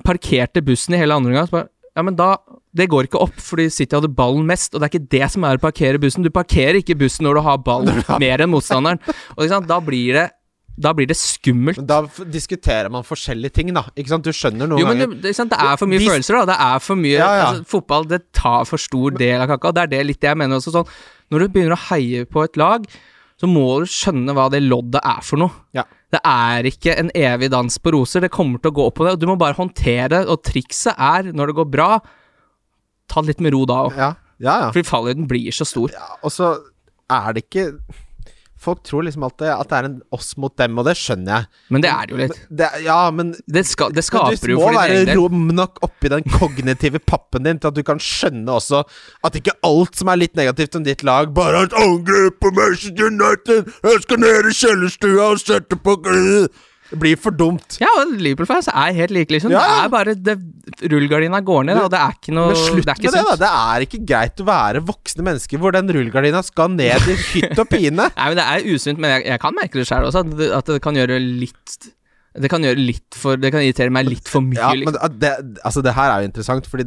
parkerte 0.07 0.63
bussen 0.65 0.97
i 0.97 1.01
hele 1.01 1.13
andre 1.13 1.35
omgang. 1.35 1.69
Ja, 1.91 2.05
men 2.07 2.15
da 2.15 2.37
Det 2.71 2.85
går 2.87 3.09
ikke 3.09 3.19
opp, 3.19 3.35
fordi 3.35 3.65
City 3.67 3.97
hadde 3.97 4.07
ballen 4.15 4.45
mest, 4.47 4.71
og 4.71 4.79
det 4.79 4.87
er 4.87 4.93
ikke 4.93 5.09
det 5.11 5.27
som 5.33 5.43
er 5.43 5.57
å 5.57 5.59
parkere 5.59 5.99
bussen. 5.99 6.23
Du 6.23 6.31
parkerer 6.31 6.77
ikke 6.79 6.95
bussen 6.95 7.25
når 7.27 7.35
du 7.35 7.41
har 7.43 7.57
ballen 7.59 7.97
mer 8.23 8.39
enn 8.39 8.53
motstanderen. 8.53 9.01
Og 9.35 9.67
da 9.67 9.79
blir 9.83 10.15
det 10.15 10.29
Da 10.81 10.93
blir 10.97 11.07
det 11.09 11.17
skummelt. 11.19 11.77
Men 11.77 11.87
da 11.89 11.99
diskuterer 12.33 12.89
man 12.93 13.05
forskjellige 13.05 13.53
ting, 13.59 13.71
da. 13.75 13.83
Ikke 13.95 14.13
sant? 14.15 14.25
Du 14.25 14.33
skjønner 14.33 14.69
noen 14.69 14.81
Jo, 14.81 14.87
men 14.89 15.03
ganger 15.03 15.21
det, 15.23 15.35
sant? 15.37 15.53
det 15.53 15.61
er 15.61 15.77
for 15.77 15.91
mye 15.91 16.01
de... 16.01 16.09
følelser, 16.09 16.39
da. 16.39 16.43
Det 16.51 16.57
er 16.65 16.83
for 16.87 17.01
mye 17.03 17.15
Ja, 17.15 17.29
ja. 17.37 17.47
Altså, 17.51 17.67
Fotball 17.75 18.07
det 18.09 18.21
tar 18.37 18.65
for 18.69 18.81
stor 18.81 19.15
del 19.19 19.43
av 19.43 19.49
kaka. 19.51 19.69
Og 19.71 19.77
det 19.77 19.85
er 19.85 19.91
det 19.95 20.03
litt 20.09 20.27
jeg 20.29 20.39
mener 20.41 20.57
også. 20.57 20.73
Sånn, 20.75 20.93
når 21.31 21.45
du 21.45 21.53
begynner 21.55 21.77
å 21.77 21.81
heie 21.91 22.25
på 22.29 22.43
et 22.43 22.59
lag, 22.59 22.87
så 23.41 23.49
må 23.49 23.65
du 23.81 23.89
skjønne 23.89 24.35
hva 24.37 24.49
det 24.53 24.61
loddet 24.65 25.01
er 25.01 25.21
for 25.25 25.41
noe. 25.41 25.53
Ja. 25.77 25.85
Det 26.11 26.19
er 26.27 26.67
ikke 26.67 26.97
en 26.99 27.13
evig 27.15 27.47
dans 27.53 27.77
på 27.79 27.93
roser. 27.95 28.25
Det 28.25 28.33
kommer 28.33 28.59
til 28.61 28.73
å 28.73 28.75
gå 28.77 28.87
opp 28.89 28.99
og 28.99 29.07
ned. 29.07 29.15
og 29.15 29.21
Du 29.21 29.29
må 29.29 29.37
bare 29.39 29.57
håndtere 29.57 30.09
det. 30.11 30.25
Og 30.29 30.43
trikset 30.45 30.97
er, 30.97 31.31
når 31.31 31.51
det 31.53 31.57
går 31.61 31.69
bra, 31.71 31.89
ta 33.09 33.23
det 33.23 33.31
litt 33.33 33.45
med 33.47 33.55
ro 33.55 33.63
da 33.69 33.79
òg. 33.87 33.95
Ja, 33.97 34.11
ja. 34.41 34.57
ja. 34.65 34.69
Fordi 34.73 34.87
fallhøyden 34.89 35.29
blir 35.31 35.55
så 35.55 35.67
stor. 35.67 35.93
ja 35.95 36.17
og 36.21 36.33
så 36.33 36.51
er 37.11 37.33
det 37.35 37.45
ikke 37.47 37.65
Folk 38.61 38.83
tror 38.85 39.07
liksom 39.07 39.23
alltid 39.25 39.49
at 39.49 39.69
det 39.71 39.77
er 39.79 39.87
en 39.87 39.95
oss 40.13 40.35
mot 40.37 40.53
dem, 40.61 40.77
og 40.77 40.85
det 40.85 40.93
skjønner 40.99 41.31
jeg. 41.33 41.47
Men 41.73 41.81
det 41.81 41.89
er 41.89 42.05
det 42.05 42.13
jo 42.13 42.19
litt. 42.19 42.41
Det, 42.61 42.67
ja, 42.85 42.97
men 43.17 43.31
Det, 43.49 43.63
ska, 43.65 43.87
det 43.89 44.03
skaper 44.05 44.37
du 44.37 44.53
jo 44.53 44.59
må 44.59 44.67
for 44.67 44.75
din 44.75 44.79
være 44.79 44.97
egen 44.99 45.09
del. 45.09 45.21
rom 45.23 45.47
nok 45.57 45.81
oppi 45.87 46.11
den 46.13 46.27
kognitive 46.29 47.01
pappen 47.01 47.47
din 47.47 47.61
til 47.61 47.71
at 47.71 47.79
du 47.79 47.81
kan 47.87 48.01
skjønne 48.01 48.57
også 48.59 48.83
at 49.25 49.39
ikke 49.41 49.57
alt 49.65 49.97
som 49.97 50.11
er 50.13 50.21
litt 50.21 50.37
negativt 50.37 50.77
om 50.77 50.85
ditt 50.85 51.01
lag, 51.07 51.33
bare 51.33 51.63
er 51.63 51.71
et 51.71 51.79
angrep 51.81 52.37
på 52.43 52.53
Manchester 52.59 53.09
United! 53.09 53.71
Jeg 53.81 54.03
skal 54.05 54.21
ned 54.21 54.51
i 54.51 54.57
kjellerstua 54.61 55.31
og 55.31 55.41
sette 55.41 55.81
på 55.81 55.97
Det 56.91 56.99
blir 56.99 57.19
for 57.19 57.31
dumt. 57.31 57.77
Ja, 57.79 57.87
og 58.01 58.11
Liverpool-fans 58.19 58.67
er 58.67 58.95
helt 58.97 59.13
like, 59.15 59.31
liksom. 59.31 59.53
Ja. 59.53 59.61
Det 59.63 59.85
er 59.85 59.91
bare 59.93 60.15
det, 60.19 60.35
Rullegardina 60.91 61.39
går 61.47 61.69
ned, 61.69 61.79
da, 61.79 61.85
og 61.87 61.93
det 61.93 62.01
er 62.03 62.17
ikke 62.17 62.35
noe 62.35 62.51
Men 62.51 62.59
slutt 62.59 62.83
det 62.83 62.91
er 62.91 62.99
ikke 62.99 63.13
med 63.13 63.17
det, 63.21 63.23
da. 63.29 63.37
Det 63.45 63.51
er 63.61 63.85
ikke 63.87 64.01
greit 64.11 64.43
å 64.43 64.47
være 64.49 64.83
voksne 64.91 65.25
mennesker 65.29 65.61
hvor 65.61 65.75
den 65.75 65.93
rullegardina 65.95 66.43
skal 66.43 66.75
ned 66.75 67.07
i 67.07 67.15
hytt 67.31 67.55
og 67.55 67.71
pine. 67.71 68.09
Nei, 68.17 68.27
men 68.27 68.37
Det 68.41 68.45
er 68.45 68.67
usunt, 68.75 68.99
men 68.99 69.15
jeg, 69.15 69.25
jeg 69.31 69.43
kan 69.45 69.55
merke 69.57 69.79
det 69.79 69.87
sjøl 69.87 70.09
også. 70.09 70.25
At 70.25 70.37
det, 70.41 70.51
at 70.59 70.71
det 70.75 70.81
kan 70.83 70.99
gjøre 70.99 71.19
litt 71.23 71.79
Det 72.31 72.47
kan 72.47 72.63
for 73.17 73.35
Det 73.35 73.49
kan 73.51 73.59
irritere 73.59 73.91
meg 73.91 74.07
litt 74.07 74.29
for 74.31 74.45
mye. 74.45 74.55
Ja, 74.55 74.69
men 74.71 74.93
liksom. 74.93 75.17
det, 75.19 75.31
altså 75.67 75.83
det 75.83 75.93
her 75.97 76.11
er 76.13 76.23
jo 76.23 76.29
interessant, 76.29 76.67
fordi 76.71 76.85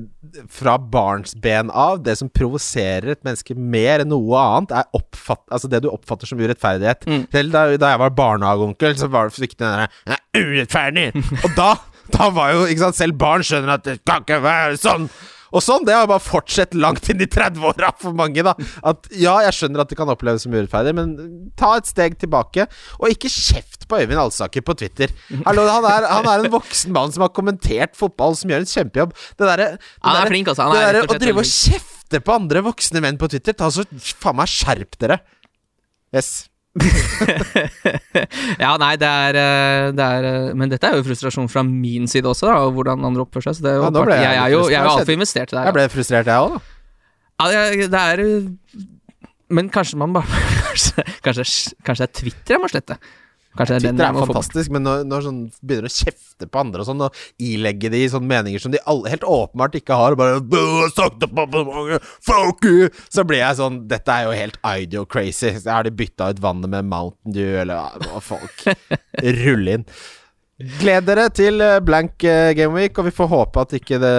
fra 0.48 0.78
barnsben 0.78 1.70
av, 1.70 2.00
det 2.04 2.16
som 2.20 2.30
provoserer 2.32 3.12
et 3.12 3.24
menneske 3.26 3.56
mer 3.58 4.04
enn 4.04 4.12
noe 4.12 4.40
annet, 4.40 4.72
er 4.80 4.88
oppfatt, 4.96 5.44
altså 5.52 5.68
det 5.68 5.82
du 5.84 5.90
oppfatter 5.92 6.30
som 6.30 6.40
urettferdighet. 6.40 7.04
Mm. 7.04 7.26
Selv 7.34 7.52
da, 7.52 7.66
da 7.80 7.92
jeg 7.92 8.02
var 8.06 8.16
barnehageonkel, 8.16 8.96
så 8.98 9.10
var 9.12 9.28
det 9.28 9.50
ikke 9.50 9.60
den 9.60 9.68
derre 9.74 9.90
«Det 10.08 10.16
er 10.16 10.48
Urettferdig! 10.48 11.06
Og 11.44 11.52
da, 11.58 11.68
da 12.14 12.30
var 12.34 12.54
jo 12.56 12.90
Selv 12.96 13.20
barn 13.20 13.44
skjønner 13.46 13.76
at 13.76 13.84
det 13.86 14.00
kan 14.06 14.24
ikke 14.24 14.40
være 14.44 14.80
sånn. 14.80 15.10
Og 15.54 15.62
sånn, 15.62 15.84
det 15.86 15.94
har 15.94 16.08
bare 16.10 16.22
fortsatt 16.22 16.74
langt 16.74 17.06
inn 17.12 17.22
i 17.22 17.28
30-åra 17.30 17.92
for 18.00 18.16
mange, 18.16 18.42
da. 18.46 18.54
At 18.86 19.06
ja, 19.14 19.36
jeg 19.46 19.56
skjønner 19.58 19.84
at 19.84 19.92
det 19.92 19.98
kan 19.98 20.10
oppleves 20.10 20.46
som 20.46 20.54
urettferdig, 20.54 20.94
men 20.98 21.12
ta 21.58 21.74
et 21.78 21.90
steg 21.90 22.16
tilbake, 22.20 22.66
og 22.98 23.12
ikke 23.14 23.30
kjeft 23.30 23.86
på 23.90 24.00
Øyvind 24.02 24.20
Alsaker 24.20 24.64
på 24.66 24.76
Twitter. 24.80 25.12
Hallo, 25.46 25.66
han 25.70 25.86
er, 25.88 26.08
han 26.10 26.30
er 26.30 26.44
en 26.44 26.54
voksen 26.54 26.94
mann 26.94 27.14
som 27.14 27.26
har 27.26 27.32
kommentert 27.36 27.94
fotball, 27.98 28.36
som 28.38 28.50
gjør 28.50 28.64
en 28.64 28.72
kjempejobb. 28.72 29.14
Det 29.38 29.50
derre 29.50 29.68
er 29.76 30.34
altså. 30.54 30.70
Er 30.80 30.98
rett 30.98 31.14
å 31.14 31.20
drive 31.22 31.44
og 31.44 31.52
kjefte 31.52 32.20
på 32.24 32.34
andre 32.34 32.64
voksne 32.66 33.04
menn 33.04 33.20
på 33.20 33.30
Twitter, 33.32 33.56
ta 33.58 33.70
så 33.72 33.86
faen 33.94 34.40
meg 34.40 34.50
skjerp 34.50 34.98
dere. 35.02 35.20
Yes. 36.14 36.34
Ja, 38.64 38.74
nei, 38.80 38.94
det 38.98 39.06
er, 39.08 39.36
eh, 39.38 39.88
det 39.94 40.04
er 40.04 40.26
eh, 40.26 40.48
Men 40.58 40.72
dette 40.72 40.88
er 40.88 40.98
jo 40.98 41.04
frustrasjon 41.06 41.50
fra 41.50 41.62
min 41.66 42.08
side 42.10 42.26
også, 42.30 42.48
da, 42.50 42.56
og 42.66 42.74
hvordan 42.78 43.04
andre 43.06 43.24
oppfører 43.26 43.48
seg. 43.48 43.60
Så 43.60 43.66
det 43.66 43.72
er 43.72 43.78
jo 43.78 43.84
Ja, 43.84 43.90
jeg 44.14 44.22
jeg, 44.24 44.38
er 44.42 44.54
jo, 44.54 44.62
jeg 44.72 44.80
er 44.80 44.88
jo 44.88 44.94
altfor 44.98 45.16
investert 45.16 45.52
i 45.52 45.54
det 45.54 45.60
her. 45.60 45.68
Jeg 45.70 45.76
ble 45.78 45.86
frustrert, 45.94 46.30
jeg 46.30 46.48
òg, 46.48 46.56
da. 46.56 46.60
Ja, 47.54 47.64
det 47.90 48.00
er 48.00 48.24
eh, 48.24 48.48
Men 49.54 49.70
kanskje 49.74 49.98
man 50.00 50.14
bare 50.14 50.42
Kanskje, 50.64 51.04
kanskje, 51.26 51.44
kanskje 51.86 52.02
det 52.02 52.10
er 52.10 52.16
Twitter 52.20 52.56
jeg 52.56 52.62
må 52.62 52.70
slette. 52.70 52.98
Kanskje 53.54 53.76
det 53.76 53.76
er 53.76 53.84
Twitter 53.84 54.06
er 54.08 54.16
fantastisk, 54.18 54.72
men 54.74 54.82
når, 54.82 55.04
når 55.06 55.26
sånn 55.28 55.40
begynner 55.62 55.86
å 55.86 55.94
kjefte 55.94 56.48
på 56.50 56.62
andre 56.64 56.82
og 56.82 56.88
sånn, 56.88 57.04
og 57.06 57.20
ilegge 57.38 57.92
de 57.92 58.00
sånne 58.10 58.30
meninger 58.30 58.62
som 58.64 58.74
de 58.74 58.80
alle, 58.90 59.12
helt 59.12 59.26
åpenbart 59.28 59.78
ikke 59.78 59.98
har, 60.00 60.16
og 60.16 60.20
bare 60.20 60.40
«Du 60.42 60.58
har 60.58 60.90
sagt 60.94 61.20
det 61.22 61.30
på 61.30 61.46
mange, 61.52 62.00
Fuck 62.26 62.66
you! 62.66 62.90
Så 63.12 63.22
blir 63.28 63.44
jeg 63.44 63.60
sånn 63.60 63.84
Dette 63.90 64.10
er 64.10 64.26
jo 64.26 64.34
helt 64.34 64.58
ideo-crazy. 64.64 65.54
Så 65.60 65.70
Har 65.70 65.86
de 65.86 65.94
bytta 65.94 66.32
ut 66.34 66.42
vannet 66.42 66.72
med 66.72 66.90
Mountain 66.90 67.36
Dew, 67.36 67.54
eller 67.62 67.94
hva 68.08 68.22
folk 68.24 68.66
rulle 69.44 69.78
inn? 69.78 69.88
Gled 70.54 71.06
dere 71.08 71.26
til 71.34 71.58
eh, 71.64 71.80
blank 71.82 72.22
eh, 72.30 72.52
Game 72.54 72.78
Week, 72.78 72.94
og 72.98 73.08
vi 73.08 73.14
får 73.14 73.30
håpe 73.30 73.62
at 73.64 73.72
ikke 73.74 73.98
det 73.98 74.12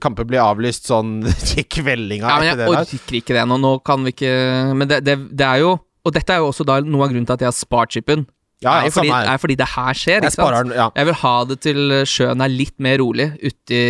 kampen 0.00 0.28
blir 0.28 0.40
avlyst 0.40 0.88
sånn 0.88 1.18
i 1.60 1.64
kveldinga. 1.68 2.28
Ja, 2.28 2.38
men 2.40 2.48
jeg 2.48 2.68
orker 2.72 3.18
ikke 3.18 3.36
det 3.36 3.44
nå. 3.48 3.58
Nå 3.60 3.74
kan 3.84 4.04
vi 4.06 4.14
ikke 4.14 4.36
Men 4.76 4.88
det, 4.88 5.02
det, 5.04 5.18
det 5.36 5.44
er 5.46 5.60
jo 5.60 5.74
Og 6.08 6.14
dette 6.16 6.32
er 6.32 6.40
jo 6.40 6.48
også 6.48 6.64
da 6.66 6.78
noe 6.80 7.04
av 7.04 7.12
grunnen 7.12 7.28
til 7.28 7.36
at 7.36 7.44
jeg 7.44 7.52
har 7.52 7.58
spart 7.58 7.92
chipen. 7.92 8.24
Ja, 8.62 8.86
er 8.86 8.92
fordi, 8.94 9.10
er 9.10 9.38
fordi 9.42 9.56
det 9.58 9.66
her 9.72 9.94
skjer, 9.98 10.22
Jeg 10.22 10.32
sparer 10.36 10.70
ja. 10.76 10.84
Jeg 10.94 11.06
vil 11.08 11.16
ha 11.22 11.32
det 11.50 11.56
til 11.64 11.80
sjøen 12.08 12.40
er 12.44 12.50
litt 12.52 12.76
mer 12.82 12.96
rolig 13.02 13.28
uti 13.42 13.80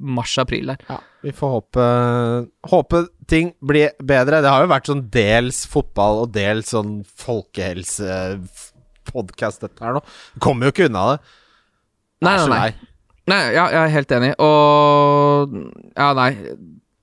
mars-april 0.00 0.66
der. 0.72 0.78
Ja, 0.88 0.98
vi 1.26 1.32
får 1.36 1.48
håpe 1.56 1.84
Håpe 2.72 2.98
ting 3.30 3.46
blir 3.60 3.88
bedre. 4.02 4.42
Det 4.42 4.50
har 4.50 4.60
jo 4.64 4.68
vært 4.72 4.86
sånn 4.90 5.04
dels 5.12 5.66
fotball 5.70 6.16
og 6.24 6.28
dels 6.34 6.66
sånn 6.74 6.92
folkehelsepodkast, 7.24 9.60
dette 9.66 9.80
her 9.84 9.92
nå. 9.98 10.02
Kommer 10.42 10.62
jo 10.66 10.70
ikke 10.74 10.88
unna 10.90 11.02
det. 11.12 11.18
Nei, 12.20 12.36
nei, 12.36 12.48
nei. 12.52 12.72
nei 13.32 13.42
ja, 13.54 13.64
jeg 13.72 13.82
er 13.84 13.96
helt 13.96 14.10
enig, 14.18 14.32
og 14.44 14.56
Ja, 15.94 16.08
nei. 16.16 16.32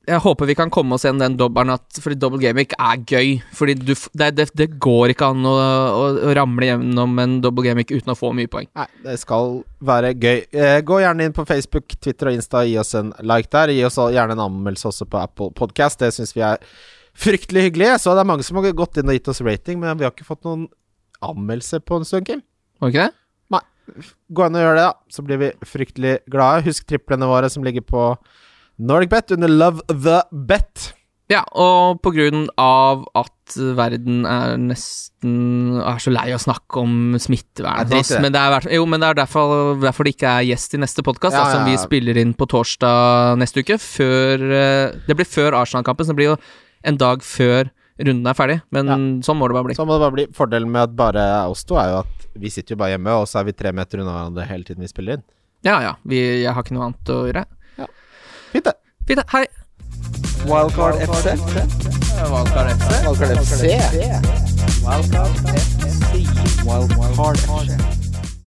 Jeg 0.08 0.22
håper 0.24 0.48
vi 0.48 0.56
kan 0.56 0.70
komme 0.72 0.96
oss 0.96 1.04
igjen 1.04 1.20
den 1.20 1.36
dobbelen 1.40 1.74
at 1.74 1.98
Fordi 2.00 2.16
double 2.20 2.40
gaming 2.40 2.70
er 2.80 3.02
gøy. 3.04 3.34
Fordi 3.56 3.76
du, 3.76 3.94
det, 4.16 4.30
det, 4.38 4.46
det 4.56 4.68
går 4.84 5.12
ikke 5.12 5.30
an 5.34 5.44
å, 5.48 5.54
å, 5.54 6.06
å 6.30 6.36
ramle 6.38 6.70
gjennom 6.70 7.20
en 7.24 7.38
double 7.44 7.66
gaming 7.66 7.90
uten 7.90 8.14
å 8.14 8.18
få 8.18 8.32
mye 8.38 8.50
poeng. 8.52 8.70
Nei, 8.78 8.88
det 9.04 9.18
skal 9.22 9.60
være 9.84 10.14
gøy. 10.16 10.46
Eh, 10.56 10.78
gå 10.88 11.02
gjerne 11.04 11.28
inn 11.28 11.36
på 11.36 11.46
Facebook, 11.50 11.98
Twitter 12.00 12.32
og 12.32 12.40
Insta. 12.40 12.64
Gi 12.68 12.78
oss 12.80 12.96
en 13.00 13.12
like 13.20 13.52
der. 13.52 13.76
Gi 13.76 13.84
oss 13.88 14.00
gjerne 14.00 14.38
en 14.38 14.46
anmeldelse 14.48 14.94
også 14.94 15.10
på 15.12 15.20
Apple 15.22 15.52
Podcast. 15.58 16.00
Det 16.00 16.14
syns 16.16 16.36
vi 16.38 16.46
er 16.48 16.64
fryktelig 17.18 17.68
hyggelig. 17.68 17.94
Så 18.04 18.16
det 18.16 18.24
er 18.24 18.32
mange 18.32 18.48
som 18.48 18.62
har 18.62 18.72
gått 18.80 19.02
inn 19.02 19.12
og 19.12 19.20
gitt 19.20 19.32
oss 19.34 19.44
rating, 19.44 19.84
men 19.84 20.00
vi 20.00 20.08
har 20.08 20.16
ikke 20.16 20.28
fått 20.28 20.48
noen 20.48 20.70
anmeldelse 21.26 21.84
på 21.84 22.00
en 22.00 22.08
stund, 22.08 22.30
Kim. 22.30 22.46
Var 22.80 22.94
ikke 22.94 23.10
det? 23.10 23.16
Gå 24.36 24.48
inn 24.48 24.58
og 24.58 24.64
gjør 24.64 24.76
det, 24.76 24.84
da. 24.84 24.94
Så 25.14 25.24
blir 25.26 25.40
vi 25.42 25.50
fryktelig 25.68 26.18
glade. 26.32 26.66
Husk 26.68 26.88
triplene 26.90 27.30
våre 27.30 27.50
som 27.52 27.64
ligger 27.66 27.86
på 27.88 28.10
NordicBet 28.78 29.32
under 29.32 29.48
Love 29.50 29.82
the 29.90 30.22
Bet. 30.32 30.94
Ja, 31.28 31.42
og 31.60 31.98
på 32.06 32.14
grunn 32.16 32.46
av 32.62 33.02
at 33.20 33.56
verden 33.76 34.22
er 34.30 34.54
nesten 34.62 35.74
er 35.82 35.98
så 36.00 36.14
lei 36.14 36.30
av 36.30 36.38
å 36.38 36.44
snakke 36.46 36.80
om 36.80 37.18
smittevern. 37.20 37.90
Drit 37.90 38.00
altså, 38.06 38.22
men 38.24 38.32
det 38.32 38.40
er, 38.46 38.68
jo, 38.78 38.86
men 38.88 39.04
det 39.04 39.10
er 39.10 39.18
derfor, 39.20 39.76
derfor 39.82 40.08
det 40.08 40.14
ikke 40.16 40.36
er 40.40 40.46
gjest 40.48 40.78
i 40.78 40.80
neste 40.80 41.04
podkast, 41.04 41.36
Ja, 41.36 41.50
som 41.52 41.66
ja, 41.66 41.74
vi 41.74 41.82
spiller 41.82 42.20
inn 42.22 42.32
på 42.38 42.48
torsdag 42.48 43.36
neste 43.42 43.66
uke. 43.66 43.76
Før 43.82 44.46
eh, 44.46 44.96
Det 45.10 45.18
blir 45.20 45.28
før 45.28 45.58
Arsenal-kampen, 45.60 46.08
så 46.08 46.16
det 46.16 46.20
blir 46.22 46.32
jo 46.32 46.38
en 46.88 47.02
dag 47.02 47.26
før 47.26 47.74
runden 47.98 48.30
er 48.32 48.38
ferdig. 48.38 48.62
Men 48.72 48.88
Ja. 48.94 48.98
sånn 49.28 49.42
må 49.42 49.50
det 49.50 49.58
bare 49.58 49.68
bli. 49.68 49.76
Sånn 49.76 49.90
må 49.90 49.98
det 49.98 50.06
bare 50.06 50.16
bli 50.16 50.28
Fordelen 50.38 50.72
med 50.72 50.86
at 50.86 50.96
bare 50.96 51.28
oss 51.50 51.66
to 51.68 51.76
er 51.82 51.92
jo 51.92 52.00
at 52.06 52.28
vi 52.38 52.54
sitter 52.54 52.76
jo 52.78 52.80
bare 52.80 52.94
hjemme, 52.96 53.20
og 53.20 53.28
så 53.28 53.42
er 53.42 53.50
vi 53.50 53.58
tre 53.58 53.74
meter 53.76 54.00
unna 54.00 54.14
hverandre 54.16 54.48
hele 54.48 54.64
tiden 54.64 54.86
vi 54.86 54.94
spiller 54.94 55.18
inn. 55.18 55.28
Ja, 55.66 55.82
ja. 55.82 55.96
Vi, 56.06 56.22
jeg 56.46 56.54
har 56.54 56.64
ikke 56.64 56.78
noe 56.78 56.88
annet 56.92 57.10
å 57.12 57.24
gjøre. 57.28 57.44
Fint, 58.58 58.66
det. 58.66 58.74
Fint, 59.08 59.22
hei. 59.32 59.46
Wildcard 60.46 60.96
FC. 60.96 61.26
Wildcard 62.32 62.70
FC. 62.72 62.90
Wildcard 63.06 63.32
FC. 63.38 63.62
Wildcard 64.84 65.30
FC. 65.38 66.66
Wildcard 66.66 67.38
FC. 67.38 68.07